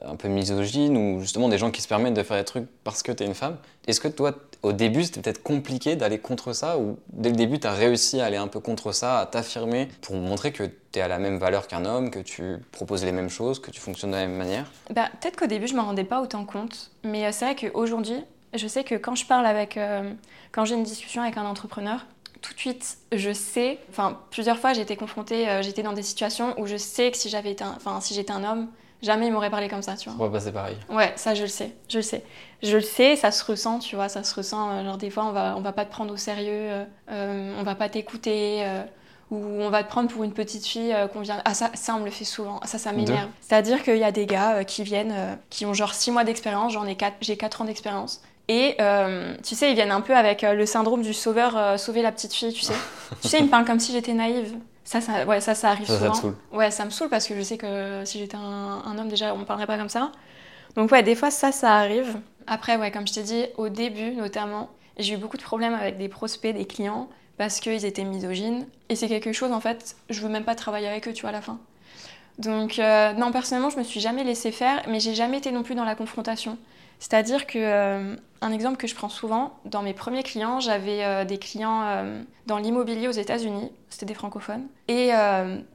un 0.03 0.15
peu 0.15 0.27
misogynes 0.27 0.95
ou 0.95 1.21
justement 1.21 1.49
des 1.49 1.57
gens 1.57 1.71
qui 1.71 1.81
se 1.81 1.87
permettent 1.87 2.13
de 2.13 2.21
faire 2.21 2.37
des 2.37 2.45
trucs 2.45 2.67
parce 2.83 3.01
que 3.01 3.11
tu 3.11 3.23
es 3.23 3.25
une 3.25 3.33
femme. 3.33 3.57
Est-ce 3.87 3.99
que 3.99 4.09
toi, 4.09 4.35
au 4.65 4.73
début, 4.73 5.03
c'était 5.03 5.21
peut-être 5.21 5.43
compliqué 5.43 5.95
d'aller 5.95 6.17
contre 6.17 6.53
ça 6.53 6.79
ou 6.79 6.97
dès 7.13 7.29
le 7.29 7.35
début, 7.35 7.59
tu 7.59 7.67
as 7.67 7.73
réussi 7.73 8.19
à 8.19 8.25
aller 8.25 8.37
un 8.37 8.47
peu 8.47 8.59
contre 8.59 8.91
ça, 8.91 9.19
à 9.19 9.25
t'affirmer 9.27 9.87
pour 10.01 10.15
montrer 10.15 10.51
que 10.51 10.63
tu 10.63 10.99
es 10.99 11.01
à 11.01 11.07
la 11.07 11.19
même 11.19 11.37
valeur 11.37 11.67
qu'un 11.67 11.85
homme, 11.85 12.09
que 12.09 12.17
tu 12.19 12.57
proposes 12.71 13.05
les 13.05 13.11
mêmes 13.11 13.29
choses, 13.29 13.61
que 13.61 13.69
tu 13.69 13.79
fonctionnes 13.79 14.11
de 14.11 14.15
la 14.15 14.25
même 14.25 14.37
manière? 14.37 14.65
Bah, 14.89 15.09
Peut-être 15.21 15.37
qu'au 15.37 15.45
début, 15.45 15.67
je 15.67 15.73
ne 15.73 15.77
m'en 15.77 15.85
rendais 15.85 16.03
pas 16.03 16.19
autant 16.19 16.45
compte, 16.45 16.89
mais 17.03 17.25
euh, 17.25 17.29
c'est 17.31 17.45
vrai 17.45 17.55
qu'aujourd'hui, 17.55 18.23
je 18.55 18.67
sais 18.67 18.83
que 18.83 18.95
quand 18.95 19.13
je 19.13 19.27
parle 19.27 19.45
avec, 19.45 19.77
euh, 19.77 20.11
quand 20.51 20.65
j'ai 20.65 20.73
une 20.73 20.83
discussion 20.83 21.21
avec 21.21 21.37
un 21.37 21.45
entrepreneur, 21.45 22.03
tout 22.41 22.53
de 22.55 22.59
suite, 22.59 22.97
je 23.11 23.33
sais, 23.33 23.77
enfin 23.91 24.19
plusieurs 24.31 24.57
fois 24.57 24.73
j'ai 24.73 24.81
été 24.81 24.95
confrontée, 24.95 25.47
euh, 25.47 25.61
j'étais 25.61 25.83
dans 25.83 25.93
des 25.93 26.03
situations 26.03 26.59
où 26.59 26.65
je 26.65 26.77
sais 26.77 27.11
que 27.11 27.17
si 27.17 27.29
j'avais 27.29 27.51
été, 27.51 27.63
si 28.01 28.15
j'étais 28.15 28.31
un 28.31 28.43
homme, 28.43 28.67
jamais 29.01 29.27
il 29.27 29.33
m'aurait 29.33 29.49
parlé 29.49 29.67
comme 29.67 29.81
ça, 29.81 29.95
tu 29.95 30.09
vois. 30.09 30.17
Ça 30.17 30.23
va 30.25 30.37
passer 30.37 30.51
pareil. 30.51 30.77
Ouais, 30.89 31.13
ça 31.15 31.33
je 31.33 31.43
le 31.43 31.47
sais, 31.47 31.75
je 31.89 31.97
le 31.97 32.03
sais. 32.03 32.23
Je 32.63 32.75
le 32.75 32.81
sais, 32.81 33.15
ça 33.15 33.31
se 33.31 33.43
ressent, 33.43 33.79
tu 33.79 33.95
vois, 33.95 34.09
ça 34.09 34.23
se 34.23 34.33
ressent. 34.33 34.69
Euh, 34.71 34.83
genre 34.83 34.97
des 34.97 35.09
fois 35.09 35.25
on 35.25 35.31
va, 35.31 35.55
on 35.57 35.61
va 35.61 35.71
pas 35.71 35.85
te 35.85 35.91
prendre 35.91 36.13
au 36.13 36.17
sérieux, 36.17 36.85
euh, 37.11 37.59
on 37.59 37.63
va 37.63 37.75
pas 37.75 37.89
t'écouter. 37.89 38.65
ou 39.31 39.37
on 39.37 39.69
va 39.69 39.83
te 39.83 39.89
prendre 39.89 40.09
pour 40.09 40.23
une 40.23 40.33
petite 40.33 40.65
fille 40.65 40.95
qu'on 41.11 41.21
vient. 41.21 41.41
Ah, 41.45 41.53
ça, 41.53 41.71
ça, 41.73 41.95
on 41.95 41.99
me 41.99 42.05
le 42.05 42.11
fait 42.11 42.25
souvent. 42.25 42.59
Ça, 42.65 42.77
ça 42.77 42.91
m'énerve. 42.91 43.29
C'est-à-dire 43.41 43.83
qu'il 43.83 43.97
y 43.97 44.03
a 44.03 44.11
des 44.11 44.25
gars 44.25 44.63
qui 44.63 44.83
viennent, 44.83 45.37
qui 45.49 45.65
ont 45.65 45.73
genre 45.73 45.93
6 45.93 46.11
mois 46.11 46.23
d'expérience, 46.23 46.73
j'en 46.73 46.85
ai 46.85 46.95
4, 46.95 47.15
j'ai 47.21 47.35
4 47.35 47.61
ans 47.61 47.65
d'expérience. 47.65 48.21
Et 48.47 48.75
euh, 48.79 49.35
tu 49.43 49.55
sais, 49.55 49.71
ils 49.71 49.75
viennent 49.75 49.91
un 49.91 50.01
peu 50.01 50.15
avec 50.15 50.43
euh, 50.43 50.53
le 50.53 50.65
syndrome 50.65 51.01
du 51.01 51.13
sauveur, 51.13 51.57
euh, 51.57 51.77
sauver 51.77 52.01
la 52.01 52.11
petite 52.11 52.33
fille, 52.33 52.53
tu 52.53 52.61
sais. 52.61 52.73
tu 53.21 53.27
sais, 53.27 53.39
ils 53.39 53.45
me 53.45 53.49
parlent 53.49 53.65
comme 53.65 53.79
si 53.79 53.91
j'étais 53.91 54.13
naïve. 54.13 54.55
Ça, 54.85 55.01
ça, 55.01 55.25
ouais, 55.25 55.41
ça, 55.41 55.55
ça 55.55 55.71
arrive 55.71 55.87
souvent. 55.87 56.13
Ça 56.13 56.21
saoule. 56.21 56.35
Ouais, 56.53 56.71
ça 56.71 56.85
me 56.85 56.91
saoule 56.91 57.09
parce 57.09 57.27
que 57.27 57.35
je 57.35 57.41
sais 57.41 57.57
que 57.57 58.03
si 58.05 58.19
j'étais 58.19 58.37
un, 58.37 58.97
homme, 58.97 59.09
déjà, 59.09 59.33
on 59.33 59.39
me 59.39 59.45
parlerait 59.45 59.67
pas 59.67 59.77
comme 59.77 59.89
ça. 59.89 60.11
Donc 60.75 60.91
ouais, 60.91 61.01
des 61.03 61.15
fois, 61.15 61.31
ça, 61.31 61.51
ça 61.51 61.73
arrive. 61.73 62.19
Après, 62.47 62.77
ouais, 62.77 62.91
comme 62.91 63.07
je 63.07 63.13
t'ai 63.13 63.23
dit, 63.23 63.45
au 63.57 63.69
début, 63.69 64.11
notamment, 64.11 64.69
j'ai 64.97 65.15
eu 65.15 65.17
beaucoup 65.17 65.37
de 65.37 65.41
problèmes 65.41 65.73
avec 65.73 65.97
des 65.97 66.07
prospects, 66.07 66.55
des 66.55 66.65
clients, 66.65 67.09
parce 67.37 67.59
qu'ils 67.59 67.83
étaient 67.83 68.03
misogynes. 68.03 68.67
Et 68.89 68.95
c'est 68.95 69.07
quelque 69.07 69.33
chose, 69.33 69.51
en 69.51 69.59
fait, 69.59 69.95
je 70.11 70.21
veux 70.21 70.29
même 70.29 70.45
pas 70.45 70.55
travailler 70.55 70.87
avec 70.87 71.07
eux, 71.07 71.13
tu 71.13 71.21
vois, 71.21 71.31
à 71.31 71.33
la 71.33 71.41
fin. 71.41 71.57
Donc, 72.37 72.77
non, 72.77 73.31
personnellement, 73.31 73.71
je 73.71 73.77
me 73.77 73.83
suis 73.83 73.99
jamais 73.99 74.23
laissé 74.23 74.51
faire, 74.51 74.83
mais 74.87 74.99
j'ai 74.99 75.15
jamais 75.15 75.39
été 75.39 75.51
non 75.51 75.63
plus 75.63 75.73
dans 75.73 75.85
la 75.85 75.95
confrontation. 75.95 76.59
C'est-à-dire 76.99 77.45
que, 77.45 77.59
euh, 77.59 78.15
un 78.41 78.51
exemple 78.51 78.77
que 78.77 78.87
je 78.87 78.95
prends 78.95 79.09
souvent, 79.09 79.53
dans 79.65 79.81
mes 79.81 79.93
premiers 79.93 80.23
clients, 80.23 80.59
j'avais 80.59 81.03
euh, 81.03 81.25
des 81.25 81.37
clients 81.37 81.83
euh, 81.83 82.21
dans 82.45 82.57
l'immobilier 82.57 83.07
aux 83.07 83.11
États-Unis, 83.11 83.71
c'était 83.89 84.05
des 84.05 84.13
francophones. 84.13 84.63
Et 84.87 85.11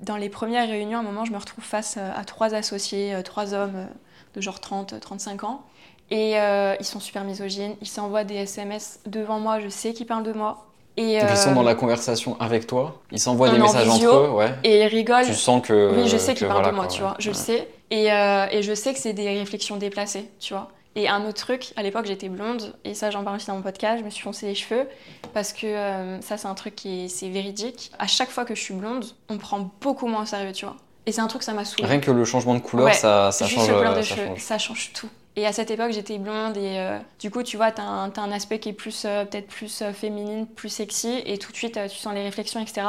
dans 0.02 0.16
les 0.16 0.28
premières 0.28 0.68
réunions, 0.68 0.98
à 0.98 1.00
un 1.00 1.04
moment, 1.04 1.24
je 1.24 1.32
me 1.32 1.38
retrouve 1.38 1.64
face 1.64 1.96
à 1.96 2.24
trois 2.24 2.54
associés, 2.54 3.16
trois 3.24 3.54
hommes 3.54 3.86
de 4.34 4.40
genre 4.40 4.60
30, 4.60 5.00
35 5.00 5.44
ans. 5.44 5.62
Et 6.10 6.34
ils 6.34 6.84
sont 6.84 7.00
super 7.00 7.24
misogynes, 7.24 7.74
ils 7.80 7.88
s'envoient 7.88 8.24
des 8.24 8.36
SMS 8.36 9.00
devant 9.06 9.40
moi, 9.40 9.58
je 9.58 9.68
sais 9.68 9.94
qu'ils 9.94 10.06
parlent 10.06 10.22
de 10.22 10.32
moi. 10.32 10.66
Et 10.96 11.14
ils 11.14 11.36
sont 11.36 11.54
dans 11.54 11.62
la 11.62 11.74
conversation 11.74 12.36
avec 12.40 12.66
toi, 12.66 13.00
ils 13.10 13.18
s'envoient 13.18 13.50
des 13.50 13.58
messages 13.58 13.88
entre 13.88 14.06
eux, 14.06 14.30
ouais. 14.30 14.54
Et 14.62 14.82
ils 14.82 14.86
rigolent. 14.86 15.26
Tu 15.26 15.34
sens 15.34 15.66
que. 15.66 15.96
Oui, 15.96 16.08
je 16.08 16.18
sais 16.18 16.34
qu'ils 16.34 16.46
parlent 16.46 16.66
de 16.66 16.76
moi, 16.76 16.86
tu 16.86 17.00
vois, 17.00 17.16
je 17.18 17.30
le 17.30 17.34
sais. 17.34 17.68
Et, 17.90 18.06
et 18.06 18.62
je 18.62 18.74
sais 18.74 18.92
que 18.92 19.00
c'est 19.00 19.14
des 19.14 19.38
réflexions 19.38 19.76
déplacées, 19.76 20.30
tu 20.38 20.52
vois. 20.52 20.68
Et 20.96 21.08
un 21.08 21.24
autre 21.24 21.38
truc, 21.38 21.72
à 21.76 21.82
l'époque 21.82 22.06
j'étais 22.06 22.28
blonde, 22.28 22.74
et 22.84 22.94
ça 22.94 23.10
j'en 23.10 23.22
parle 23.22 23.36
aussi 23.36 23.46
dans 23.46 23.54
mon 23.54 23.62
podcast, 23.62 24.00
je 24.00 24.04
me 24.04 24.10
suis 24.10 24.22
foncé 24.22 24.46
les 24.46 24.56
cheveux, 24.56 24.88
parce 25.32 25.52
que 25.52 25.66
euh, 25.66 26.20
ça 26.20 26.36
c'est 26.36 26.48
un 26.48 26.54
truc 26.54 26.74
qui 26.74 27.04
est, 27.04 27.08
c'est 27.08 27.28
véridique. 27.28 27.92
À 27.98 28.08
chaque 28.08 28.30
fois 28.30 28.44
que 28.44 28.56
je 28.56 28.60
suis 28.60 28.74
blonde, 28.74 29.04
on 29.28 29.34
me 29.34 29.38
prend 29.38 29.70
beaucoup 29.80 30.08
moins 30.08 30.22
au 30.22 30.26
sérieux, 30.26 30.52
tu 30.52 30.64
vois. 30.64 30.76
Et 31.06 31.12
c'est 31.12 31.20
un 31.20 31.28
truc 31.28 31.44
ça 31.44 31.52
m'a 31.52 31.64
saoulé. 31.64 31.86
Rien 31.86 32.00
que 32.00 32.10
le 32.10 32.24
changement 32.24 32.54
de 32.54 32.60
couleur, 32.60 32.92
ça, 32.94 33.30
ça 33.30 33.46
change. 33.46 33.68
couleur 33.68 33.94
de 33.96 34.02
ça 34.02 34.14
cheveux, 34.14 34.26
change. 34.26 34.40
ça 34.40 34.58
change 34.58 34.92
tout. 34.92 35.08
Et 35.36 35.46
à 35.46 35.52
cette 35.52 35.70
époque, 35.70 35.92
j'étais 35.92 36.18
blonde 36.18 36.56
et 36.56 36.78
euh, 36.78 36.98
du 37.20 37.30
coup, 37.30 37.44
tu 37.44 37.56
vois, 37.56 37.70
t'as 37.70 37.84
un, 37.84 38.10
as 38.10 38.20
un 38.20 38.32
aspect 38.32 38.58
qui 38.58 38.70
est 38.70 38.74
plus, 38.74 39.04
euh, 39.06 39.24
peut-être 39.24 39.46
plus 39.46 39.84
féminine, 39.94 40.46
plus 40.46 40.68
sexy, 40.68 41.22
et 41.24 41.38
tout 41.38 41.52
de 41.52 41.56
suite, 41.56 41.78
tu 41.88 41.96
sens 41.96 42.12
les 42.14 42.24
réflexions, 42.24 42.60
etc. 42.60 42.82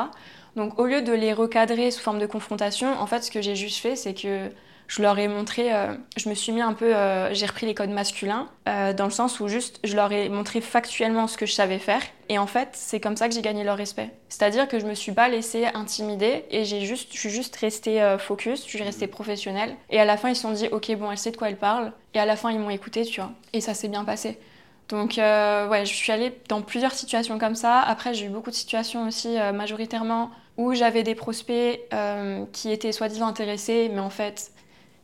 Donc, 0.56 0.80
au 0.80 0.86
lieu 0.86 1.02
de 1.04 1.14
les 1.14 1.34
recadrer 1.34 1.92
sous 1.92 2.02
forme 2.02 2.20
de 2.20 2.26
confrontation, 2.26 3.00
en 3.00 3.06
fait, 3.06 3.22
ce 3.22 3.32
que 3.32 3.42
j'ai 3.42 3.56
juste 3.56 3.78
fait, 3.78 3.96
c'est 3.96 4.16
que 4.16 4.50
je 4.92 5.02
leur 5.02 5.18
ai 5.18 5.30
montré, 5.30 5.74
euh, 5.74 5.96
je 6.18 6.28
me 6.28 6.34
suis 6.34 6.52
mis 6.52 6.60
un 6.60 6.74
peu, 6.74 6.94
euh, 6.94 7.34
j'ai 7.34 7.46
repris 7.46 7.66
les 7.66 7.74
codes 7.74 7.92
masculins, 7.92 8.50
euh, 8.68 8.92
dans 8.92 9.06
le 9.06 9.12
sens 9.12 9.40
où 9.40 9.48
juste, 9.48 9.80
je 9.86 9.96
leur 9.96 10.12
ai 10.12 10.28
montré 10.28 10.60
factuellement 10.60 11.28
ce 11.28 11.38
que 11.38 11.46
je 11.46 11.54
savais 11.54 11.80
faire. 11.80 12.02
Et 12.28 12.38
en 12.38 12.46
fait, 12.46 12.68
c'est 12.74 13.00
comme 13.00 13.16
ça 13.16 13.30
que 13.30 13.34
j'ai 13.34 13.42
gagné 13.42 13.64
leur 13.64 13.78
respect. 13.78 14.10
C'est-à-dire 14.28 14.68
que 14.68 14.80
je 14.80 14.86
me 14.86 14.94
suis 14.94 15.14
pas 15.14 15.30
laissée 15.30 15.66
intimider 15.66 16.44
et 16.52 16.66
j'ai 16.66 16.82
juste, 16.82 17.14
je 17.14 17.20
suis 17.20 17.30
juste 17.30 17.56
restée 17.56 18.18
focus, 18.20 18.66
je 18.66 18.70
suis 18.70 18.84
restée 18.84 19.08
professionnelle. 19.08 19.78
Et 19.92 20.00
à 20.00 20.04
la 20.04 20.18
fin, 20.18 20.28
ils 20.28 20.36
se 20.36 20.42
sont 20.42 20.52
dit, 20.52 20.68
ok, 20.70 20.94
bon, 20.98 21.10
elle 21.10 21.18
sait 21.18 21.32
de 21.32 21.38
quoi 21.38 21.48
elle 21.48 21.58
parle. 21.58 21.94
Et 22.14 22.20
à 22.20 22.26
la 22.26 22.36
fin, 22.36 22.52
ils 22.52 22.60
m'ont 22.60 22.70
écouté, 22.70 23.06
tu 23.06 23.22
vois. 23.22 23.32
Et 23.54 23.62
ça 23.62 23.74
s'est 23.74 23.88
bien 23.88 24.04
passé. 24.04 24.40
Donc, 24.90 25.14
ouais, 25.18 25.86
je 25.86 25.94
suis 25.94 26.12
allée 26.12 26.38
dans 26.50 26.62
plusieurs 26.62 26.94
situations 26.94 27.40
comme 27.40 27.56
ça. 27.56 27.80
Après, 27.80 28.14
j'ai 28.14 28.26
eu 28.26 28.30
beaucoup 28.30 28.50
de 28.50 28.56
situations 28.56 29.08
aussi, 29.08 29.38
majoritairement, 29.54 30.32
où 30.58 30.74
j'avais 30.74 31.04
des 31.04 31.16
prospects 31.16 31.82
qui 32.52 32.72
étaient 32.72 32.92
soi-disant 32.92 33.28
intéressés, 33.28 33.90
mais 33.94 34.02
en 34.02 34.10
fait, 34.10 34.52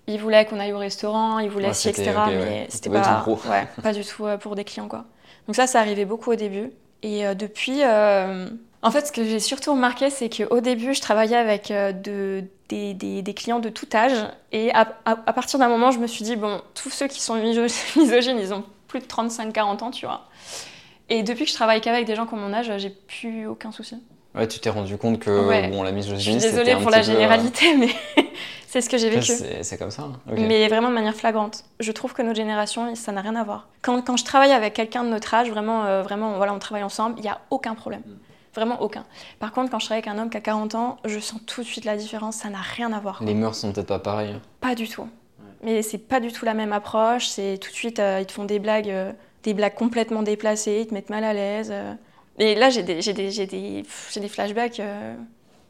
il 0.08 0.20
voulait 0.20 0.46
qu'on 0.46 0.60
aille 0.60 0.74
au 0.74 0.78
restaurant, 0.78 1.40
il 1.40 1.50
voulait 1.50 1.74
ci, 1.74 1.90
etc. 1.90 2.14
mais 2.28 2.68
c'était 2.70 2.90
pas, 2.90 3.26
ouais, 3.28 3.68
pas 3.84 3.94
du 3.94 4.04
tout 4.04 4.26
euh, 4.26 4.38
pour 4.38 4.56
des 4.56 4.64
clients. 4.64 4.88
quoi. 4.88 5.06
Donc 5.48 5.56
ça, 5.56 5.68
ça 5.68 5.80
arrivait 5.80 6.06
beaucoup 6.06 6.32
au 6.32 6.36
début. 6.36 6.72
Et 7.04 7.28
euh, 7.28 7.34
depuis, 7.34 7.84
euh, 7.84 8.48
en 8.82 8.92
fait, 8.92 9.08
ce 9.08 9.12
que 9.12 9.24
j'ai 9.24 9.40
surtout 9.40 9.74
remarqué, 9.74 10.10
c'est 10.10 10.30
qu'au 10.30 10.62
début, 10.62 10.94
je 10.94 11.02
travaillais 11.02 11.36
avec 11.36 11.70
de, 11.70 12.44
des, 12.70 12.94
des, 12.94 13.34
clients 13.34 13.60
de 13.60 13.70
tout 13.70 13.88
âge. 13.94 14.18
Et 14.54 14.72
à, 14.74 14.88
à, 15.06 15.34
partir 15.34 15.60
d'un 15.60 15.68
moment, 15.68 15.92
je 15.92 16.00
me 16.00 16.08
suis 16.08 16.24
dit, 16.24 16.38
bon, 16.38 16.62
tous 16.74 16.90
ceux 16.90 17.08
qui 17.08 17.20
sont 17.20 17.36
misogynes, 17.96 18.40
ils 18.40 18.54
ont 18.54 18.64
plus 18.88 19.00
de 19.00 19.06
35-40 19.06 19.84
ans, 19.84 19.92
tu 19.92 20.06
vois. 20.06 20.26
Et 21.10 21.24
depuis 21.24 21.46
que 21.46 21.52
je 21.52 21.56
travaille 21.56 21.82
qu'avec 21.82 22.06
des 22.06 22.16
gens 22.16 22.26
comme 22.26 22.40
mon 22.40 22.54
âge, 22.54 22.72
j'ai 22.78 22.90
plus 22.90 23.46
aucun 23.46 23.72
souci. 23.72 23.96
Ouais, 24.38 24.48
tu 24.48 24.60
t'es 24.60 24.70
rendu 24.70 24.98
compte 24.98 25.20
que 25.20 25.70
bon, 25.70 25.84
la 25.84 25.92
misogynie, 25.92 26.36
Je 26.36 26.40
suis 26.40 26.52
désolée 26.52 26.76
pour 26.76 26.92
la 26.92 27.02
généralité, 27.02 27.76
mais 27.78 27.90
c'est 28.68 28.82
ce 28.82 28.90
que 28.90 28.98
j'ai 28.98 29.10
vécu. 29.10 29.34
C'est 29.62 29.78
comme 29.78 29.92
ça. 29.92 30.04
Hein. 30.04 30.34
Mais 30.38 30.68
vraiment 30.68 30.90
de 30.90 30.94
manière 30.94 31.16
flagrante. 31.16 31.64
Je 31.80 31.92
trouve 31.92 32.14
que 32.14 32.22
notre 32.22 32.38
génération, 32.38 32.94
ça 32.96 33.12
n'a 33.12 33.22
rien 33.22 33.36
à 33.36 33.44
voir. 33.44 33.68
Quand, 33.82 34.02
quand 34.02 34.18
je 34.18 34.26
travaille 34.26 34.52
avec 34.52 34.74
quelqu'un 34.74 35.04
de 35.04 35.10
notre 35.10 35.34
âge, 35.34 35.50
vraiment, 35.50 35.86
euh, 35.86 36.04
vraiment 36.04 36.38
voilà, 36.38 36.54
on 36.54 36.60
travaille 36.60 36.84
ensemble, 36.84 37.16
il 37.18 37.24
n'y 37.24 37.30
a 37.30 37.40
aucun 37.50 37.74
problème. 37.74 38.02
Mm. 38.06 38.14
Vraiment 38.54 38.82
aucun. 38.82 39.06
Par 39.40 39.52
contre, 39.52 39.72
quand 39.72 39.80
je 39.80 39.86
travaille 39.86 40.04
avec 40.04 40.16
un 40.16 40.22
homme 40.22 40.30
qui 40.30 40.38
a 40.38 40.42
40 40.42 40.76
ans, 40.76 40.98
je 41.06 41.20
sens 41.20 41.40
tout 41.46 41.62
de 41.62 41.68
suite 41.68 41.86
la 41.86 41.96
différence, 41.96 42.38
ça 42.38 42.50
n'a 42.50 42.62
rien 42.62 42.92
à 42.92 43.00
voir. 43.00 43.24
Les 43.24 43.36
mœurs 43.36 43.56
sont 43.56 43.72
peut-être 43.72 43.88
pas 43.88 44.00
pareilles. 44.00 44.34
Hein. 44.34 44.42
Pas 44.62 44.76
du 44.76 44.88
tout. 44.88 45.08
Mais 45.64 45.82
c'est 45.82 45.98
pas 45.98 46.20
du 46.20 46.32
tout 46.32 46.46
la 46.46 46.54
même 46.54 46.74
approche, 46.74 47.28
c'est 47.28 47.60
tout 47.60 47.70
de 47.70 47.76
suite, 47.76 48.00
euh, 48.00 48.20
ils 48.20 48.26
te 48.26 48.32
font 48.32 48.46
des 48.46 48.60
blagues, 48.60 48.90
euh, 48.90 49.12
des 49.44 49.54
blagues 49.54 49.76
complètement 49.76 50.24
déplacées, 50.24 50.80
ils 50.82 50.88
te 50.88 50.94
mettent 50.94 51.10
mal 51.10 51.24
à 51.24 51.34
l'aise. 51.34 51.74
Et 52.40 52.56
là, 52.56 52.70
j'ai 52.70 52.84
des, 52.84 53.02
des, 53.02 53.14
des, 53.46 53.84
des, 54.16 54.28
flashbacks 54.28 54.82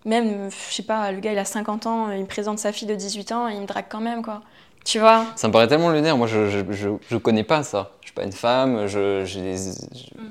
même, 0.06 0.50
je 0.50 0.74
sais 0.74 0.84
pas, 0.84 1.12
le 1.12 1.20
gars 1.20 1.34
il 1.34 1.38
a 1.38 1.46
50 1.46 1.86
ans, 1.86 2.12
il 2.12 2.22
me 2.22 2.28
présente 2.28 2.60
sa 2.60 2.72
fille 2.72 2.88
de 2.88 2.96
18 2.96 3.32
ans 3.34 3.50
et 3.50 3.56
il 3.56 3.62
me 3.62 3.68
drague 3.68 3.86
quand 3.90 4.00
même, 4.00 4.24
quoi. 4.24 4.42
Tu 4.86 5.00
vois 5.00 5.26
Ça 5.36 5.50
me 5.50 5.54
paraît 5.54 5.68
tellement 5.68 5.92
lunaire. 5.92 6.16
Moi, 6.16 6.28
je, 6.28 6.50
je, 6.50 6.90
je, 7.10 7.18
connais 7.18 7.44
pas 7.44 7.62
ça. 7.62 7.92
Je 8.00 8.08
suis 8.08 8.14
pas 8.14 8.24
une 8.24 8.32
femme, 8.32 8.86
mm. 8.86 9.26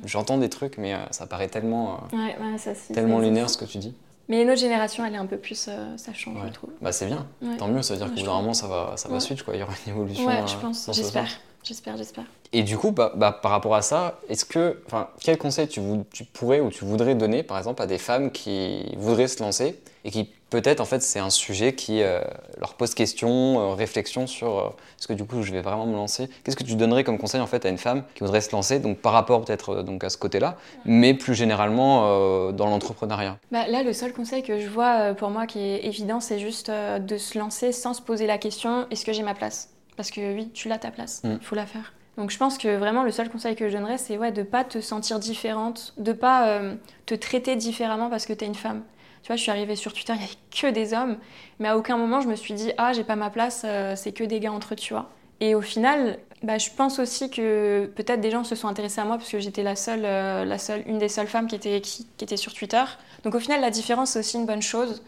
j'entends 0.07 0.39
des 0.39 0.49
trucs, 0.49 0.79
mais 0.79 0.95
euh, 0.95 0.99
ça 1.11 1.27
paraît 1.27 1.49
tellement, 1.49 2.01
euh, 2.15 2.17
ouais, 2.17 2.37
ouais, 2.41 2.57
ça, 2.57 2.71
tellement 2.95 3.19
lunaire 3.19 3.51
ce 3.51 3.59
que 3.59 3.67
tu 3.67 3.77
dis. 3.77 3.95
Mais 4.29 4.47
notre 4.47 4.61
génération, 4.61 5.05
elle 5.05 5.15
est 5.15 5.19
un 5.19 5.27
peu 5.27 5.37
plus. 5.37 5.67
Euh, 5.69 5.95
ça 5.99 6.15
change, 6.15 6.39
je 6.47 6.53
trouve. 6.53 6.71
Bah, 6.81 6.91
c'est 6.91 7.07
bien. 7.07 7.27
Tant 7.59 7.69
mieux, 7.69 7.83
ça 7.83 7.95
veut 7.95 8.01
dire 8.01 8.13
que 8.13 8.19
vraiment 8.19 8.55
ça 8.55 8.67
va, 8.67 8.95
ça 8.97 9.11
va 9.11 9.21
switch, 9.21 9.43
quoi. 9.43 9.55
Il 9.55 9.61
y 9.61 9.63
aura 9.63 9.75
une 9.87 9.93
évolution. 9.93 10.27
Ouais, 10.27 10.43
je 10.47 10.57
pense. 10.57 10.89
J'espère. 10.91 11.29
J'espère, 11.67 11.97
j'espère. 11.97 12.25
Et 12.53 12.63
du 12.63 12.79
coup, 12.79 12.93
bah, 12.93 13.13
bah, 13.17 13.33
par 13.33 13.51
rapport 13.51 13.75
à 13.75 13.83
ça, 13.83 14.21
est-ce 14.29 14.45
que, 14.45 14.81
enfin, 14.87 15.09
quel 15.21 15.37
conseil 15.37 15.67
tu, 15.67 15.81
tu, 16.13 16.25
pourrais 16.25 16.61
ou 16.61 16.71
tu 16.71 16.85
voudrais 16.85 17.17
donner, 17.17 17.43
par 17.43 17.59
exemple, 17.59 17.83
à 17.83 17.87
des 17.87 17.99
femmes 17.99 18.31
qui 18.31 18.95
voudraient 18.97 19.27
se 19.27 19.43
lancer 19.43 19.81
et 20.05 20.13
qui 20.13 20.31
peut-être, 20.51 20.81
en 20.81 20.85
fait, 20.85 21.03
c'est 21.03 21.19
un 21.19 21.31
sujet 21.31 21.75
qui 21.75 22.03
euh, 22.03 22.21
leur 22.61 22.75
pose 22.75 22.95
question, 22.95 23.59
euh, 23.59 23.75
réflexion 23.75 24.29
sur 24.29 24.59
euh, 24.59 24.69
est-ce 24.97 25.09
que 25.09 25.13
du 25.13 25.25
coup, 25.25 25.43
je 25.43 25.51
vais 25.51 25.61
vraiment 25.61 25.87
me 25.87 25.97
lancer? 25.97 26.31
Qu'est-ce 26.45 26.55
que 26.55 26.63
tu 26.63 26.77
donnerais 26.77 27.03
comme 27.03 27.19
conseil 27.19 27.41
en 27.41 27.49
fait 27.49 27.67
à 27.67 27.69
une 27.69 27.79
femme 27.79 28.05
qui 28.15 28.21
voudrait 28.21 28.43
se 28.43 28.53
lancer, 28.53 28.79
donc 28.79 28.99
par 28.99 29.13
rapport 29.13 29.45
peut-être 29.45 29.83
donc 29.83 30.05
à 30.05 30.09
ce 30.09 30.17
côté-là, 30.17 30.57
mais 30.85 31.15
plus 31.15 31.35
généralement 31.35 32.53
dans 32.53 32.67
l'entrepreneuriat? 32.67 33.39
Bah, 33.51 33.67
Là, 33.67 33.83
le 33.83 33.93
seul 33.93 34.13
conseil 34.13 34.45
que 34.45 34.61
je 34.61 34.69
vois 34.69 35.15
pour 35.15 35.31
moi 35.31 35.47
qui 35.47 35.59
est 35.59 35.85
évident, 35.85 36.21
c'est 36.21 36.39
juste 36.39 36.71
de 36.71 37.19
se 37.19 37.37
lancer 37.37 37.73
sans 37.73 37.93
se 37.93 38.03
poser 38.03 38.27
la 38.27 38.39
question 38.39 38.87
est-ce 38.93 39.05
que 39.05 39.13
j'ai 39.13 39.25
ma 39.25 39.35
place? 39.35 39.76
Parce 39.97 40.11
que 40.11 40.35
oui, 40.35 40.51
tu 40.53 40.69
l'as 40.69 40.79
ta 40.79 40.91
place, 40.91 41.23
mm. 41.25 41.39
il 41.41 41.45
faut 41.45 41.55
la 41.55 41.67
faire. 41.67 41.93
Donc 42.17 42.31
je 42.31 42.39
pense 42.39 42.57
que 42.57 42.77
vraiment 42.77 43.03
le 43.03 43.11
seul 43.11 43.29
conseil 43.29 43.57
que 43.57 43.69
je 43.69 43.77
donnerais, 43.77 43.99
c'est 43.99 44.17
ouais, 44.17 44.33
de 44.33 44.43
pas 44.43 44.65
te 44.65 44.81
sentir 44.81 45.19
différente, 45.19 45.93
de 45.99 46.13
pas 46.13 46.49
euh, 46.49 46.75
te 47.05 47.15
traiter 47.15 47.57
différemment 47.57 48.09
parce 48.09 48.27
que 48.27 48.33
tu 48.33 48.45
es 48.45 48.47
une 48.47 48.55
femme. 48.55 48.83
Tu 49.23 49.29
vois, 49.29 49.37
je 49.37 49.43
suis 49.43 49.51
arrivée 49.51 49.77
sur 49.77 49.93
Twitter, 49.93 50.13
il 50.15 50.21
n'y 50.21 50.25
avait 50.25 50.35
que 50.51 50.71
des 50.73 50.95
hommes, 50.95 51.19
mais 51.59 51.69
à 51.69 51.77
aucun 51.77 51.97
moment 51.97 52.21
je 52.21 52.29
me 52.29 52.37
suis 52.37 52.55
dit 52.55 52.73
ah 52.79 52.93
j'ai 52.93 53.05
pas 53.05 53.17
ma 53.17 53.31
place, 53.31 53.63
euh, 53.65 53.97
c'est 53.97 54.13
que 54.13 54.25
des 54.25 54.41
gars 54.41 54.53
entre 54.53 54.73
eux, 54.73 54.77
tu 54.77 54.95
vois. 54.95 55.11
Et 55.41 55.55
au 55.55 55.61
final, 55.61 56.19
bah, 56.43 56.57
je 56.57 56.71
pense 56.75 56.99
aussi 56.99 57.29
que 57.29 57.91
peut-être 57.95 58.23
des 58.23 58.31
gens 58.31 58.45
se 58.45 58.55
sont 58.55 58.69
intéressés 58.69 59.03
à 59.03 59.05
moi 59.05 59.19
parce 59.19 59.31
que 59.31 59.39
j'étais 59.39 59.63
la 59.63 59.77
seule, 59.77 60.05
euh, 60.07 60.47
la 60.47 60.57
seule, 60.57 60.83
une 60.87 60.99
des 60.99 61.11
seules 61.11 61.27
femmes 61.27 61.47
qui 61.47 61.57
était, 61.57 61.83
qui, 61.83 62.07
était 62.23 62.39
sur 62.39 62.55
Twitter. 62.55 62.85
Donc 63.25 63.35
au 63.35 63.41
final, 63.41 63.61
la 63.61 63.71
différence, 63.71 64.13
c'est 64.13 64.21
aussi 64.21 64.39
une 64.39 64.47
bonne 64.47 64.63
chose. 64.63 65.03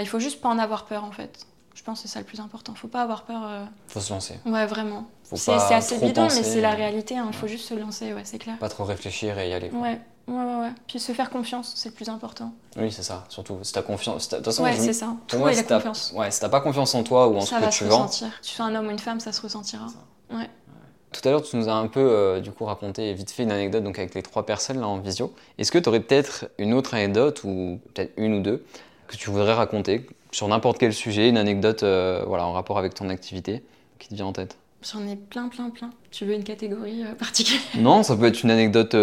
Il 0.00 0.08
faut 0.08 0.18
juste 0.18 0.40
pas 0.40 0.48
en 0.48 0.58
avoir 0.58 0.86
peur, 0.86 1.04
en 1.04 1.10
fait. 1.10 1.46
Je 1.74 1.82
pense 1.82 2.02
que 2.02 2.08
c'est 2.08 2.12
ça 2.12 2.20
le 2.20 2.26
plus 2.26 2.40
important. 2.40 2.74
Faut 2.74 2.88
pas 2.88 3.02
avoir 3.02 3.24
peur. 3.24 3.42
Euh... 3.44 3.64
Faut 3.88 4.00
se 4.00 4.12
lancer. 4.12 4.38
Ouais, 4.44 4.66
vraiment. 4.66 5.06
C'est 5.34 5.52
assez 5.52 5.98
bidon, 5.98 6.24
mais 6.24 6.42
c'est 6.42 6.60
la 6.60 6.72
réalité. 6.72 7.14
Il 7.14 7.18
hein. 7.18 7.30
faut 7.32 7.46
juste 7.46 7.68
se 7.68 7.74
lancer, 7.74 8.12
ouais, 8.12 8.22
c'est 8.24 8.38
clair. 8.38 8.58
Pas 8.58 8.68
trop 8.68 8.84
réfléchir 8.84 9.38
et 9.38 9.48
y 9.48 9.52
aller. 9.52 9.70
Ouais. 9.70 10.00
Ouais, 10.28 10.34
ouais, 10.36 10.60
ouais. 10.60 10.70
Puis 10.86 11.00
se 11.00 11.12
faire 11.12 11.30
confiance, 11.30 11.72
c'est 11.74 11.88
le 11.88 11.94
plus 11.94 12.08
important. 12.08 12.52
Oui, 12.76 12.92
c'est 12.92 13.02
ça. 13.02 13.24
Surtout, 13.28 13.58
si 13.62 13.72
t'as 13.72 13.82
confiance. 13.82 14.28
De 14.28 14.36
toute 14.36 14.44
façon, 14.44 14.62
ouais, 14.62 14.76
c'est 14.76 14.92
ça. 14.92 15.16
Pour 15.26 15.40
moi, 15.40 15.52
si 15.52 15.64
t'as 15.64 15.82
ouais, 16.14 16.30
si 16.30 16.40
pas 16.48 16.60
confiance 16.60 16.94
en 16.94 17.02
toi 17.02 17.28
ou 17.28 17.36
en 17.36 17.40
ce 17.40 17.54
que 17.54 17.70
tu 17.70 17.84
vends. 17.84 18.08
Tu 18.08 18.24
sois 18.42 18.66
un 18.66 18.74
homme 18.74 18.86
ou 18.86 18.90
une 18.90 18.98
femme, 18.98 19.20
ça 19.20 19.32
se 19.32 19.40
ressentira. 19.40 19.86
Ouais. 20.30 20.48
Tout 21.12 21.28
à 21.28 21.30
l'heure, 21.30 21.42
tu 21.42 21.56
nous 21.56 21.68
as 21.68 21.74
un 21.74 21.88
peu 21.88 22.00
euh, 22.00 22.40
du 22.40 22.52
coup 22.52 22.64
raconté 22.64 23.12
vite 23.12 23.30
fait 23.30 23.42
une 23.42 23.52
anecdote 23.52 23.84
donc 23.84 23.98
avec 23.98 24.14
les 24.14 24.22
trois 24.22 24.46
personnes 24.46 24.80
là 24.80 24.88
en 24.88 24.98
visio. 24.98 25.34
Est-ce 25.58 25.70
que 25.70 25.78
tu 25.78 25.88
aurais 25.88 26.00
peut-être 26.00 26.46
une 26.56 26.72
autre 26.72 26.94
anecdote 26.94 27.44
ou 27.44 27.80
peut-être 27.92 28.12
une 28.16 28.34
ou 28.34 28.40
deux 28.40 28.64
que 29.08 29.16
tu 29.16 29.28
voudrais 29.28 29.52
raconter 29.52 30.06
sur 30.32 30.48
n'importe 30.48 30.78
quel 30.78 30.92
sujet, 30.92 31.28
une 31.28 31.36
anecdote 31.36 31.82
euh, 31.82 32.24
voilà 32.26 32.46
en 32.46 32.52
rapport 32.52 32.78
avec 32.78 32.94
ton 32.94 33.08
activité 33.08 33.62
qui 33.98 34.08
te 34.08 34.14
vient 34.14 34.26
en 34.26 34.32
tête 34.32 34.58
J'en 34.82 35.06
ai 35.06 35.14
plein, 35.14 35.46
plein, 35.46 35.70
plein. 35.70 35.90
Tu 36.10 36.24
veux 36.24 36.34
une 36.34 36.42
catégorie 36.42 37.04
euh, 37.04 37.14
particulière? 37.14 37.62
Non, 37.78 38.02
ça 38.02 38.16
peut 38.16 38.24
être 38.26 38.42
une 38.42 38.50
anecdote 38.50 38.96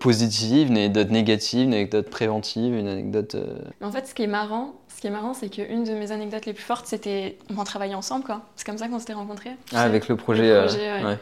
positive, 0.00 0.66
une 0.68 0.76
anecdote 0.76 1.10
négative, 1.10 1.66
une 1.66 1.74
anecdote 1.74 2.10
préventive, 2.10 2.74
une 2.74 2.88
anecdote. 2.88 3.36
En 3.80 3.92
fait, 3.92 4.08
ce 4.08 4.14
qui 4.14 4.24
est 4.24 4.26
marrant, 4.26 4.74
ce 4.88 5.00
qui 5.00 5.06
est 5.06 5.10
marrant, 5.10 5.32
c'est 5.32 5.48
qu'une 5.48 5.84
de 5.84 5.92
mes 5.92 6.10
anecdotes 6.10 6.46
les 6.46 6.52
plus 6.52 6.64
fortes, 6.64 6.86
c'était 6.86 7.38
on 7.56 7.62
travaillait 7.62 7.94
ensemble, 7.94 8.24
quoi. 8.24 8.42
C'est 8.56 8.66
comme 8.66 8.78
ça 8.78 8.88
qu'on 8.88 8.98
s'était 8.98 9.12
rencontrés. 9.12 9.52
Ah, 9.72 9.82
avec 9.82 10.08
le 10.08 10.16
projet. 10.16 10.50
ouais. 10.52 11.16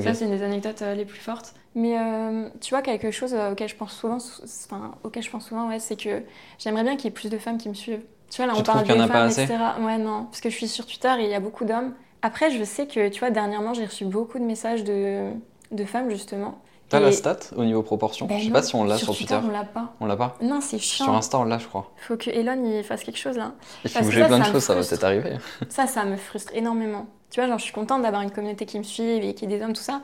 Ça, 0.00 0.14
c'est 0.14 0.24
une 0.24 0.32
des 0.32 0.42
anecdotes 0.42 0.82
euh, 0.82 0.94
les 0.94 1.04
plus 1.04 1.20
fortes. 1.20 1.54
Mais 1.74 1.98
euh, 1.98 2.48
tu 2.60 2.70
vois, 2.70 2.82
quelque 2.82 3.10
chose 3.10 3.34
euh, 3.34 3.52
auquel 3.52 3.68
je 3.68 3.76
pense 3.76 3.92
souvent, 3.92 4.18
enfin, 4.44 4.94
auquel 5.04 5.22
je 5.22 5.30
pense 5.30 5.46
souvent, 5.46 5.68
ouais, 5.68 5.78
c'est 5.78 6.00
que 6.00 6.22
j'aimerais 6.58 6.82
bien 6.82 6.96
qu'il 6.96 7.06
y 7.06 7.08
ait 7.08 7.12
plus 7.12 7.30
de 7.30 7.38
femmes 7.38 7.58
qui 7.58 7.68
me 7.68 7.74
suivent. 7.74 8.02
Tu 8.30 8.42
vois, 8.42 8.46
là, 8.52 8.58
on 8.58 8.62
parle 8.62 8.84
des 8.86 9.06
femmes, 9.06 9.28
etc. 9.28 9.56
Ouais, 9.80 9.98
non, 9.98 10.24
parce 10.24 10.40
que 10.40 10.50
je 10.50 10.56
suis 10.56 10.68
sur 10.68 10.86
Twitter 10.86 11.12
et 11.20 11.24
il 11.24 11.30
y 11.30 11.34
a 11.34 11.40
beaucoup 11.40 11.64
d'hommes. 11.64 11.94
Après, 12.22 12.50
je 12.50 12.64
sais 12.64 12.86
que, 12.86 13.08
tu 13.08 13.20
vois, 13.20 13.30
dernièrement, 13.30 13.74
j'ai 13.74 13.84
reçu 13.84 14.04
beaucoup 14.04 14.38
de 14.38 14.44
messages 14.44 14.82
de, 14.82 15.30
de 15.72 15.84
femmes, 15.84 16.10
justement. 16.10 16.58
T'as 16.88 17.00
la 17.00 17.12
stat 17.12 17.38
au 17.56 17.64
niveau 17.64 17.82
proportion? 17.82 18.26
Ben 18.26 18.38
Je 18.38 18.44
sais 18.44 18.50
pas 18.50 18.62
si 18.62 18.74
on 18.74 18.84
l'a 18.84 18.98
sur, 18.98 19.16
Twitter. 19.16 19.38
On 19.42 19.50
l'a 19.50 19.64
pas. 19.64 19.94
On 20.00 20.06
l'a 20.06 20.16
pas? 20.16 20.36
Non, 20.42 20.60
c'est 20.60 20.78
chiant. 20.78 21.06
Sur 21.06 21.14
Insta, 21.14 21.38
on 21.38 21.44
l'a, 21.44 21.58
je 21.58 21.66
crois. 21.66 21.90
Faut 21.96 22.16
que 22.16 22.30
Elon 22.30 22.62
il 22.64 22.84
fasse 22.84 23.02
quelque 23.02 23.18
chose 23.18 23.36
là. 23.36 23.52
Il 23.84 23.90
faut 23.90 24.04
bouger 24.04 24.24
plein 24.24 24.38
de 24.38 24.44
choses, 24.44 24.62
ça 24.62 24.74
va 24.74 24.82
peut-être 24.82 25.04
arriver. 25.04 25.36
Ça, 25.68 25.86
ça 25.86 26.04
me 26.04 26.16
frustre 26.16 26.52
énormément. 26.54 27.06
Tu 27.30 27.40
vois, 27.40 27.48
genre, 27.48 27.58
je 27.58 27.64
suis 27.64 27.72
contente 27.72 28.02
d'avoir 28.02 28.22
une 28.22 28.30
communauté 28.30 28.64
qui 28.66 28.78
me 28.78 28.84
suit 28.84 29.26
et 29.26 29.34
qui 29.34 29.44
est 29.44 29.48
des 29.48 29.60
hommes, 29.62 29.72
tout 29.72 29.82
ça. 29.82 30.02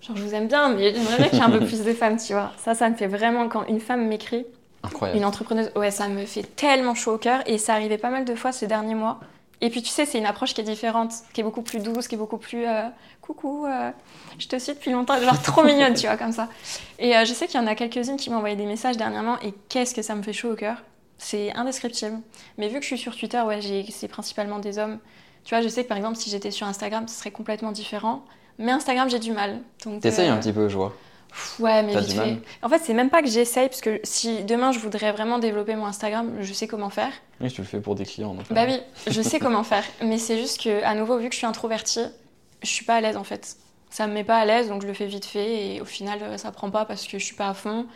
Genre, 0.00 0.16
je 0.16 0.22
vous 0.24 0.34
aime 0.34 0.48
bien, 0.48 0.70
mais 0.74 0.92
j'aimerais 0.94 1.16
bien 1.18 1.28
qu'il 1.28 1.38
y 1.38 1.42
ait 1.42 1.44
un 1.44 1.50
peu 1.50 1.60
plus 1.64 1.84
de 1.84 1.92
femmes, 1.92 2.16
tu 2.16 2.32
vois. 2.32 2.52
Ça, 2.58 2.74
ça 2.74 2.88
me 2.88 2.96
fait 2.96 3.06
vraiment 3.06 3.48
quand 3.48 3.64
une 3.66 3.80
femme 3.80 4.06
m'écrit. 4.06 4.46
Incroyable. 4.84 5.18
Une 5.18 5.24
entrepreneuse, 5.24 5.70
ouais, 5.76 5.90
ça 5.90 6.08
me 6.08 6.24
fait 6.26 6.42
tellement 6.42 6.94
chaud 6.94 7.14
au 7.14 7.18
cœur 7.18 7.42
et 7.46 7.58
ça 7.58 7.74
arrivait 7.74 7.98
pas 7.98 8.10
mal 8.10 8.24
de 8.24 8.34
fois 8.34 8.52
ces 8.52 8.66
derniers 8.66 8.94
mois. 8.94 9.20
Et 9.60 9.70
puis 9.70 9.82
tu 9.82 9.88
sais, 9.88 10.04
c'est 10.04 10.18
une 10.18 10.26
approche 10.26 10.52
qui 10.52 10.60
est 10.60 10.64
différente, 10.64 11.12
qui 11.32 11.40
est 11.40 11.44
beaucoup 11.44 11.62
plus 11.62 11.80
douce, 11.80 12.06
qui 12.06 12.16
est 12.16 12.18
beaucoup 12.18 12.38
plus 12.38 12.66
euh, 12.66 12.82
coucou, 13.22 13.66
euh, 13.66 13.90
je 14.38 14.46
te 14.46 14.58
suis 14.58 14.74
depuis 14.74 14.90
longtemps, 14.90 15.18
genre 15.20 15.40
trop 15.40 15.62
mignonne, 15.64 15.94
tu 15.94 16.06
vois, 16.06 16.16
comme 16.16 16.32
ça. 16.32 16.48
Et 16.98 17.16
euh, 17.16 17.24
je 17.24 17.32
sais 17.32 17.46
qu'il 17.46 17.58
y 17.58 17.62
en 17.62 17.66
a 17.66 17.74
quelques-unes 17.74 18.16
qui 18.16 18.30
m'ont 18.30 18.36
envoyé 18.36 18.56
des 18.56 18.66
messages 18.66 18.96
dernièrement 18.96 19.40
et 19.40 19.54
qu'est-ce 19.68 19.94
que 19.94 20.02
ça 20.02 20.14
me 20.14 20.22
fait 20.22 20.32
chaud 20.32 20.52
au 20.52 20.56
cœur? 20.56 20.82
C'est 21.16 21.54
indescriptible. 21.54 22.18
Mais 22.58 22.68
vu 22.68 22.76
que 22.76 22.82
je 22.82 22.88
suis 22.88 22.98
sur 22.98 23.16
Twitter, 23.16 23.40
ouais, 23.40 23.60
c'est 23.90 24.08
principalement 24.08 24.58
des 24.58 24.78
hommes. 24.78 24.98
Tu 25.44 25.54
vois, 25.54 25.62
je 25.62 25.68
sais 25.68 25.84
que 25.84 25.88
par 25.88 25.96
exemple, 25.96 26.16
si 26.16 26.28
j'étais 26.28 26.50
sur 26.50 26.66
Instagram, 26.66 27.08
ce 27.08 27.18
serait 27.18 27.30
complètement 27.30 27.72
différent. 27.72 28.24
Mais 28.58 28.72
Instagram, 28.72 29.08
j'ai 29.08 29.18
du 29.18 29.32
mal. 29.32 29.60
T'essayes 30.00 30.28
un 30.28 30.38
petit 30.38 30.52
peu, 30.52 30.68
je 30.68 30.76
vois. 30.76 30.94
Ouais, 31.58 31.82
mais 31.82 31.98
vite 32.00 32.12
fait. 32.12 32.38
En 32.62 32.68
fait, 32.68 32.78
c'est 32.78 32.94
même 32.94 33.10
pas 33.10 33.22
que 33.22 33.28
j'essaye, 33.28 33.68
parce 33.68 33.80
que 33.80 34.00
si 34.04 34.44
demain 34.44 34.72
je 34.72 34.78
voudrais 34.78 35.12
vraiment 35.12 35.38
développer 35.38 35.74
mon 35.74 35.86
Instagram, 35.86 36.32
je 36.40 36.52
sais 36.52 36.66
comment 36.66 36.90
faire. 36.90 37.12
Oui, 37.40 37.50
tu 37.50 37.60
le 37.60 37.66
fais 37.66 37.80
pour 37.80 37.94
des 37.94 38.04
clients. 38.04 38.36
bah 38.50 38.64
oui, 38.66 38.80
je 39.08 39.22
sais 39.22 39.38
comment 39.40 39.64
faire. 39.64 39.84
Mais 40.02 40.18
c'est 40.18 40.38
juste 40.38 40.62
que, 40.62 40.82
à 40.84 40.94
nouveau, 40.94 41.18
vu 41.18 41.28
que 41.28 41.34
je 41.34 41.38
suis 41.38 41.46
introvertie, 41.46 42.06
je 42.62 42.68
suis 42.68 42.84
pas 42.84 42.96
à 42.96 43.00
l'aise 43.00 43.16
en 43.16 43.24
fait. 43.24 43.56
Ça 43.90 44.06
me 44.06 44.12
met 44.14 44.24
pas 44.24 44.38
à 44.38 44.44
l'aise, 44.44 44.68
donc 44.68 44.82
je 44.82 44.86
le 44.88 44.94
fais 44.94 45.06
vite 45.06 45.24
fait, 45.24 45.76
et 45.76 45.80
au 45.80 45.84
final, 45.84 46.38
ça 46.38 46.50
prend 46.50 46.70
pas 46.70 46.84
parce 46.84 47.06
que 47.06 47.18
je 47.18 47.24
suis 47.24 47.36
pas 47.36 47.48
à 47.48 47.54
fond. 47.54 47.86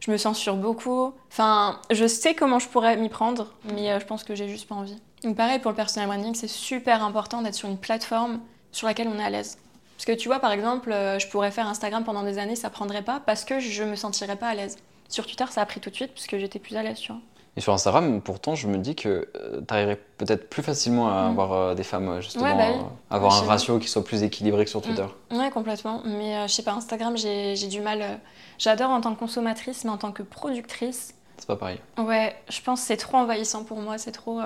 Je 0.00 0.12
me 0.12 0.16
censure 0.16 0.56
beaucoup. 0.56 1.12
Enfin, 1.32 1.80
je 1.90 2.06
sais 2.06 2.34
comment 2.34 2.60
je 2.60 2.68
pourrais 2.68 2.96
m'y 2.96 3.08
prendre, 3.08 3.52
mais 3.74 3.90
euh, 3.90 3.98
je 3.98 4.06
pense 4.06 4.22
que 4.22 4.36
j'ai 4.36 4.48
juste 4.48 4.68
pas 4.68 4.76
envie. 4.76 4.96
Donc 5.24 5.36
pareil 5.36 5.58
pour 5.58 5.72
le 5.72 5.76
personal 5.76 6.08
branding, 6.08 6.34
c'est 6.36 6.46
super 6.48 7.02
important 7.02 7.42
d'être 7.42 7.56
sur 7.56 7.68
une 7.68 7.78
plateforme 7.78 8.40
sur 8.70 8.86
laquelle 8.86 9.08
on 9.08 9.18
est 9.18 9.24
à 9.24 9.30
l'aise. 9.30 9.58
Parce 9.98 10.06
que 10.06 10.12
tu 10.12 10.28
vois, 10.28 10.38
par 10.38 10.52
exemple, 10.52 10.92
euh, 10.92 11.18
je 11.18 11.26
pourrais 11.26 11.50
faire 11.50 11.66
Instagram 11.66 12.04
pendant 12.04 12.22
des 12.22 12.38
années, 12.38 12.54
ça 12.54 12.70
prendrait 12.70 13.02
pas 13.02 13.18
parce 13.18 13.44
que 13.44 13.58
je 13.58 13.82
me 13.82 13.96
sentirais 13.96 14.36
pas 14.36 14.46
à 14.46 14.54
l'aise. 14.54 14.76
Sur 15.08 15.26
Twitter, 15.26 15.46
ça 15.50 15.60
a 15.60 15.66
pris 15.66 15.80
tout 15.80 15.90
de 15.90 15.94
suite 15.96 16.12
parce 16.14 16.28
que 16.28 16.38
j'étais 16.38 16.60
plus 16.60 16.76
à 16.76 16.84
l'aise, 16.84 17.00
tu 17.00 17.10
vois. 17.10 17.20
Et 17.56 17.60
sur 17.60 17.72
Instagram, 17.72 18.20
pourtant, 18.22 18.54
je 18.54 18.68
me 18.68 18.78
dis 18.78 18.94
que 18.94 19.28
euh, 19.34 19.60
tu 19.66 19.74
arriverais 19.74 19.98
peut-être 20.18 20.48
plus 20.48 20.62
facilement 20.62 21.08
à 21.08 21.24
mm. 21.24 21.30
avoir 21.32 21.52
euh, 21.52 21.74
des 21.74 21.82
femmes, 21.82 22.20
justement, 22.20 22.56
bah 22.56 22.66
avoir 23.10 23.42
un 23.42 23.46
ratio 23.46 23.80
qui 23.80 23.88
soit 23.88 24.04
plus 24.04 24.22
équilibré 24.22 24.62
que 24.64 24.70
sur 24.70 24.82
Twitter. 24.82 25.04
Oui, 25.32 25.36
mm. 25.36 25.40
Ouais, 25.40 25.50
complètement. 25.50 26.02
Mais 26.04 26.46
je 26.46 26.52
sais 26.52 26.62
pas, 26.62 26.74
Instagram, 26.74 27.16
j'ai 27.16 27.56
du 27.66 27.80
mal. 27.80 28.20
J'adore 28.56 28.90
en 28.90 29.00
tant 29.00 29.12
que 29.14 29.18
consommatrice, 29.18 29.82
mais 29.82 29.90
en 29.90 29.98
tant 29.98 30.12
que 30.12 30.22
productrice. 30.22 31.12
C'est 31.38 31.46
pas 31.48 31.56
pareil. 31.56 31.80
Ouais, 31.96 32.36
je 32.48 32.60
pense 32.60 32.82
que 32.82 32.86
c'est 32.86 32.96
trop 32.96 33.16
envahissant 33.16 33.64
pour 33.64 33.80
moi, 33.80 33.98
c'est 33.98 34.12
trop. 34.12 34.40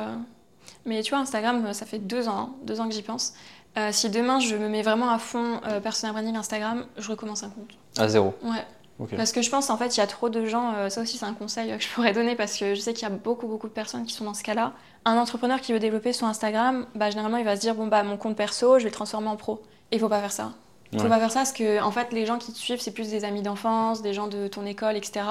Mais 0.87 1.03
tu 1.03 1.11
vois, 1.11 1.21
Instagram, 1.21 1.75
ça 1.75 1.85
fait 1.85 1.99
deux 1.99 2.29
ans, 2.29 2.39
hein, 2.39 2.51
deux 2.65 2.81
ans 2.81 2.89
que 2.89 2.95
j'y 2.95 3.03
pense. 3.03 3.35
Euh, 3.79 3.89
si 3.91 4.11
demain 4.11 4.39
je 4.39 4.55
me 4.57 4.69
mets 4.69 4.83
vraiment 4.83 5.11
à 5.11 5.19
fond 5.19 5.61
euh, 5.67 5.81
personal 5.81 6.15
branding 6.15 6.37
Instagram, 6.37 6.85
je 6.99 7.09
recommence 7.09 7.43
un 7.43 7.49
compte. 7.49 7.71
À 7.97 8.09
zéro 8.09 8.35
Ouais. 8.43 8.65
Parce 9.17 9.33
que 9.33 9.43
je 9.43 9.51
pense 9.51 9.69
en 9.71 9.77
fait 9.77 9.97
il 9.97 10.01
y 10.01 10.03
a 10.03 10.07
trop 10.07 10.29
de 10.29 10.45
gens, 10.45 10.75
euh, 10.75 10.89
ça 10.89 11.01
aussi 11.01 11.17
c'est 11.17 11.25
un 11.25 11.33
conseil 11.33 11.77
que 11.77 11.83
je 11.83 11.89
pourrais 11.89 12.13
donner 12.13 12.37
parce 12.37 12.57
que 12.57 12.75
je 12.75 12.81
sais 12.81 12.93
qu'il 12.93 13.03
y 13.03 13.11
a 13.11 13.15
beaucoup 13.15 13.49
beaucoup 13.49 13.67
de 13.67 13.73
personnes 13.73 14.05
qui 14.05 14.13
sont 14.13 14.25
dans 14.25 14.35
ce 14.35 14.45
cas-là. 14.45 14.75
Un 15.05 15.17
entrepreneur 15.17 15.61
qui 15.61 15.73
veut 15.73 15.81
développer 15.81 16.13
son 16.13 16.27
Instagram, 16.27 16.87
bah, 16.95 17.11
généralement 17.11 17.39
il 17.39 17.45
va 17.45 17.57
se 17.57 17.61
dire 17.63 17.75
bon 17.75 17.89
bah 17.89 18.03
mon 18.05 18.17
compte 18.17 18.37
perso 18.37 18.79
je 18.79 18.85
vais 18.85 18.91
le 18.91 18.95
transformer 18.95 19.29
en 19.29 19.37
pro. 19.37 19.63
Et 19.91 19.97
il 19.97 19.99
faut 19.99 20.09
pas 20.09 20.21
faire 20.21 20.33
ça. 20.33 20.53
Il 20.93 21.01
faut 21.01 21.09
pas 21.09 21.19
faire 21.19 21.31
ça 21.31 21.41
parce 21.41 21.53
que 21.53 21.83
en 21.83 21.91
fait 21.91 22.13
les 22.13 22.27
gens 22.27 22.37
qui 22.37 22.53
te 22.53 22.59
suivent 22.59 22.81
c'est 22.81 22.93
plus 22.93 23.09
des 23.09 23.25
amis 23.25 23.41
d'enfance, 23.41 24.03
des 24.03 24.13
gens 24.13 24.29
de 24.29 24.47
ton 24.47 24.67
école, 24.67 24.97
etc. 24.97 25.25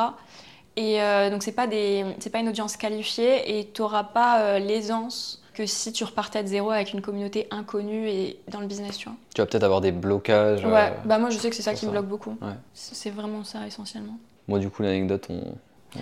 Et 0.76 0.98
donc 1.30 1.44
c'est 1.44 1.52
pas 1.52 1.68
des, 1.68 2.04
c'est 2.20 2.32
pas 2.32 2.40
une 2.40 2.50
audience 2.50 2.78
qualifiée 2.78 3.60
et 3.60 3.72
tu 3.72 3.82
n'auras 3.84 4.04
pas 4.04 4.58
l'aisance 4.58 5.41
que 5.54 5.66
si 5.66 5.92
tu 5.92 6.04
repartais 6.04 6.44
de 6.44 6.48
zéro 6.48 6.72
avec 6.72 6.94
une 6.94 7.02
communauté 7.02 7.48
inconnue 7.52 8.08
et 8.08 8.40
dans 8.48 8.62
le 8.62 8.68
business, 8.68 8.98
tu 8.98 9.10
vois. 9.10 9.18
Tu 9.36 9.42
vas 9.42 9.46
peut-être 9.46 9.64
avoir 9.64 9.82
des 9.82 9.92
blocages. 9.92 10.64
Ouais, 10.66 10.72
euh, 10.72 10.90
bah 11.06 11.18
moi 11.18 11.30
je 11.30 11.38
sais 11.38 11.50
que 11.50 11.56
c'est 11.56 11.62
ça 11.62 11.74
qui 11.74 11.86
me 11.86 11.92
bloque 11.92 12.08
beaucoup. 12.08 12.38
C'est 12.74 13.10
vraiment 13.10 13.44
ça 13.44 13.68
essentiellement. 13.68 14.18
Moi 14.48 14.60
du 14.60 14.70
coup 14.70 14.84
l'anecdote 14.84 15.28
on, 15.30 15.42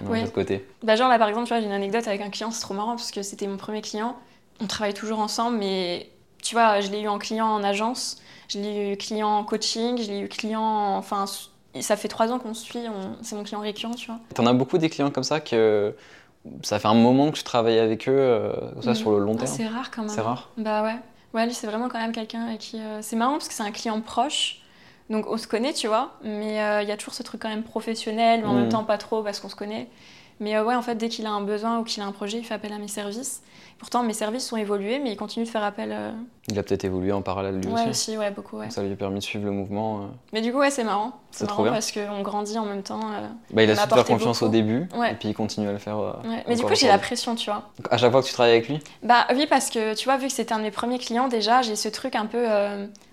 on 0.07 0.23
de 0.23 0.27
côté. 0.29 0.65
Bah 0.83 0.95
genre 0.95 1.09
là 1.09 1.17
par 1.17 1.29
exemple 1.29 1.47
tu 1.47 1.53
vois 1.53 1.61
j'ai 1.61 1.67
une 1.67 1.71
anecdote 1.71 2.07
avec 2.07 2.21
un 2.21 2.29
client 2.29 2.51
c'est 2.51 2.61
trop 2.61 2.73
marrant 2.73 2.95
parce 2.95 3.11
que 3.11 3.21
c'était 3.21 3.47
mon 3.47 3.57
premier 3.57 3.81
client. 3.81 4.15
On 4.61 4.67
travaille 4.67 4.93
toujours 4.93 5.19
ensemble 5.19 5.57
mais 5.57 6.09
tu 6.43 6.55
vois 6.55 6.79
je 6.81 6.91
l'ai 6.91 7.01
eu 7.01 7.07
en 7.07 7.17
client 7.17 7.47
en 7.47 7.63
agence, 7.63 8.21
je 8.47 8.59
l'ai 8.59 8.93
eu 8.93 8.97
client 8.97 9.27
en 9.27 9.43
coaching, 9.43 9.97
je 9.97 10.09
l'ai 10.09 10.19
eu 10.19 10.27
client 10.27 10.95
enfin 10.95 11.25
ça 11.79 11.95
fait 11.95 12.07
trois 12.07 12.31
ans 12.31 12.39
qu'on 12.39 12.53
se 12.53 12.63
suit, 12.65 12.79
c'est 13.21 13.35
mon 13.35 13.43
client 13.43 13.61
récurrent 13.61 13.93
tu 13.93 14.07
vois. 14.07 14.19
T'en 14.33 14.45
as 14.45 14.53
beaucoup 14.53 14.77
des 14.77 14.89
clients 14.89 15.11
comme 15.11 15.23
ça 15.23 15.39
que 15.39 15.95
ça 16.63 16.79
fait 16.79 16.87
un 16.87 16.93
moment 16.93 17.31
que 17.31 17.37
tu 17.37 17.43
travailles 17.43 17.79
avec 17.79 18.07
eux, 18.07 18.13
euh, 18.13 18.53
ça, 18.81 18.91
mm. 18.91 18.95
sur 18.95 19.11
le 19.11 19.19
long 19.19 19.33
ah, 19.35 19.43
terme. 19.43 19.55
c'est 19.55 19.67
rare 19.67 19.91
quand 19.91 20.01
même. 20.01 20.09
C'est 20.09 20.21
rare. 20.21 20.49
Bah 20.57 20.83
ouais. 20.83 20.95
Ouais, 21.33 21.45
lui, 21.45 21.53
c'est 21.53 21.67
vraiment 21.67 21.89
quand 21.89 21.99
même 21.99 22.11
quelqu'un 22.11 22.47
avec 22.47 22.59
qui. 22.59 22.79
Euh, 22.79 22.99
c'est 23.01 23.15
marrant 23.15 23.33
parce 23.33 23.47
que 23.47 23.53
c'est 23.53 23.63
un 23.63 23.71
client 23.71 24.01
proche. 24.01 24.61
Donc 25.09 25.25
on 25.27 25.37
se 25.37 25.47
connaît, 25.47 25.73
tu 25.73 25.87
vois, 25.87 26.11
mais 26.23 26.61
euh, 26.61 26.83
il 26.83 26.87
y 26.87 26.91
a 26.91 26.97
toujours 26.97 27.13
ce 27.13 27.23
truc 27.23 27.41
quand 27.41 27.49
même 27.49 27.63
professionnel, 27.63 28.41
mais 28.41 28.47
en 28.47 28.53
même 28.53 28.67
mm. 28.67 28.69
temps 28.69 28.83
pas 28.83 28.97
trop 28.97 29.23
parce 29.23 29.39
qu'on 29.39 29.49
se 29.49 29.55
connaît. 29.55 29.87
Mais 30.39 30.59
ouais, 30.59 30.75
en 30.75 30.81
fait, 30.81 30.95
dès 30.95 31.09
qu'il 31.09 31.25
a 31.25 31.31
un 31.31 31.41
besoin 31.41 31.79
ou 31.79 31.83
qu'il 31.83 32.01
a 32.01 32.05
un 32.05 32.11
projet, 32.11 32.37
il 32.37 32.43
fait 32.43 32.53
appel 32.53 32.71
à 32.73 32.77
mes 32.77 32.87
services. 32.87 33.41
Pourtant, 33.79 34.03
mes 34.03 34.13
services 34.13 34.51
ont 34.51 34.57
évolué, 34.57 34.99
mais 34.99 35.13
il 35.13 35.15
continue 35.15 35.45
de 35.45 35.49
faire 35.49 35.63
appel. 35.63 35.91
Euh, 35.93 36.11
il 36.49 36.59
a 36.59 36.63
peut-être 36.63 36.83
évolué 36.83 37.13
en 37.13 37.21
parallèle 37.21 37.61
lui 37.61 37.67
ouais, 37.67 37.81
aussi. 37.81 37.89
aussi. 37.89 38.17
ouais, 38.17 38.29
beaucoup, 38.29 38.57
ouais. 38.57 38.69
Ça 38.69 38.83
lui 38.83 38.91
a 38.91 38.95
permis 38.97 39.19
de 39.19 39.23
suivre 39.23 39.45
le 39.45 39.51
mouvement. 39.51 39.99
Euh. 39.99 40.05
Mais 40.33 40.41
du 40.41 40.51
coup, 40.51 40.59
ouais, 40.59 40.69
c'est 40.69 40.83
marrant. 40.83 41.13
C'est 41.31 41.45
marrant 41.45 41.63
parce 41.63 41.93
qu'on 41.93 42.21
grandit 42.21 42.57
en 42.57 42.65
même 42.65 42.83
temps. 42.83 42.99
Euh, 42.99 43.27
bah, 43.51 43.63
il 43.63 43.71
a 43.71 43.75
su 43.77 43.87
te 43.87 43.93
faire 43.93 44.03
confiance 44.03 44.41
au 44.41 44.49
début, 44.49 44.89
et 45.09 45.13
puis 45.13 45.29
il 45.29 45.33
continue 45.33 45.69
à 45.69 45.71
le 45.71 45.77
faire. 45.77 45.97
Mais 46.47 46.55
du 46.55 46.63
coup, 46.63 46.75
j'ai 46.75 46.87
la 46.87 46.97
pression, 46.97 47.35
tu 47.35 47.49
vois. 47.49 47.69
À 47.89 47.97
chaque 47.97 48.11
fois 48.11 48.21
que 48.21 48.27
tu 48.27 48.33
travailles 48.33 48.53
avec 48.53 48.67
lui? 48.67 48.79
Bah 49.01 49.27
oui, 49.33 49.47
parce 49.49 49.69
que 49.69 49.93
tu 49.93 50.05
vois, 50.05 50.17
vu 50.17 50.27
que 50.27 50.33
c'était 50.33 50.53
un 50.53 50.57
de 50.57 50.63
mes 50.63 50.71
premiers 50.71 50.99
clients, 50.99 51.29
déjà, 51.29 51.61
j'ai 51.61 51.77
ce 51.77 51.87
truc 51.87 52.15
un 52.15 52.25
peu 52.25 52.45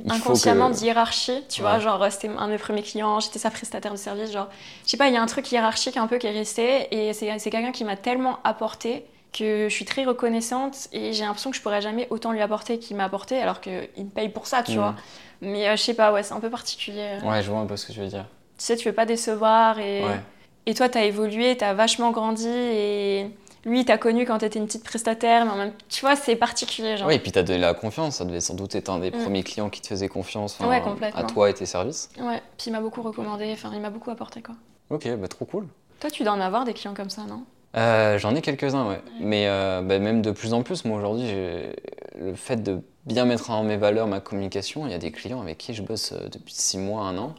inconsciemment 0.08 0.70
d'hiérarchie, 0.70 1.44
tu 1.48 1.60
vois. 1.60 1.78
Genre, 1.78 2.04
c'était 2.10 2.30
un 2.36 2.46
de 2.46 2.52
mes 2.52 2.58
premiers 2.58 2.82
clients, 2.82 3.20
j'étais 3.20 3.38
sa 3.38 3.50
prestataire 3.50 3.92
de 3.92 3.98
service. 3.98 4.32
Genre, 4.32 4.48
je 4.84 4.90
sais 4.90 4.96
pas, 4.96 5.06
il 5.06 5.14
y 5.14 5.16
a 5.16 5.22
un 5.22 5.26
truc 5.26 5.52
hiérarchique 5.52 5.96
un 5.96 6.08
peu 6.08 6.18
qui 6.18 6.26
est 6.26 6.32
resté, 6.32 6.88
et 6.90 7.12
c'est 7.38 7.50
quelqu'un 7.50 7.72
qui 7.72 7.84
m'a 7.84 7.96
tellement 7.96 8.38
apporté 8.44 9.04
que 9.32 9.68
je 9.68 9.74
suis 9.74 9.84
très 9.84 10.04
reconnaissante 10.04 10.88
et 10.92 11.12
j'ai 11.12 11.24
l'impression 11.24 11.50
que 11.50 11.56
je 11.56 11.62
pourrais 11.62 11.82
jamais 11.82 12.06
autant 12.10 12.32
lui 12.32 12.40
apporter 12.40 12.78
qu'il 12.78 12.96
m'a 12.96 13.04
apporté 13.04 13.38
alors 13.40 13.60
qu'il 13.60 13.72
me 13.98 14.08
paye 14.08 14.28
pour 14.28 14.46
ça, 14.46 14.62
tu 14.62 14.72
mm. 14.72 14.76
vois. 14.76 14.94
Mais 15.42 15.68
euh, 15.68 15.76
je 15.76 15.82
sais 15.82 15.94
pas, 15.94 16.12
ouais, 16.12 16.22
c'est 16.22 16.32
un 16.32 16.40
peu 16.40 16.50
particulier. 16.50 17.18
Ouais, 17.22 17.42
je 17.42 17.50
vois 17.50 17.60
un 17.60 17.66
peu 17.66 17.76
ce 17.76 17.86
que 17.86 17.92
tu 17.92 18.00
veux 18.00 18.06
dire. 18.06 18.24
Tu 18.56 18.64
sais, 18.64 18.76
tu 18.76 18.88
veux 18.88 18.94
pas 18.94 19.04
décevoir 19.04 19.78
et, 19.78 20.02
et 20.64 20.74
toi, 20.74 20.88
t'as 20.88 21.04
évolué, 21.04 21.56
t'as 21.56 21.74
vachement 21.74 22.10
grandi 22.10 22.48
et 22.48 23.26
lui, 23.66 23.84
t'a 23.84 23.98
connu 23.98 24.24
quand 24.24 24.38
t'étais 24.38 24.58
une 24.58 24.66
petite 24.66 24.84
prestataire, 24.84 25.44
mais 25.44 25.50
en 25.50 25.56
même 25.56 25.72
tu 25.88 26.00
vois, 26.00 26.16
c'est 26.16 26.36
particulier. 26.36 26.96
Genre. 26.96 27.08
Oui, 27.08 27.14
et 27.14 27.18
puis 27.18 27.32
t'as 27.32 27.42
donné 27.42 27.58
la 27.58 27.74
confiance. 27.74 28.16
Ça 28.16 28.24
devait 28.24 28.40
sans 28.40 28.54
doute 28.54 28.74
être 28.74 28.88
un 28.88 29.00
des 29.00 29.10
mm. 29.10 29.22
premiers 29.22 29.42
clients 29.42 29.68
qui 29.68 29.82
te 29.82 29.88
faisait 29.88 30.08
confiance 30.08 30.58
ouais, 30.60 30.82
à 31.14 31.24
toi 31.24 31.50
et 31.50 31.54
tes 31.54 31.66
services. 31.66 32.08
Ouais, 32.18 32.40
puis 32.56 32.68
il 32.68 32.72
m'a 32.72 32.80
beaucoup 32.80 33.02
recommandé, 33.02 33.50
enfin, 33.52 33.70
il 33.74 33.80
m'a 33.80 33.90
beaucoup 33.90 34.10
apporté, 34.10 34.40
quoi. 34.40 34.54
Ok, 34.88 35.08
bah 35.16 35.26
trop 35.26 35.44
cool. 35.44 35.66
Toi, 36.00 36.10
tu 36.10 36.24
dois 36.24 36.32
en 36.32 36.40
avoir 36.40 36.64
des 36.64 36.74
clients 36.74 36.94
comme 36.94 37.10
ça, 37.10 37.22
non? 37.22 37.44
Euh, 37.76 38.18
J'en 38.18 38.34
ai 38.34 38.40
quelques-uns, 38.40 38.88
ouais. 38.88 39.02
Mais 39.20 39.46
euh, 39.48 39.82
bah, 39.82 39.98
même 39.98 40.22
de 40.22 40.30
plus 40.30 40.52
en 40.52 40.62
plus, 40.62 40.84
moi 40.84 40.98
aujourd'hui, 40.98 41.30
le 42.18 42.34
fait 42.34 42.62
de 42.62 42.80
bien 43.04 43.24
mettre 43.24 43.50
en 43.50 43.62
mes 43.64 43.76
valeurs 43.76 44.06
ma 44.06 44.20
communication, 44.20 44.86
il 44.86 44.92
y 44.92 44.94
a 44.94 44.98
des 44.98 45.12
clients 45.12 45.40
avec 45.40 45.58
qui 45.58 45.74
je 45.74 45.82
bosse 45.82 46.12
euh, 46.12 46.28
depuis 46.28 46.54
6 46.54 46.78
mois, 46.78 47.02
1 47.02 47.18
an. 47.18 47.34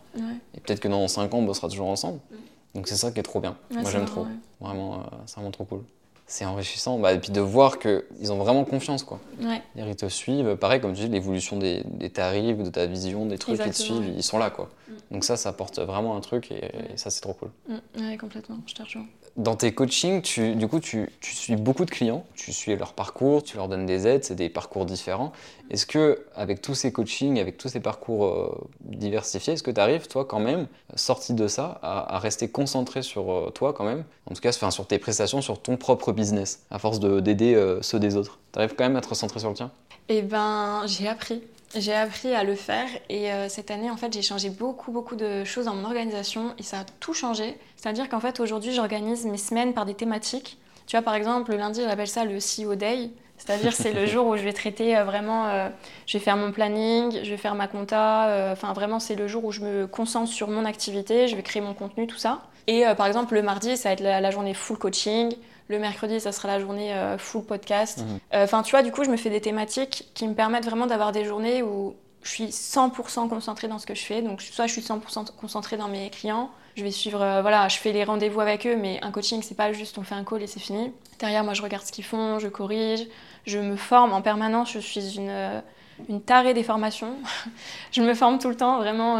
Et 0.55 0.59
peut-être 0.59 0.79
que 0.79 0.87
dans 0.87 1.07
5 1.07 1.33
ans, 1.33 1.39
on 1.39 1.43
bossera 1.43 1.69
toujours 1.69 1.87
ensemble. 1.87 2.19
Mm. 2.31 2.35
Donc 2.75 2.87
c'est 2.87 2.95
ça 2.95 3.11
qui 3.11 3.19
est 3.19 3.23
trop 3.23 3.39
bien. 3.39 3.55
moi 3.71 3.89
j'aime 3.89 4.05
trop. 4.05 4.27
Vraiment, 4.59 5.03
c'est 5.25 5.35
vraiment 5.35 5.51
trop 5.51 5.63
cool 5.65 5.83
c'est 6.27 6.45
enrichissant. 6.45 6.99
Bah, 6.99 7.13
et 7.13 7.19
puis 7.19 7.31
de 7.31 7.41
voir 7.41 7.79
qu'ils 7.79 8.31
ont 8.31 8.37
vraiment 8.37 8.65
confiance. 8.65 9.03
Quoi. 9.03 9.19
Ouais. 9.41 9.61
Ils 9.75 9.95
te 9.95 10.07
suivent. 10.07 10.55
Pareil, 10.57 10.81
comme 10.81 10.93
tu 10.93 11.03
dis, 11.03 11.07
l'évolution 11.07 11.57
des, 11.57 11.83
tarifs, 12.13 12.57
de 12.57 12.69
ta 12.69 12.85
vision, 12.85 13.25
des 13.25 13.37
trucs 13.37 13.61
qui 13.61 13.69
te 13.69 13.75
suivent, 13.75 14.13
ils 14.15 14.23
sont 14.23 14.37
là. 14.37 14.49
Quoi. 14.49 14.69
Mm. 14.87 14.93
Donc 15.11 15.23
ça, 15.23 15.37
ça 15.37 15.49
apporte 15.49 15.79
vraiment 15.79 16.15
un 16.15 16.21
truc 16.21 16.51
et, 16.51 16.69
ça, 16.95 17.09
c'est 17.09 17.21
trop 17.21 17.33
cool. 17.33 17.49
Mm. 17.67 17.75
Oui, 17.99 18.17
complètement. 18.17 18.57
Je 18.67 18.73
te 18.73 18.83
rejoins. 18.83 19.05
Dans 19.37 19.55
tes 19.55 19.71
coachings, 19.71 20.23
tu, 20.23 20.55
du 20.55 20.67
coup, 20.67 20.79
tu, 20.79 21.11
tu, 21.21 21.35
suis 21.35 21.55
beaucoup 21.55 21.85
de 21.85 21.91
clients, 21.91 22.25
tu 22.33 22.51
suis 22.51 22.75
leur 22.75 22.93
parcours, 22.93 23.43
tu 23.43 23.55
leur 23.55 23.67
donnes 23.67 23.85
des 23.85 24.07
aides, 24.07 24.23
c'est 24.23 24.33
des 24.33 24.49
parcours 24.49 24.85
différents. 24.85 25.31
Est-ce 25.69 25.85
que, 25.85 26.25
avec 26.35 26.59
tous 26.59 26.73
ces 26.73 26.91
coachings, 26.91 27.39
avec 27.39 27.57
tous 27.57 27.69
ces 27.69 27.79
parcours 27.79 28.25
euh, 28.25 28.67
diversifiés, 28.81 29.53
est-ce 29.53 29.61
que 29.61 29.69
tu 29.69 29.79
arrives, 29.79 30.07
toi, 30.07 30.25
quand 30.25 30.39
même, 30.39 30.65
sorti 30.95 31.33
de 31.33 31.47
ça, 31.47 31.79
à, 31.83 32.17
rester 32.17 32.49
concentré 32.49 33.03
sur 33.03 33.31
euh, 33.31 33.51
toi, 33.53 33.73
quand 33.73 33.83
même? 33.83 34.05
En 34.25 34.33
tout 34.33 34.41
cas, 34.41 34.51
sur 34.51 34.87
tes 34.87 34.97
prestations, 34.97 35.41
sur 35.41 35.61
ton 35.61 35.77
propre 35.77 36.13
business, 36.17 36.63
à 36.69 36.79
force 36.79 36.99
d'aider 36.99 37.55
euh, 37.55 37.81
ceux 37.81 37.99
des 37.99 38.17
autres 38.17 38.39
Tu 38.51 38.59
arrives 38.59 38.75
quand 38.75 38.83
même 38.83 38.97
à 38.97 39.01
te 39.01 39.07
recentrer 39.07 39.39
sur 39.39 39.49
le 39.49 39.55
tien? 39.55 39.71
Eh 40.09 40.21
ben, 40.21 40.81
j'ai 40.85 41.07
appris. 41.07 41.41
J'ai 41.75 41.93
appris 41.93 42.33
à 42.33 42.43
le 42.43 42.55
faire 42.55 42.87
et 43.09 43.29
cette 43.49 43.71
année, 43.71 43.91
en 43.91 43.97
fait, 43.97 44.13
j'ai 44.13 44.21
changé 44.21 44.49
beaucoup, 44.49 44.93
beaucoup 44.93 45.17
de 45.17 45.43
choses 45.43 45.65
dans 45.65 45.75
mon 45.75 45.83
organisation 45.83 46.53
et 46.57 46.63
ça 46.63 46.79
a 46.79 46.85
tout 47.01 47.13
changé. 47.13 47.57
C'est-à-dire 47.75 48.07
qu'en 48.07 48.21
fait, 48.21 48.39
aujourd'hui, 48.39 48.71
j'organise 48.73 49.25
mes 49.25 49.37
semaines 49.37 49.73
par 49.73 49.85
des 49.85 49.93
thématiques. 49.93 50.57
Tu 50.85 50.95
vois, 50.95 51.03
par 51.03 51.13
exemple, 51.13 51.51
le 51.51 51.57
lundi, 51.57 51.81
j'appelle 51.83 52.07
ça 52.07 52.23
le 52.23 52.37
CEO 52.37 52.75
Day. 52.75 53.09
C'est-à-dire 53.37 53.73
c'est 53.73 53.93
le 53.93 54.05
jour 54.07 54.27
où 54.27 54.35
je 54.35 54.43
vais 54.43 54.53
traiter 54.53 54.97
euh, 54.97 55.03
vraiment, 55.03 55.47
euh, 55.47 55.69
je 56.05 56.17
vais 56.17 56.23
faire 56.23 56.37
mon 56.37 56.51
planning, 56.51 57.19
je 57.23 57.29
vais 57.29 57.37
faire 57.37 57.55
ma 57.55 57.67
compta, 57.67 58.27
euh, 58.27 58.53
enfin 58.53 58.73
vraiment 58.73 58.99
c'est 58.99 59.15
le 59.15 59.27
jour 59.27 59.45
où 59.45 59.51
je 59.51 59.61
me 59.61 59.87
concentre 59.87 60.31
sur 60.31 60.47
mon 60.47 60.65
activité, 60.65 61.27
je 61.27 61.35
vais 61.35 61.43
créer 61.43 61.61
mon 61.61 61.73
contenu, 61.73 62.07
tout 62.07 62.17
ça. 62.17 62.41
Et 62.69 62.83
par 62.97 63.07
exemple 63.07 63.33
le 63.33 63.41
mardi 63.41 63.77
ça 63.77 63.89
va 63.89 63.93
être 63.93 64.01
la, 64.01 64.29
journée 64.29 64.53
full 64.53 64.77
coaching, 64.77 65.33
le 65.67 65.79
mercredi 65.79 66.19
ça 66.19 66.31
sera 66.31 66.47
la 66.47 66.59
journée 66.59 66.93
full 67.17 67.43
podcast. 67.43 67.99
Mhm. 67.99 68.19
Enfin 68.43 68.63
tu 68.63 68.71
vois 68.71 68.83
du 68.83 68.91
coup 68.91 69.03
je 69.03 69.09
me 69.09 69.17
fais 69.17 69.29
des 69.29 69.41
thématiques 69.41 70.09
qui 70.13 70.27
me 70.27 70.33
permettent 70.33 70.65
vraiment 70.65 70.87
d'avoir 70.87 71.11
des 71.11 71.25
journées 71.25 71.63
où 71.63 71.95
je 72.23 72.29
suis 72.29 72.47
100% 72.47 73.29
concentrée 73.29 73.67
dans 73.67 73.79
ce 73.79 73.85
que 73.85 73.95
je 73.95 74.03
fais. 74.03 74.21
Donc 74.21 74.41
soit 74.41 74.67
je 74.67 74.73
suis 74.73 74.81
100% 74.81 75.35
concentrée 75.39 75.77
dans 75.77 75.87
mes 75.87 76.09
clients, 76.09 76.49
je 76.75 76.83
vais 76.83 76.91
suivre, 76.91 77.19
voilà, 77.41 77.67
je 77.67 77.77
fais 77.77 77.91
les 77.91 78.03
rendez-vous 78.03 78.41
avec 78.41 78.65
eux, 78.67 78.75
mais 78.75 78.99
un 79.01 79.11
coaching 79.11 79.41
c'est 79.41 79.55
pas 79.55 79.73
juste 79.73 79.97
on 79.97 80.03
fait 80.03 80.15
un 80.15 80.23
call 80.23 80.43
et 80.43 80.47
c'est 80.47 80.59
fini. 80.59 80.91
Derrière 81.19 81.43
moi 81.43 81.53
je 81.53 81.61
regarde 81.61 81.85
ce 81.85 81.91
qu'ils 81.91 82.05
font, 82.05 82.39
je 82.39 82.47
corrige, 82.47 83.07
je 83.47 83.59
me 83.59 83.75
forme 83.77 84.13
en 84.13 84.21
permanence, 84.21 84.71
je 84.71 84.79
suis 84.79 85.15
une, 85.15 85.29
euh, 85.29 85.61
une 86.09 86.21
tarée 86.21 86.53
des 86.53 86.63
formations. 86.63 87.15
je 87.91 88.01
me 88.01 88.13
forme 88.13 88.39
tout 88.39 88.49
le 88.49 88.57
temps, 88.57 88.77
vraiment. 88.77 89.19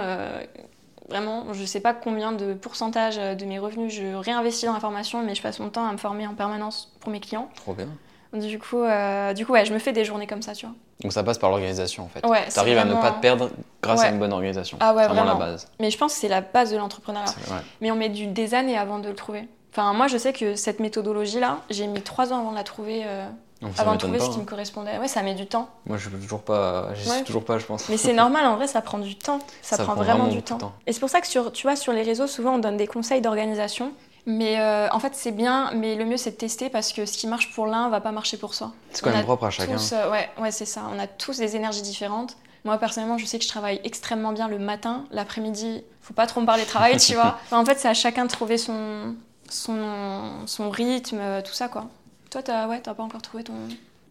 Euh, 1.10 1.14
vraiment, 1.14 1.54
je 1.54 1.62
ne 1.62 1.66
sais 1.66 1.80
pas 1.80 1.94
combien 1.94 2.32
de 2.32 2.54
pourcentage 2.54 3.18
de 3.18 3.46
mes 3.46 3.60
revenus 3.60 3.94
je 3.94 4.16
réinvestis 4.16 4.66
dans 4.66 4.74
la 4.74 4.80
formation, 4.80 5.24
mais 5.24 5.36
je 5.36 5.42
passe 5.42 5.60
mon 5.60 5.70
temps 5.70 5.88
à 5.88 5.92
me 5.92 5.98
former 5.98 6.28
en 6.28 6.34
permanence 6.34 6.92
pour 7.00 7.12
mes 7.12 7.20
clients. 7.20 7.50
Trop 7.56 7.74
bien. 7.74 7.88
Du 8.34 8.60
coup, 8.60 8.82
euh, 8.82 9.34
du 9.34 9.46
coup 9.46 9.54
ouais, 9.54 9.66
je 9.66 9.74
me 9.74 9.80
fais 9.80 9.94
des 9.94 10.04
journées 10.04 10.28
comme 10.28 10.42
ça, 10.42 10.54
tu 10.54 10.66
vois. 10.66 10.76
Donc 11.02 11.14
ça 11.14 11.24
passe 11.24 11.38
par 11.38 11.50
l'organisation 11.50 12.04
en 12.04 12.08
fait. 12.08 12.26
Ouais, 12.26 12.46
tu 12.52 12.60
arrives 12.60 12.78
à 12.78 12.86
ne 12.86 12.94
pas 12.94 13.12
te 13.12 13.22
perdre 13.22 13.50
grâce 13.82 14.02
à 14.02 14.10
une 14.10 14.20
bonne 14.20 14.34
organisation. 14.34 14.78
Ah 14.82 14.94
ouais, 14.94 15.08
vraiment, 15.08 15.24
la 15.24 15.36
base. 15.36 15.68
Mais 15.80 15.92
je 15.92 15.98
pense 15.98 16.14
que 16.14 16.20
c'est 16.20 16.28
la 16.28 16.42
base 16.42 16.72
de 16.72 16.78
l'entrepreneuriat. 16.78 17.32
Mais 17.82 17.92
on 17.92 17.96
met 17.96 18.10
du, 18.10 18.28
des 18.28 18.54
années 18.54 18.78
avant 18.78 19.00
de 19.00 19.08
le 19.08 19.16
trouver. 19.16 19.48
Enfin, 19.72 19.94
moi, 19.94 20.08
je 20.08 20.18
sais 20.18 20.34
que 20.34 20.56
cette 20.56 20.80
méthodologie-là, 20.80 21.60
j'ai 21.70 21.86
mis 21.86 22.02
trois 22.02 22.34
ans 22.34 22.40
avant 22.40 22.52
de 22.52 22.56
la 22.56 22.64
trouver 22.64 23.06
avant 23.78 23.94
de 23.94 23.98
trouver 23.98 24.20
ce 24.20 24.30
qui 24.30 24.38
me 24.38 24.44
hein. 24.44 24.46
correspondait. 24.46 24.98
Ouais, 25.00 25.08
ça 25.08 25.24
met 25.24 25.34
du 25.34 25.48
temps. 25.48 25.70
Moi, 25.86 25.98
je 25.98 26.10
toujours 26.10 26.42
pas, 26.42 26.94
j'y 26.94 27.24
toujours 27.24 27.44
pas, 27.44 27.58
je 27.58 27.66
pense. 27.66 27.90
Mais 27.90 27.98
c'est 27.98 28.14
normal, 28.24 28.46
en 28.46 28.56
vrai, 28.56 28.68
ça 28.68 28.82
prend 28.82 29.00
du 29.00 29.16
temps. 29.16 29.40
Ça, 29.62 29.78
prend, 29.78 29.96
vraiment, 29.96 30.28
du 30.28 30.42
temps. 30.44 30.74
Et 30.86 30.94
c'est 30.94 31.00
pour 31.00 31.10
ça 31.10 31.22
que 31.22 31.28
sur, 31.28 31.52
tu 31.52 31.64
vois, 31.64 31.76
sur 31.76 31.94
les 31.94 32.04
réseaux, 32.04 32.28
souvent, 32.28 32.56
on 32.56 32.60
donne 32.60 32.78
des 32.78 32.88
conseils 32.88 33.22
d'organisation. 33.22 33.94
Mais 34.28 34.60
euh, 34.60 34.90
en 34.92 35.00
fait, 35.00 35.16
c'est 35.16 35.32
bien, 35.32 35.72
mais 35.74 35.96
le 35.96 36.04
mieux, 36.04 36.18
c'est 36.18 36.32
de 36.32 36.36
tester 36.36 36.70
parce 36.70 36.92
que 36.92 37.06
ce 37.06 37.18
qui 37.18 37.28
marche 37.28 37.54
pour 37.54 37.66
l'un 37.66 37.90
va 37.90 38.02
pas 38.02 38.12
marcher 38.12 38.36
pour 38.36 38.54
soi. 38.56 38.74
C'est 38.92 39.02
quand 39.02 39.12
même 39.12 39.24
propre 39.24 39.46
à 39.46 39.50
chacun. 39.50 39.78
Euh, 39.78 40.12
ouais, 40.12 40.30
ouais 40.38 40.52
c'est 40.52 40.66
ça. 40.66 40.84
On 40.94 41.00
a 41.00 41.08
tous 41.08 41.38
des 41.38 41.56
énergies 41.56 41.82
différentes. 41.82 42.36
Moi, 42.66 42.78
personnellement, 42.78 43.18
je 43.18 43.26
sais 43.26 43.38
que 43.38 43.46
je 43.46 43.50
travaille 43.50 43.80
extrêmement 43.86 44.34
bien 44.34 44.50
le 44.50 44.60
matin. 44.60 45.06
L'après-midi, 45.12 45.82
faut 46.02 46.14
pas 46.14 46.28
trop 46.28 46.42
me 46.42 46.46
parler 46.46 46.64
de 46.64 46.68
travail, 46.68 46.98
tu 46.98 47.14
vois. 47.16 47.40
en 47.52 47.64
fait, 47.64 47.80
c'est 47.80 47.88
à 47.88 47.94
chacun 47.94 48.26
de 48.26 48.30
trouver 48.30 48.58
son, 48.58 49.16
son, 49.50 50.46
son 50.46 50.70
rythme, 50.70 51.22
tout 51.46 51.54
ça, 51.54 51.70
quoi. 51.70 51.88
Toi, 52.38 52.44
t'as 52.44 52.68
ouais, 52.68 52.80
pas 52.82 52.94
encore 53.00 53.24
trouvé 53.24 53.44
ton. 53.44 53.54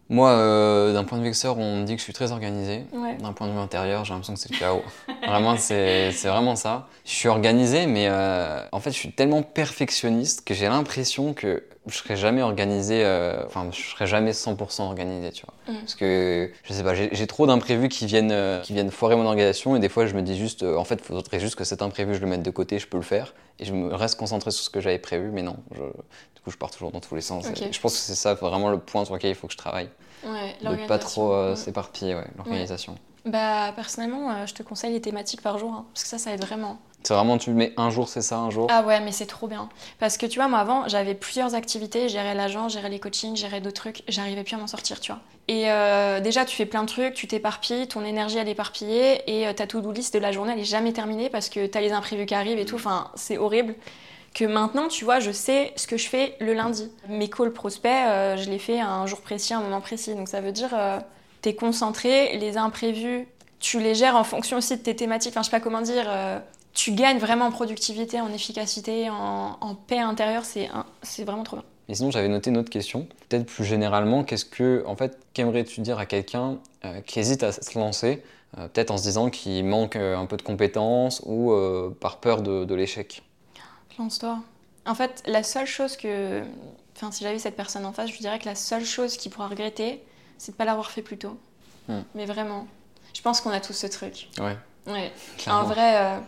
Moi, 0.09 0.31
euh, 0.31 0.91
d'un 0.91 1.05
point 1.05 1.17
de 1.17 1.23
vue 1.23 1.29
extérieur, 1.29 1.57
on 1.57 1.77
me 1.77 1.85
dit 1.85 1.93
que 1.93 1.99
je 1.99 2.03
suis 2.03 2.11
très 2.11 2.33
organisé. 2.33 2.83
D'un 3.21 3.31
point 3.31 3.47
de 3.47 3.53
vue 3.53 3.57
intérieur, 3.57 4.03
j'ai 4.03 4.11
l'impression 4.11 4.33
que 4.33 4.39
c'est 4.41 4.51
le 4.51 4.59
chaos. 4.59 4.83
vraiment, 5.25 5.55
c'est 5.55 6.11
vraiment 6.25 6.57
ça. 6.57 6.89
Je 7.05 7.11
suis 7.11 7.29
organisé, 7.29 7.85
mais 7.85 8.09
euh, 8.09 8.61
en 8.73 8.81
fait, 8.81 8.91
je 8.91 8.97
suis 8.97 9.13
tellement 9.13 9.43
perfectionniste 9.43 10.45
que 10.45 10.53
j'ai 10.53 10.67
l'impression 10.67 11.33
que 11.33 11.63
je 11.87 11.97
serais 11.97 12.15
jamais 12.15 12.41
organisé, 12.41 13.03
euh, 13.03 13.45
enfin, 13.45 13.67
je 13.71 13.81
serais 13.81 14.07
jamais 14.07 14.31
100% 14.31 14.81
organisé, 14.83 15.31
tu 15.31 15.45
vois. 15.45 15.73
Mm. 15.73 15.79
Parce 15.79 15.95
que, 15.95 16.51
je 16.63 16.73
sais 16.73 16.83
pas, 16.83 16.93
j'ai 16.93 17.27
trop 17.27 17.47
d'imprévus 17.47 17.89
qui 17.89 18.05
viennent, 18.05 18.61
qui 18.63 18.73
viennent 18.73 18.91
foirer 18.91 19.15
mon 19.15 19.25
organisation 19.25 19.75
et 19.75 19.79
des 19.79 19.89
fois, 19.89 20.05
je 20.05 20.13
me 20.13 20.21
dis 20.21 20.37
juste, 20.37 20.63
en 20.63 20.83
fait, 20.83 20.95
il 20.95 21.03
faudrait 21.03 21.39
juste 21.39 21.55
que 21.55 21.63
cet 21.63 21.81
imprévu, 21.81 22.15
je 22.15 22.21
le 22.21 22.27
mette 22.27 22.43
de 22.43 22.51
côté, 22.51 22.79
je 22.79 22.87
peux 22.87 22.97
le 22.97 23.03
faire. 23.03 23.33
Et 23.59 23.65
je 23.65 23.73
me 23.73 23.93
reste 23.93 24.19
concentré 24.19 24.51
sur 24.51 24.63
ce 24.63 24.69
que 24.69 24.79
j'avais 24.81 24.99
prévu, 24.99 25.31
mais 25.31 25.41
non, 25.41 25.57
je, 25.75 25.81
je 26.51 26.57
pars 26.57 26.71
toujours 26.71 26.91
dans 26.91 26.99
tous 26.99 27.15
les 27.15 27.21
sens. 27.21 27.45
Je 27.47 27.79
pense 27.79 27.93
que 27.93 27.99
c'est 27.99 28.15
ça 28.15 28.33
vraiment 28.33 28.69
le 28.69 28.79
point 28.79 29.05
sur 29.05 29.15
lequel 29.15 29.31
il 29.31 29.35
faut 29.35 29.47
que 29.47 29.53
je 29.53 29.57
travaille. 29.57 29.89
Ouais, 30.25 30.55
de 30.61 30.87
pas 30.87 30.99
trop 30.99 31.33
euh, 31.33 31.55
s'éparpiller, 31.55 32.15
ouais, 32.15 32.27
l'organisation. 32.37 32.97
Bah, 33.25 33.71
personnellement, 33.75 34.31
euh, 34.31 34.45
je 34.45 34.53
te 34.53 34.63
conseille 34.63 34.93
les 34.93 35.01
thématiques 35.01 35.41
par 35.41 35.57
jour, 35.57 35.71
hein, 35.73 35.85
parce 35.93 36.03
que 36.03 36.09
ça, 36.09 36.17
ça 36.17 36.33
aide 36.33 36.43
vraiment. 36.43 36.79
C'est 37.07 37.13
vraiment, 37.13 37.37
tu 37.37 37.51
mets 37.51 37.71
un 37.77 37.89
jour, 37.89 38.09
c'est 38.09 38.21
ça, 38.21 38.37
un 38.37 38.49
jour 38.49 38.67
Ah 38.69 38.83
ouais, 38.83 38.99
mais 38.99 39.13
c'est 39.13 39.27
trop 39.27 39.47
bien. 39.47 39.69
Parce 39.97 40.17
que 40.17 40.25
tu 40.25 40.39
vois, 40.39 40.49
moi 40.49 40.59
avant, 40.59 40.89
j'avais 40.89 41.13
plusieurs 41.13 41.55
activités, 41.55 42.09
gérer 42.09 42.33
l'agent, 42.33 42.67
gérer 42.67 42.89
les 42.89 42.99
coachings, 42.99 43.37
gérer 43.37 43.61
d'autres 43.61 43.77
trucs, 43.77 44.03
j'arrivais 44.09 44.43
plus 44.43 44.55
à 44.55 44.57
m'en 44.57 44.67
sortir, 44.67 44.99
tu 44.99 45.13
vois. 45.13 45.21
Et 45.47 45.71
euh, 45.71 46.19
déjà, 46.19 46.43
tu 46.43 46.53
fais 46.53 46.65
plein 46.65 46.81
de 46.81 46.89
trucs, 46.89 47.13
tu 47.13 47.25
t'éparpilles, 47.25 47.87
ton 47.87 48.03
énergie 48.03 48.39
elle 48.39 48.49
est 48.49 48.51
éparpillée, 48.51 49.21
et 49.25 49.55
ta 49.55 49.65
to-do 49.67 49.93
list 49.93 50.15
de 50.15 50.19
la 50.19 50.33
journée 50.33 50.51
elle 50.51 50.59
est 50.59 50.65
jamais 50.65 50.91
terminée 50.91 51.29
parce 51.29 51.47
que 51.47 51.65
tu 51.65 51.77
as 51.77 51.79
les 51.79 51.93
imprévus 51.93 52.25
qui 52.25 52.35
arrivent 52.35 52.59
et 52.59 52.65
tout, 52.65 52.75
enfin, 52.75 53.09
c'est 53.15 53.37
horrible 53.37 53.75
que 54.35 54.43
maintenant, 54.43 54.89
tu 54.89 55.05
vois, 55.05 55.21
je 55.21 55.31
sais 55.31 55.71
ce 55.77 55.87
que 55.87 55.95
je 55.95 56.09
fais 56.09 56.35
le 56.41 56.51
lundi. 56.51 56.91
Mes 57.07 57.29
calls 57.29 57.53
prospects, 57.53 57.89
euh, 57.89 58.35
je 58.35 58.49
les 58.49 58.59
fais 58.59 58.81
à 58.81 58.89
un 58.89 59.07
jour 59.07 59.21
précis, 59.21 59.53
à 59.53 59.59
un 59.59 59.61
moment 59.61 59.79
précis. 59.79 60.13
Donc 60.13 60.27
ça 60.27 60.41
veut 60.41 60.51
dire, 60.51 60.71
euh, 60.73 60.99
tu 61.41 61.47
es 61.47 61.55
concentré, 61.55 62.37
les 62.37 62.57
imprévus, 62.57 63.29
tu 63.61 63.79
les 63.79 63.95
gères 63.95 64.17
en 64.17 64.25
fonction 64.25 64.57
aussi 64.57 64.75
de 64.75 64.81
tes 64.81 64.93
thématiques. 64.97 65.31
Enfin, 65.31 65.43
je 65.43 65.45
sais 65.45 65.51
pas 65.51 65.61
comment 65.61 65.79
dire. 65.79 66.11
Euh, 66.77 66.83
tu 66.83 66.91
gagnes 66.91 67.17
vraiment 67.17 67.45
en 67.45 67.51
productivité, 67.51 68.21
en 68.21 68.31
efficacité, 68.31 69.09
en, 69.09 69.75
paix 69.87 69.99
intérieure. 69.99 70.43
C'est 70.45 71.23
vraiment 71.23 71.43
trop 71.43 71.57
bien. 71.57 71.65
Et 71.89 71.95
sinon, 71.95 72.11
j'avais 72.11 72.27
noté 72.27 72.49
une 72.49 72.57
autre 72.57 72.69
question. 72.69 73.07
Peut-être 73.29 73.45
plus 73.45 73.63
généralement, 73.63 74.23
qu'est-ce 74.23 74.45
que, 74.45 74.83
en 74.85 74.95
fait, 74.95 75.17
qu'aimerais-tu 75.33 75.81
dire 75.81 75.99
à 75.99 76.05
quelqu'un 76.05 76.57
qui 77.05 77.19
hésite 77.19 77.43
à 77.43 77.51
se 77.51 77.77
lancer, 77.79 78.23
peut-être 78.55 78.91
en 78.91 78.97
se 78.97 79.03
disant 79.03 79.29
qu'il 79.29 79.63
manque 79.65 79.95
un 79.95 80.25
peu 80.25 80.37
de 80.37 80.41
compétences 80.41 81.21
ou 81.25 81.53
par 81.99 82.17
peur 82.17 82.41
de 82.41 82.75
l'échec? 82.75 83.23
Lance-toi. 83.97 84.39
En 84.85 84.95
fait, 84.95 85.23
la 85.25 85.43
seule 85.43 85.67
chose 85.67 85.97
que. 85.97 86.41
Enfin, 86.95 87.11
si 87.11 87.23
j'avais 87.23 87.39
cette 87.39 87.55
personne 87.55 87.85
en 87.85 87.93
face, 87.93 88.09
je 88.09 88.17
dirais 88.17 88.39
que 88.39 88.45
la 88.45 88.55
seule 88.55 88.85
chose 88.85 89.17
qu'il 89.17 89.31
pourra 89.31 89.47
regretter, 89.47 90.01
c'est 90.37 90.51
de 90.51 90.55
ne 90.55 90.57
pas 90.57 90.65
l'avoir 90.65 90.89
fait 90.89 91.01
plus 91.01 91.17
tôt. 91.17 91.37
Hmm. 91.87 92.01
Mais 92.15 92.25
vraiment. 92.25 92.67
Je 93.13 93.21
pense 93.21 93.41
qu'on 93.41 93.51
a 93.51 93.59
tous 93.59 93.73
ce 93.73 93.87
truc. 93.87 94.29
Ouais. 94.39 94.57
Ouais. 94.87 95.11
En 95.47 95.63
vrai, 95.63 95.97
euh, 95.97 96.19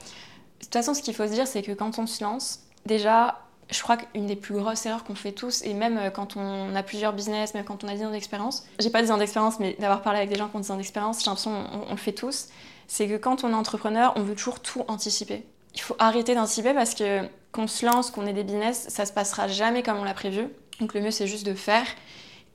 de 0.59 0.65
toute 0.65 0.73
façon, 0.73 0.93
ce 0.93 1.01
qu'il 1.01 1.13
faut 1.13 1.25
se 1.25 1.31
dire, 1.31 1.47
c'est 1.47 1.61
que 1.61 1.71
quand 1.71 1.99
on 1.99 2.05
se 2.05 2.23
lance, 2.23 2.59
déjà, 2.85 3.39
je 3.69 3.81
crois 3.81 3.97
qu'une 3.97 4.25
des 4.25 4.35
plus 4.35 4.55
grosses 4.55 4.85
erreurs 4.85 5.03
qu'on 5.03 5.15
fait 5.15 5.31
tous, 5.31 5.63
et 5.63 5.73
même 5.73 5.97
euh, 5.97 6.09
quand 6.09 6.35
on 6.35 6.75
a 6.75 6.83
plusieurs 6.83 7.13
business, 7.13 7.53
même 7.53 7.63
quand 7.63 7.83
on 7.83 7.87
a 7.87 7.95
10 7.95 8.05
ans 8.05 8.11
d'expérience, 8.11 8.65
j'ai 8.79 8.89
pas 8.89 9.01
10 9.01 9.11
ans 9.11 9.17
d'expérience, 9.17 9.59
mais 9.59 9.75
d'avoir 9.79 10.01
parlé 10.01 10.19
avec 10.19 10.29
des 10.29 10.37
gens 10.37 10.49
qui 10.49 10.57
ont 10.57 10.59
10 10.59 10.71
ans 10.71 10.77
d'expérience, 10.77 11.19
j'ai 11.19 11.25
l'impression 11.25 11.63
qu'on 11.63 11.87
on 11.87 11.91
le 11.91 11.97
fait 11.97 12.11
tous, 12.11 12.49
c'est 12.87 13.07
que 13.07 13.17
quand 13.17 13.43
on 13.43 13.51
est 13.51 13.55
entrepreneur, 13.55 14.13
on 14.15 14.23
veut 14.23 14.35
toujours 14.35 14.59
tout 14.59 14.83
anticiper. 14.87 15.43
Il 15.75 15.81
faut 15.81 15.95
arrêter 15.99 16.35
d'anticiper 16.35 16.73
parce 16.73 16.95
que 16.95 17.21
qu'on 17.51 17.67
se 17.67 17.85
lance, 17.85 18.11
qu'on 18.11 18.27
ait 18.27 18.33
des 18.33 18.43
business, 18.43 18.87
ça 18.89 19.05
se 19.05 19.13
passera 19.13 19.47
jamais 19.47 19.81
comme 19.81 19.97
on 19.97 20.03
l'a 20.03 20.13
prévu. 20.13 20.47
Donc 20.79 20.93
le 20.93 21.01
mieux 21.01 21.11
c'est 21.11 21.27
juste 21.27 21.45
de 21.45 21.53
faire. 21.53 21.85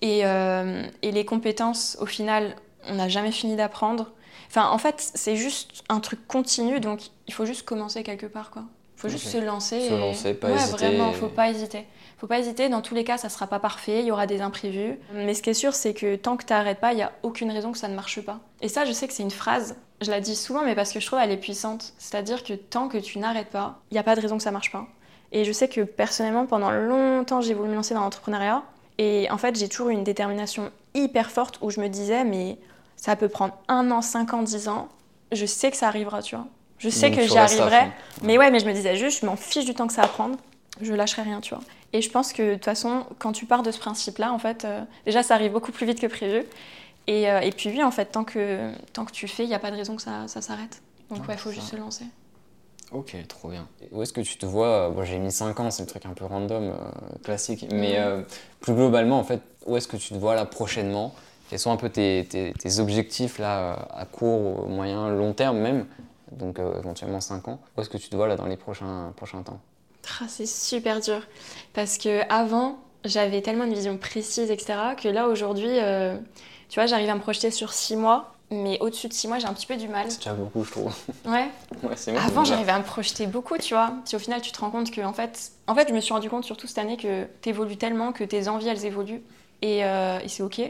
Et, 0.02 0.26
euh, 0.26 0.84
et 1.02 1.12
les 1.12 1.24
compétences, 1.24 1.96
au 2.00 2.06
final, 2.06 2.56
on 2.88 2.96
n'a 2.96 3.08
jamais 3.08 3.32
fini 3.32 3.56
d'apprendre. 3.56 4.12
Enfin, 4.48 4.68
en 4.68 4.78
fait, 4.78 5.10
c'est 5.14 5.36
juste 5.36 5.82
un 5.88 6.00
truc 6.00 6.26
continu, 6.26 6.80
donc 6.80 7.00
il 7.26 7.34
faut 7.34 7.46
juste 7.46 7.64
commencer 7.64 8.02
quelque 8.02 8.26
part, 8.26 8.50
quoi. 8.50 8.64
Faut 8.96 9.08
juste 9.08 9.26
se 9.26 9.38
lancer. 9.38 9.88
Se 9.88 9.94
lancer, 9.94 10.34
pas 10.34 10.48
ouais, 10.48 10.54
hésiter. 10.54 10.86
vraiment, 10.86 11.12
faut 11.12 11.28
pas 11.28 11.50
hésiter. 11.50 11.84
Faut 12.16 12.26
pas 12.26 12.38
hésiter, 12.38 12.68
dans 12.68 12.80
tous 12.80 12.94
les 12.94 13.04
cas, 13.04 13.18
ça 13.18 13.28
sera 13.28 13.46
pas 13.46 13.58
parfait, 13.58 14.00
il 14.00 14.06
y 14.06 14.12
aura 14.12 14.26
des 14.26 14.40
imprévus. 14.40 14.98
Mais 15.12 15.34
ce 15.34 15.42
qui 15.42 15.50
est 15.50 15.54
sûr, 15.54 15.74
c'est 15.74 15.92
que 15.92 16.16
tant 16.16 16.36
que 16.36 16.44
t'arrêtes 16.44 16.80
pas, 16.80 16.92
il 16.92 16.98
y 16.98 17.02
a 17.02 17.12
aucune 17.22 17.50
raison 17.50 17.72
que 17.72 17.78
ça 17.78 17.88
ne 17.88 17.94
marche 17.94 18.20
pas. 18.22 18.38
Et 18.62 18.68
ça, 18.68 18.84
je 18.84 18.92
sais 18.92 19.06
que 19.06 19.12
c'est 19.12 19.22
une 19.22 19.30
phrase, 19.30 19.76
je 20.00 20.10
la 20.10 20.20
dis 20.20 20.36
souvent, 20.36 20.62
mais 20.64 20.74
parce 20.74 20.92
que 20.92 21.00
je 21.00 21.06
trouve 21.06 21.18
elle 21.20 21.32
est 21.32 21.36
puissante. 21.36 21.92
C'est-à-dire 21.98 22.44
que 22.44 22.54
tant 22.54 22.88
que 22.88 22.98
tu 22.98 23.18
n'arrêtes 23.18 23.50
pas, 23.50 23.80
il 23.90 23.94
n'y 23.94 23.98
a 23.98 24.04
pas 24.04 24.14
de 24.14 24.20
raison 24.20 24.36
que 24.36 24.42
ça 24.42 24.52
marche 24.52 24.72
pas. 24.72 24.86
Et 25.32 25.44
je 25.44 25.52
sais 25.52 25.68
que 25.68 25.80
personnellement, 25.82 26.46
pendant 26.46 26.70
longtemps, 26.70 27.40
j'ai 27.40 27.54
voulu 27.54 27.68
me 27.68 27.74
lancer 27.74 27.92
dans 27.92 28.00
l'entrepreneuriat. 28.00 28.62
Et 28.98 29.28
en 29.30 29.36
fait, 29.36 29.58
j'ai 29.58 29.68
toujours 29.68 29.88
eu 29.88 29.92
une 29.92 30.04
détermination 30.04 30.70
hyper 30.94 31.30
forte 31.30 31.58
où 31.60 31.70
je 31.70 31.80
me 31.80 31.88
disais, 31.88 32.24
mais 32.24 32.56
ça 33.04 33.16
peut 33.16 33.28
prendre 33.28 33.52
un 33.68 33.90
an, 33.90 34.00
cinq 34.00 34.32
ans, 34.32 34.40
dix 34.40 34.66
ans. 34.66 34.88
Je 35.30 35.44
sais 35.44 35.70
que 35.70 35.76
ça 35.76 35.88
arrivera, 35.88 36.22
tu 36.22 36.36
vois. 36.36 36.46
Je 36.78 36.88
sais 36.88 37.10
Donc, 37.10 37.18
que 37.18 37.26
j'y 37.26 37.36
arriverai. 37.36 37.90
Mais 38.22 38.38
ouais, 38.38 38.50
mais 38.50 38.60
je 38.60 38.64
me 38.64 38.72
disais 38.72 38.96
juste, 38.96 39.20
je 39.20 39.26
m'en 39.26 39.36
fiche 39.36 39.66
du 39.66 39.74
temps 39.74 39.86
que 39.86 39.92
ça 39.92 40.00
va 40.00 40.08
prendre. 40.08 40.38
Je 40.80 40.94
lâcherai 40.94 41.20
rien, 41.20 41.42
tu 41.42 41.54
vois. 41.54 41.62
Et 41.92 42.00
je 42.00 42.08
pense 42.08 42.32
que 42.32 42.42
de 42.42 42.54
toute 42.54 42.64
façon, 42.64 43.04
quand 43.18 43.32
tu 43.32 43.44
pars 43.44 43.62
de 43.62 43.70
ce 43.72 43.78
principe-là, 43.78 44.32
en 44.32 44.38
fait, 44.38 44.64
euh, 44.64 44.80
déjà, 45.04 45.22
ça 45.22 45.34
arrive 45.34 45.52
beaucoup 45.52 45.70
plus 45.70 45.84
vite 45.86 46.00
que 46.00 46.06
prévu. 46.06 46.44
Et, 47.06 47.30
euh, 47.30 47.40
et 47.40 47.50
puis 47.52 47.68
oui, 47.68 47.82
en 47.82 47.90
fait, 47.90 48.06
tant 48.06 48.24
que, 48.24 48.72
tant 48.94 49.04
que 49.04 49.12
tu 49.12 49.28
fais, 49.28 49.42
il 49.42 49.48
n'y 49.48 49.54
a 49.54 49.58
pas 49.58 49.70
de 49.70 49.76
raison 49.76 49.96
que 49.96 50.02
ça, 50.02 50.26
ça 50.26 50.40
s'arrête. 50.40 50.80
Donc 51.10 51.20
Ouais, 51.20 51.28
ouais, 51.28 51.34
il 51.34 51.40
faut 51.40 51.52
juste 51.52 51.68
se 51.68 51.76
lancer. 51.76 52.06
Ok, 52.90 53.14
trop 53.28 53.50
bien. 53.50 53.68
Où 53.92 54.00
est-ce 54.02 54.14
que 54.14 54.22
tu 54.22 54.38
te 54.38 54.46
vois? 54.46 54.88
Bon, 54.88 55.04
j'ai 55.04 55.18
mis 55.18 55.30
5 55.30 55.60
ans, 55.60 55.70
c'est 55.70 55.82
le 55.82 55.88
truc 55.88 56.06
un 56.06 56.14
peu 56.14 56.24
random, 56.24 56.70
euh, 56.70 57.18
classique. 57.22 57.66
Mais 57.70 57.98
plus 58.60 58.72
globalement, 58.72 59.18
en 59.18 59.24
fait, 59.24 59.42
où 59.66 59.76
est-ce 59.76 59.88
que 59.88 59.98
tu 59.98 60.14
te 60.14 60.18
vois 60.18 60.34
là 60.34 60.46
prochainement? 60.46 61.14
Quels 61.54 61.60
sont 61.60 61.70
un 61.70 61.76
peu 61.76 61.88
tes, 61.88 62.26
tes- 62.28 62.52
tes 62.52 62.80
objectifs 62.80 63.38
là 63.38 63.58
euh, 63.60 63.76
à 64.00 64.06
court, 64.06 64.68
moyen, 64.68 65.08
long 65.10 65.32
terme 65.34 65.58
même 65.58 65.86
Donc 66.32 66.58
euh, 66.58 66.80
éventuellement 66.80 67.20
5 67.20 67.46
ans. 67.46 67.60
Où 67.76 67.80
est-ce 67.80 67.88
que 67.88 67.96
tu 67.96 68.08
te 68.08 68.16
vois 68.16 68.26
là 68.26 68.34
dans 68.34 68.46
les 68.46 68.56
prochains, 68.56 69.12
prochains 69.16 69.40
temps? 69.44 69.60
Ah, 70.20 70.24
c'est 70.26 70.46
super 70.48 70.98
dur. 70.98 71.20
Parce 71.72 71.96
que 71.96 72.22
avant, 72.28 72.78
j'avais 73.04 73.40
tellement 73.40 73.66
une 73.66 73.72
vision 73.72 73.96
précise, 73.98 74.50
etc., 74.50 74.96
que 75.00 75.06
là, 75.06 75.28
aujourd'hui, 75.28 75.78
euh, 75.78 76.16
tu 76.68 76.80
vois, 76.80 76.86
j'arrive 76.86 77.08
à 77.08 77.14
me 77.14 77.20
projeter 77.20 77.52
sur 77.52 77.72
six 77.72 77.94
mois. 77.94 78.34
Mais 78.50 78.76
au-dessus 78.80 79.06
de 79.06 79.12
six 79.12 79.28
mois, 79.28 79.38
j'ai 79.38 79.46
un 79.46 79.54
petit 79.54 79.66
peu 79.66 79.76
du 79.76 79.86
mal. 79.86 80.06
C'est 80.10 80.16
déjà 80.18 80.34
beaucoup, 80.34 80.64
je 80.64 80.72
trouve. 80.72 80.92
Ouais. 81.24 81.50
ouais, 81.84 81.94
c'est 81.94 82.10
bon. 82.10 82.18
Avant, 82.18 82.42
j'arrivais 82.42 82.72
à 82.72 82.80
me 82.80 82.84
projeter 82.84 83.28
beaucoup, 83.28 83.58
tu 83.58 83.74
vois. 83.74 83.92
Puis 84.04 84.16
au 84.16 84.18
final, 84.18 84.40
tu 84.40 84.50
te 84.50 84.58
rends 84.58 84.70
compte 84.72 84.90
que, 84.90 85.02
en 85.02 85.12
fait, 85.12 85.52
en 85.68 85.76
fait, 85.76 85.86
je 85.88 85.94
me 85.94 86.00
suis 86.00 86.12
rendu 86.12 86.28
compte 86.28 86.44
surtout 86.44 86.66
cette 86.66 86.78
année 86.78 86.96
que 86.96 87.26
t'évolues 87.42 87.76
tellement 87.76 88.10
que 88.10 88.24
tes 88.24 88.48
envies, 88.48 88.66
elles 88.66 88.84
évoluent. 88.86 89.22
Et, 89.62 89.84
euh, 89.84 90.18
et 90.18 90.26
c'est 90.28 90.42
ok. 90.42 90.60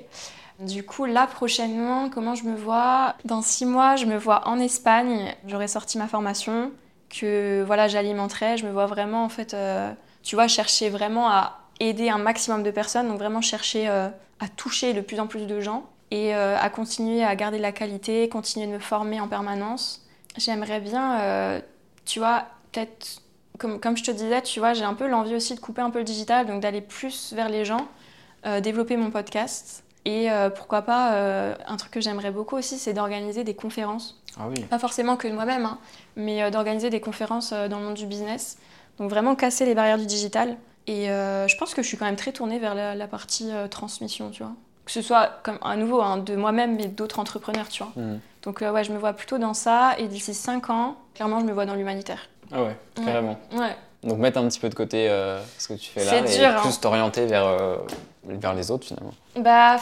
Du 0.60 0.84
coup, 0.84 1.04
là, 1.04 1.26
prochainement, 1.26 2.08
comment 2.10 2.34
je 2.36 2.44
me 2.44 2.54
vois 2.54 3.16
Dans 3.24 3.42
six 3.42 3.66
mois, 3.66 3.96
je 3.96 4.06
me 4.06 4.16
vois 4.16 4.46
en 4.46 4.60
Espagne. 4.60 5.34
J'aurai 5.48 5.66
sorti 5.66 5.98
ma 5.98 6.06
formation, 6.06 6.70
que 7.10 7.64
voilà, 7.66 7.88
j'alimenterai. 7.88 8.56
Je 8.56 8.66
me 8.66 8.70
vois 8.70 8.86
vraiment, 8.86 9.24
en 9.24 9.28
fait, 9.28 9.52
euh, 9.52 9.92
tu 10.22 10.36
vois, 10.36 10.46
chercher 10.46 10.90
vraiment 10.90 11.28
à 11.28 11.58
aider 11.80 12.08
un 12.08 12.18
maximum 12.18 12.62
de 12.62 12.70
personnes. 12.70 13.08
Donc 13.08 13.18
vraiment 13.18 13.40
chercher 13.40 13.88
euh, 13.88 14.08
à 14.38 14.48
toucher 14.48 14.94
de 14.94 15.00
plus 15.00 15.18
en 15.18 15.26
plus 15.26 15.46
de 15.46 15.60
gens 15.60 15.86
et 16.12 16.36
euh, 16.36 16.56
à 16.56 16.70
continuer 16.70 17.24
à 17.24 17.34
garder 17.34 17.58
la 17.58 17.72
qualité, 17.72 18.28
continuer 18.28 18.68
de 18.68 18.72
me 18.72 18.78
former 18.78 19.20
en 19.20 19.26
permanence. 19.26 20.06
J'aimerais 20.36 20.80
bien, 20.80 21.62
tu 22.04 22.18
vois, 22.18 22.46
peut-être, 22.72 23.22
comme, 23.58 23.78
comme 23.78 23.96
je 23.96 24.02
te 24.02 24.10
disais, 24.10 24.42
tu 24.42 24.58
vois, 24.58 24.72
j'ai 24.72 24.82
un 24.82 24.94
peu 24.94 25.06
l'envie 25.06 25.36
aussi 25.36 25.54
de 25.54 25.60
couper 25.60 25.80
un 25.80 25.90
peu 25.90 25.98
le 25.98 26.04
digital, 26.04 26.46
donc 26.46 26.60
d'aller 26.60 26.80
plus 26.80 27.32
vers 27.32 27.48
les 27.48 27.64
gens, 27.64 27.86
développer 28.60 28.96
mon 28.96 29.12
podcast. 29.12 29.83
Et 30.04 30.30
euh, 30.30 30.50
pourquoi 30.50 30.82
pas, 30.82 31.14
euh, 31.14 31.54
un 31.66 31.76
truc 31.76 31.90
que 31.92 32.00
j'aimerais 32.00 32.30
beaucoup 32.30 32.56
aussi, 32.56 32.78
c'est 32.78 32.92
d'organiser 32.92 33.42
des 33.42 33.54
conférences. 33.54 34.20
Ah 34.38 34.42
oui. 34.48 34.62
Pas 34.64 34.78
forcément 34.78 35.16
que 35.16 35.28
de 35.28 35.32
moi-même, 35.32 35.64
hein, 35.64 35.78
mais 36.16 36.42
euh, 36.42 36.50
d'organiser 36.50 36.90
des 36.90 37.00
conférences 37.00 37.52
dans 37.52 37.78
le 37.78 37.84
monde 37.84 37.94
du 37.94 38.06
business. 38.06 38.58
Donc 38.98 39.10
vraiment 39.10 39.34
casser 39.34 39.64
les 39.64 39.74
barrières 39.74 39.98
du 39.98 40.06
digital. 40.06 40.56
Et 40.86 41.06
je 41.06 41.56
pense 41.56 41.72
que 41.72 41.82
je 41.82 41.88
suis 41.88 41.96
quand 41.96 42.04
même 42.04 42.16
très 42.16 42.32
tournée 42.32 42.58
vers 42.58 42.74
la, 42.74 42.94
la 42.94 43.08
partie 43.08 43.50
transmission, 43.70 44.30
tu 44.30 44.42
vois. 44.42 44.52
Que 44.84 44.92
ce 44.92 45.00
soit, 45.00 45.40
comme 45.42 45.58
à 45.62 45.76
nouveau, 45.76 46.02
hein, 46.02 46.18
de 46.18 46.36
moi-même, 46.36 46.76
mais 46.76 46.88
d'autres 46.88 47.18
entrepreneurs, 47.18 47.68
tu 47.68 47.82
vois. 47.82 47.92
Mhm. 47.96 48.20
Donc 48.42 48.60
ouais, 48.60 48.84
je 48.84 48.92
me 48.92 48.98
vois 48.98 49.14
plutôt 49.14 49.38
dans 49.38 49.54
ça. 49.54 49.94
Et 49.98 50.08
d'ici 50.08 50.34
5 50.34 50.68
ans, 50.68 50.96
clairement, 51.14 51.40
je 51.40 51.46
me 51.46 51.52
vois 51.52 51.64
dans 51.64 51.74
l'humanitaire. 51.74 52.28
Ah 52.52 52.62
ouais, 52.62 52.76
carrément. 53.02 53.38
Ouais. 53.52 53.74
Donc 54.02 54.18
mettre 54.18 54.38
un 54.38 54.46
petit 54.46 54.60
peu 54.60 54.68
de 54.68 54.74
côté 54.74 55.08
ce 55.58 55.68
que 55.68 55.74
tu 55.74 55.90
fais 55.90 56.04
là 56.04 56.18
et 56.18 56.38
dur, 56.38 56.48
hein. 56.48 56.60
plus 56.60 56.78
t'orienter 56.78 57.24
vers, 57.24 57.78
vers 58.26 58.54
les 58.54 58.70
autres 58.70 58.86
finalement. 58.86 59.14
Bah, 59.36 59.76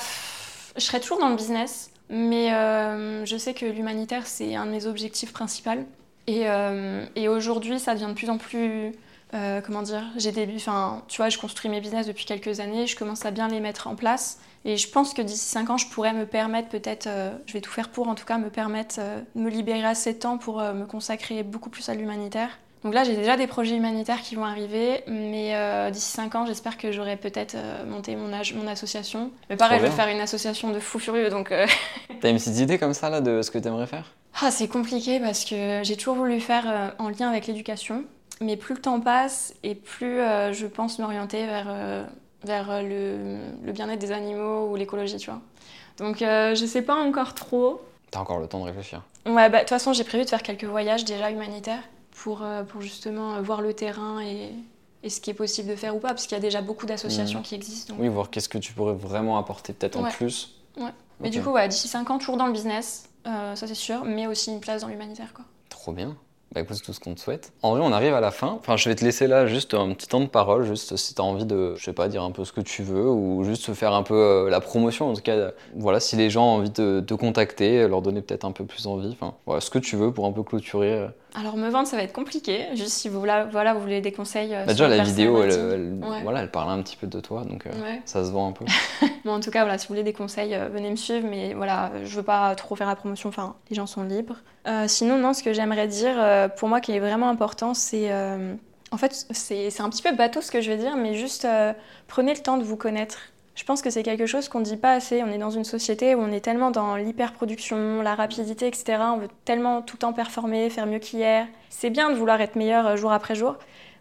je 0.76 0.80
serai 0.82 1.00
toujours 1.00 1.18
dans 1.18 1.28
le 1.28 1.36
business, 1.36 1.90
mais 2.08 2.52
euh, 2.54 3.24
je 3.26 3.36
sais 3.36 3.54
que 3.54 3.66
l'humanitaire, 3.66 4.26
c'est 4.26 4.54
un 4.54 4.66
de 4.66 4.70
mes 4.70 4.86
objectifs 4.86 5.32
principaux. 5.32 5.70
Et, 6.26 6.48
euh, 6.48 7.04
et 7.16 7.28
aujourd'hui, 7.28 7.78
ça 7.78 7.94
devient 7.94 8.06
de 8.08 8.14
plus 8.14 8.30
en 8.30 8.38
plus. 8.38 8.92
euh, 9.34 9.60
comment 9.62 9.82
dire 9.82 10.04
J'ai. 10.16 10.32
Enfin, 10.56 11.02
tu 11.08 11.16
vois, 11.18 11.28
je 11.28 11.38
construis 11.38 11.70
mes 11.70 11.80
business 11.80 12.06
depuis 12.06 12.24
quelques 12.26 12.60
années, 12.60 12.86
je 12.86 12.96
commence 12.96 13.24
à 13.26 13.30
bien 13.30 13.48
les 13.48 13.60
mettre 13.60 13.86
en 13.88 13.96
place. 13.96 14.38
Et 14.64 14.76
je 14.76 14.88
pense 14.88 15.12
que 15.14 15.22
d'ici 15.22 15.44
5 15.46 15.70
ans, 15.70 15.76
je 15.78 15.88
pourrais 15.88 16.12
me 16.12 16.24
permettre, 16.26 16.68
peut-être, 16.68 17.08
je 17.46 17.52
vais 17.52 17.60
tout 17.60 17.70
faire 17.70 17.88
pour 17.88 18.06
en 18.08 18.14
tout 18.14 18.24
cas, 18.24 18.38
me 18.38 18.48
permettre 18.50 19.00
de 19.34 19.40
me 19.40 19.50
libérer 19.50 19.84
assez 19.84 20.12
de 20.12 20.18
temps 20.20 20.38
pour 20.38 20.58
me 20.62 20.84
consacrer 20.86 21.42
beaucoup 21.42 21.68
plus 21.70 21.88
à 21.88 21.94
l'humanitaire. 21.94 22.50
Donc 22.84 22.94
là, 22.94 23.04
j'ai 23.04 23.14
déjà 23.14 23.36
des 23.36 23.46
projets 23.46 23.76
humanitaires 23.76 24.20
qui 24.22 24.34
vont 24.34 24.44
arriver, 24.44 25.04
mais 25.06 25.54
euh, 25.54 25.90
d'ici 25.90 26.10
5 26.10 26.34
ans, 26.34 26.46
j'espère 26.46 26.76
que 26.76 26.90
j'aurai 26.90 27.16
peut-être 27.16 27.54
euh, 27.54 27.84
monté 27.86 28.16
mon, 28.16 28.32
ag- 28.32 28.54
mon 28.56 28.66
association. 28.66 29.30
Mais 29.48 29.56
pareil, 29.56 29.78
je 29.78 29.84
bien. 29.86 29.92
faire 29.94 30.08
une 30.08 30.20
association 30.20 30.70
de 30.70 30.80
fous 30.80 30.98
furieux, 30.98 31.30
donc 31.30 31.52
euh, 31.52 31.66
T'as 32.20 32.30
une 32.30 32.36
petite 32.38 32.58
idée 32.58 32.78
comme 32.78 32.92
ça 32.94 33.08
là 33.08 33.20
de 33.20 33.40
ce 33.42 33.50
que 33.52 33.58
t'aimerais 33.58 33.86
faire? 33.86 34.06
Ah, 34.42 34.50
c'est 34.50 34.66
compliqué 34.66 35.20
parce 35.20 35.44
que 35.44 35.80
j'ai 35.84 35.96
toujours 35.96 36.16
voulu 36.16 36.40
faire 36.40 36.94
en 36.98 37.08
lien 37.10 37.28
avec 37.28 37.46
l'éducation, 37.46 38.04
mais 38.40 38.56
plus 38.56 38.74
le 38.74 38.80
temps 38.80 38.98
passe 38.98 39.54
et 39.62 39.74
plus 39.74 40.16
je 40.52 40.66
pense 40.66 40.98
m'orienter 40.98 41.44
vers, 41.44 41.66
vers 42.42 42.82
le, 42.82 43.36
le 43.62 43.72
bien-être 43.72 43.98
des 44.00 44.10
animaux 44.10 44.68
ou 44.70 44.76
l'écologie, 44.76 45.18
tu 45.18 45.28
vois. 45.30 45.40
Donc 45.98 46.16
je 46.20 46.64
sais 46.66 46.80
pas 46.80 46.94
encore 46.94 47.34
trop. 47.34 47.82
T'as 48.10 48.20
encore 48.20 48.38
le 48.38 48.46
temps 48.46 48.60
de 48.60 48.64
réfléchir. 48.64 49.02
Ouais, 49.26 49.50
bah 49.50 49.58
de 49.58 49.58
toute 49.58 49.68
façon, 49.68 49.92
j'ai 49.92 50.04
prévu 50.04 50.24
de 50.24 50.30
faire 50.30 50.42
quelques 50.42 50.64
voyages 50.64 51.04
déjà 51.04 51.30
humanitaires 51.30 51.82
pour, 52.12 52.42
euh, 52.42 52.62
pour 52.62 52.80
justement 52.80 53.40
voir 53.42 53.60
le 53.62 53.72
terrain 53.74 54.20
et, 54.20 54.50
et 55.02 55.10
ce 55.10 55.20
qui 55.20 55.30
est 55.30 55.34
possible 55.34 55.68
de 55.68 55.76
faire 55.76 55.96
ou 55.96 55.98
pas, 55.98 56.08
parce 56.08 56.26
qu'il 56.26 56.36
y 56.36 56.40
a 56.40 56.42
déjà 56.42 56.62
beaucoup 56.62 56.86
d'associations 56.86 57.40
Mhm. 57.40 57.44
qui 57.44 57.54
existent. 57.54 57.94
donc- 57.94 58.02
Oui, 58.02 58.08
voir 58.08 58.30
qu'est-ce 58.30 58.48
que 58.48 58.58
tu 58.58 58.72
pourrais 58.72 58.94
vraiment 58.94 59.38
apporter 59.38 59.72
peut-être 59.72 59.96
en 59.98 60.04
Ouais. 60.04 60.10
plus. 60.10 60.54
Mais 61.20 61.30
du 61.30 61.40
coup, 61.42 61.50
ouais, 61.50 61.68
d'ici 61.68 61.86
5 61.88 62.10
ans, 62.10 62.18
toujours 62.18 62.36
dans 62.36 62.46
le 62.46 62.52
business, 62.52 63.08
euh, 63.26 63.54
ça 63.54 63.66
c'est 63.66 63.74
sûr, 63.74 64.04
mais 64.04 64.26
aussi 64.26 64.50
une 64.52 64.60
place 64.60 64.82
dans 64.82 64.88
l'humanitaire, 64.88 65.32
quoi. 65.34 65.44
Trop 65.68 65.92
bien. 65.92 66.16
Bah 66.54 66.60
écoute, 66.60 66.76
c'est 66.76 66.82
tout 66.84 66.92
ce 66.92 67.00
qu'on 67.00 67.14
te 67.14 67.20
souhaite. 67.20 67.52
En 67.62 67.70
vrai, 67.70 67.80
on 67.82 67.92
arrive 67.92 68.12
à 68.12 68.20
la 68.20 68.30
fin. 68.30 68.48
Enfin, 68.48 68.76
je 68.76 68.86
vais 68.88 68.94
te 68.94 69.02
laisser 69.02 69.26
là 69.26 69.46
juste 69.46 69.72
un 69.72 69.90
petit 69.94 70.06
temps 70.06 70.20
de 70.20 70.26
parole, 70.26 70.64
juste 70.64 70.96
si 70.96 71.14
t'as 71.14 71.22
envie 71.22 71.46
de, 71.46 71.74
je 71.76 71.82
sais 71.84 71.94
pas, 71.94 72.08
dire 72.08 72.22
un 72.22 72.30
peu 72.30 72.44
ce 72.44 72.52
que 72.52 72.60
tu 72.60 72.82
veux 72.82 73.08
ou 73.08 73.42
juste 73.42 73.72
faire 73.72 73.94
un 73.94 74.02
peu 74.02 74.14
euh, 74.14 74.50
la 74.50 74.60
promotion. 74.60 75.08
En 75.10 75.14
tout 75.14 75.22
cas, 75.22 75.32
euh, 75.32 75.50
voilà, 75.76 75.98
si 75.98 76.14
les 76.16 76.28
gens 76.28 76.44
ont 76.44 76.56
envie 76.58 76.68
de 76.70 77.02
te 77.06 77.14
contacter, 77.14 77.88
leur 77.88 78.02
donner 78.02 78.20
peut-être 78.20 78.44
un 78.44 78.52
peu 78.52 78.66
plus 78.66 78.86
envie. 78.86 79.08
Enfin, 79.12 79.34
voilà, 79.46 79.62
ce 79.62 79.70
que 79.70 79.78
tu 79.78 79.96
veux 79.96 80.12
pour 80.12 80.26
un 80.26 80.32
peu 80.32 80.42
clôturer. 80.42 81.08
Alors 81.34 81.56
me 81.56 81.68
vendre, 81.70 81.88
ça 81.88 81.96
va 81.96 82.02
être 82.02 82.12
compliqué. 82.12 82.66
Juste 82.74 82.90
si 82.92 83.08
vous, 83.08 83.18
voilà, 83.18 83.44
voilà, 83.46 83.72
vous 83.72 83.80
voulez 83.80 84.00
des 84.02 84.12
conseils. 84.12 84.54
euh, 84.54 84.64
Bah, 84.66 84.72
déjà, 84.72 84.86
la 84.88 85.02
vidéo, 85.02 85.42
elle. 85.42 85.94
Ouais. 86.02 86.22
voilà, 86.22 86.42
elle 86.42 86.50
parle 86.50 86.70
un 86.70 86.82
petit 86.82 86.96
peu 86.96 87.06
de 87.06 87.20
toi, 87.20 87.44
donc 87.44 87.66
euh, 87.66 87.70
Ouais. 87.82 88.02
ça 88.04 88.22
se 88.24 88.30
vend 88.30 88.48
un 88.48 88.52
peu. 88.52 88.64
Bon, 89.24 89.32
en 89.34 89.40
tout 89.40 89.50
cas, 89.50 89.60
voilà, 89.62 89.78
si 89.78 89.86
vous 89.86 89.94
voulez 89.94 90.02
des 90.02 90.12
conseils, 90.12 90.54
euh, 90.54 90.68
venez 90.68 90.90
me 90.90 90.96
suivre. 90.96 91.26
Mais 91.28 91.54
voilà, 91.54 91.90
je 92.04 92.16
veux 92.16 92.22
pas 92.22 92.54
trop 92.54 92.74
faire 92.76 92.86
la 92.88 92.96
promotion. 92.96 93.28
Enfin, 93.30 93.54
les 93.70 93.76
gens 93.76 93.86
sont 93.86 94.02
libres. 94.02 94.36
Euh, 94.66 94.86
sinon, 94.88 95.16
non, 95.16 95.32
ce 95.32 95.42
que 95.42 95.52
j'aimerais 95.52 95.88
dire, 95.88 96.14
pour 96.56 96.68
moi, 96.68 96.80
qui 96.80 96.92
est 96.92 97.00
vraiment 97.00 97.30
important, 97.30 97.72
c'est 97.74 98.10
en 98.90 98.98
fait, 98.98 99.26
c'est 99.30 99.70
c'est 99.70 99.82
un 99.82 99.88
petit 99.88 100.02
peu 100.02 100.14
bateau 100.14 100.42
ce 100.42 100.50
que 100.50 100.60
je 100.60 100.70
vais 100.70 100.76
dire, 100.76 100.96
mais 100.96 101.14
juste 101.14 101.46
prenez 102.08 102.34
le 102.34 102.40
temps 102.40 102.58
de 102.58 102.62
vous 102.64 102.76
connaître. 102.76 103.16
Je 103.54 103.64
pense 103.64 103.82
que 103.82 103.90
c'est 103.90 104.02
quelque 104.02 104.26
chose 104.26 104.48
qu'on 104.48 104.60
ne 104.60 104.64
dit 104.64 104.78
pas 104.78 104.92
assez. 104.92 105.22
On 105.22 105.28
est 105.28 105.38
dans 105.38 105.50
une 105.50 105.64
société 105.64 106.14
où 106.14 106.20
on 106.20 106.32
est 106.32 106.40
tellement 106.40 106.70
dans 106.70 106.96
l'hyperproduction, 106.96 108.00
la 108.00 108.14
rapidité, 108.14 108.66
etc. 108.66 108.98
On 109.14 109.18
veut 109.18 109.28
tellement 109.44 109.82
tout 109.82 109.96
le 109.96 110.00
temps 110.00 110.12
performer, 110.14 110.70
faire 110.70 110.86
mieux 110.86 110.98
qu'hier. 110.98 111.46
C'est 111.68 111.90
bien 111.90 112.10
de 112.10 112.14
vouloir 112.14 112.40
être 112.40 112.56
meilleur 112.56 112.86
euh, 112.86 112.96
jour 112.96 113.12
après 113.12 113.34
jour, 113.34 113.56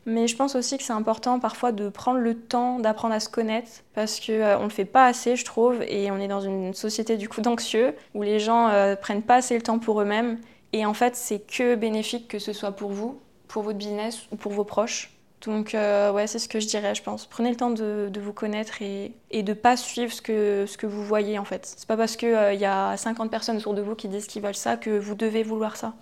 mais 0.06 0.28
je 0.28 0.36
pense 0.36 0.56
aussi 0.56 0.78
que 0.78 0.84
c'est 0.84 0.94
important 0.94 1.40
parfois 1.40 1.72
de 1.72 1.90
prendre 1.90 2.20
le 2.20 2.36
temps 2.36 2.80
d'apprendre 2.80 3.14
à 3.14 3.20
se 3.20 3.30
connaître 3.30 3.70
parce 3.94 4.20
que 4.20 4.32
euh, 4.32 4.58
on 4.58 4.64
le 4.64 4.70
fait 4.70 4.86
pas 4.86 5.06
assez, 5.06 5.36
je 5.36 5.46
trouve, 5.46 5.82
et 5.84 6.10
on 6.12 6.18
est 6.18 6.28
dans 6.30 6.42
une 6.42 6.74
société 6.74 7.18
du 7.18 7.28
coup 7.28 7.42
d'anxieux 7.42 7.94
où 8.14 8.24
les 8.24 8.40
gens 8.40 8.70
euh, 8.70 8.96
prennent 8.96 9.24
pas 9.24 9.36
assez 9.36 9.56
le 9.56 9.62
temps 9.62 9.80
pour 9.80 10.02
eux-mêmes. 10.02 10.40
Et 10.74 10.86
en 10.86 10.94
fait, 10.94 11.18
c'est 11.18 11.40
que 11.40 11.76
bénéfique 11.76 12.30
que 12.30 12.40
ce 12.40 12.54
soit 12.54 12.72
pour 12.72 12.92
vous, 12.92 13.20
pour 13.50 13.64
votre 13.64 13.78
business 13.78 14.28
ou 14.32 14.38
pour 14.38 14.54
vos 14.54 14.64
proches. 14.64 15.12
Donc 15.46 15.74
euh, 15.74 16.12
ouais, 16.12 16.28
c'est 16.28 16.38
ce 16.40 16.48
que 16.48 16.60
je 16.60 16.68
dirais, 16.68 16.94
je 16.94 17.02
pense. 17.02 17.26
Prenez 17.26 17.50
le 17.50 17.56
temps 17.56 17.72
de, 17.72 18.10
de 18.12 18.22
vous 18.22 18.34
connaître 18.34 18.82
et, 18.82 19.14
et 19.32 19.42
de 19.44 19.54
pas 19.54 19.76
suivre 19.76 20.12
ce 20.14 20.22
que, 20.22 20.66
ce 20.68 20.78
que 20.78 20.86
vous 20.86 21.04
voyez 21.04 21.40
en 21.40 21.46
fait. 21.46 21.66
C'est 21.78 21.88
pas 21.88 21.98
parce 21.98 22.16
qu'il 22.16 22.30
il 22.54 22.60
y 22.60 22.66
a 22.66 22.96
50 22.96 23.32
personnes 23.32 23.58
autour 23.58 23.74
de 23.74 23.82
vous 23.82 23.96
qui 23.96 24.08
disent 24.08 24.28
qu'ils 24.28 24.42
veulent 24.44 24.54
ça 24.56 24.78
que 24.78 24.92
vous 25.00 25.16
devez 25.16 25.44
vouloir 25.44 25.76
ça. 25.78 25.94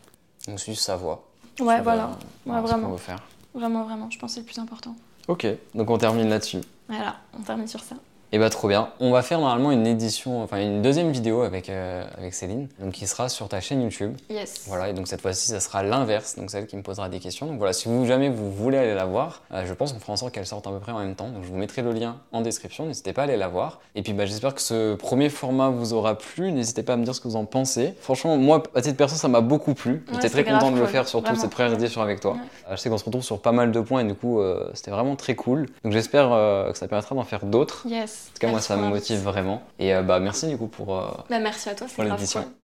Donc, 0.48 0.60
suivre 0.60 0.78
sa 0.80 0.96
voix. 0.98 1.26
Ouais, 1.60 1.82
voilà. 1.82 2.04
euh, 2.06 2.08
Ouais, 2.08 2.14
voilà, 2.46 2.62
ce 2.62 2.68
vraiment. 2.72 2.88
qu'on 2.88 2.94
veut 2.94 2.98
faire. 3.00 3.24
Vraiment, 3.54 3.84
vraiment. 3.84 4.10
Je 4.10 4.20
pense 4.20 4.32
que 4.32 4.36
c'est 4.36 4.40
le 4.42 4.46
plus 4.46 4.60
important. 4.60 4.96
Ok, 5.28 5.46
donc 5.74 5.90
on 5.90 5.98
termine 5.98 6.28
là-dessus. 6.30 6.60
Voilà, 6.88 7.18
on 7.38 7.42
termine 7.44 7.68
sur 7.68 7.82
ça. 7.82 7.96
Et 8.32 8.38
bah 8.38 8.50
trop 8.52 8.68
bien. 8.68 8.90
On 9.00 9.10
va 9.12 9.24
faire 9.24 9.40
normalement 9.40 9.72
une 9.72 9.88
édition, 9.88 10.44
enfin 10.44 10.58
une 10.62 10.84
deuxième 10.84 11.12
vidéo 11.12 11.42
avec, 11.42 11.68
euh, 11.68 12.04
avec 12.16 12.36
Céline, 12.36 12.68
donc 12.80 12.92
qui 12.94 13.08
sera 13.08 13.28
sur 13.28 13.50
ta 13.50 13.60
chaîne 13.60 13.82
YouTube. 13.82 14.16
Yes. 14.30 14.66
Voilà, 14.68 14.90
et 14.90 14.94
donc 14.94 15.08
cette 15.08 15.22
fois-ci, 15.22 15.48
ça 15.48 15.60
sera 15.60 15.82
l'inverse, 15.82 16.36
donc 16.36 16.52
celle 16.52 16.68
qui 16.68 16.78
me 16.78 16.84
posera 16.84 17.10
des 17.10 17.20
questions. 17.20 17.48
Donc 17.48 17.58
voilà, 17.58 17.74
si 17.74 17.88
vous 17.88 18.06
jamais 18.06 18.30
vous 18.30 18.52
voulez 18.52 18.78
aller 18.78 18.94
la 18.94 19.06
voir, 19.06 19.42
euh, 19.52 19.64
je 19.66 19.74
pense 19.74 19.94
qu'on 19.94 20.00
fera 20.00 20.14
en 20.14 20.16
sorte 20.16 20.32
qu'elle 20.32 20.46
sorte 20.46 20.68
à 20.68 20.70
peu 20.70 20.78
près 20.78 20.92
en 20.92 21.00
même 21.00 21.16
temps. 21.16 21.30
Donc 21.30 21.44
je 21.44 21.48
vous 21.50 21.58
mettrai 21.58 21.82
le 21.82 21.92
lien 21.92 22.18
en 22.32 22.42
description, 22.42 22.86
n'hésitez 22.86 23.14
pas 23.14 23.22
à 23.22 23.24
aller 23.24 23.36
la 23.36 23.48
voir. 23.48 23.80
Et 23.96 24.04
puis 24.04 24.14
bah, 24.14 24.28
j'espère 24.28 24.54
que 24.54 24.62
ce 24.62 24.94
premier 24.94 25.30
format 25.30 25.70
vous 25.70 25.94
aura 25.94 26.16
plu. 26.16 26.52
N'hésitez 26.52 26.84
pas 26.84 26.94
à 26.94 26.98
me 26.98 27.04
dire 27.06 27.16
ce 27.16 27.22
que 27.22 27.28
vous 27.28 27.36
en 27.36 27.46
pensez. 27.46 27.96
Franchement, 28.00 28.38
moi, 28.38 28.62
à 28.76 28.82
titre 28.82 28.96
perso, 28.98 29.16
ça 29.16 29.28
m'a 29.28 29.42
beaucoup 29.42 29.74
plu. 29.74 30.04
J'étais 30.12 30.26
Ouais, 30.26 30.30
très 30.30 30.44
content 30.44 30.60
grave 30.68 30.76
de 30.76 30.80
le 30.82 30.86
faire, 30.86 31.08
surtout 31.08 31.26
Vraiment. 31.26 31.42
cette 31.42 31.50
première 31.52 31.74
édition 31.74 32.04
avec 32.04 32.20
toi. 32.20 32.34
Ouais. 32.34 32.38
Euh, 32.70 32.76
Je 32.76 32.82
sais 32.82 32.90
qu'on 32.92 32.98
se 33.00 33.06
retrouve 33.06 33.24
sur 33.24 33.42
pas 33.42 33.52
mal 33.54 33.72
de 33.72 33.80
points 33.82 34.02
et 34.02 34.04
du 34.08 34.14
coup, 34.14 34.40
c'était 34.76 34.92
vraiment 34.92 35.16
très 35.16 35.34
cool. 35.34 35.66
Donc 35.84 35.94
j'espère 35.94 36.30
que 36.72 36.78
ça 36.78 36.88
permettra 36.88 37.16
d'en 37.16 37.24
faire 37.24 37.44
d'autres. 37.46 37.86
Yes. 37.88 38.19
En 38.28 38.34
tout 38.34 38.40
cas, 38.40 38.48
moi, 38.52 38.62
ça 38.62 38.78
me 38.78 38.88
motive 38.88 39.20
vraiment. 39.22 39.62
Et 39.80 39.94
euh, 39.94 40.02
bah, 40.02 40.20
merci 40.20 40.48
du 40.48 40.58
coup 40.58 40.68
pour, 40.68 40.98
euh, 40.98 41.10
Bah, 41.30 41.40
merci 41.40 41.70
à 41.70 41.76
toi, 41.76 41.88
pour 41.94 42.04
l'édition. 42.04 42.42
cool. 42.44 42.52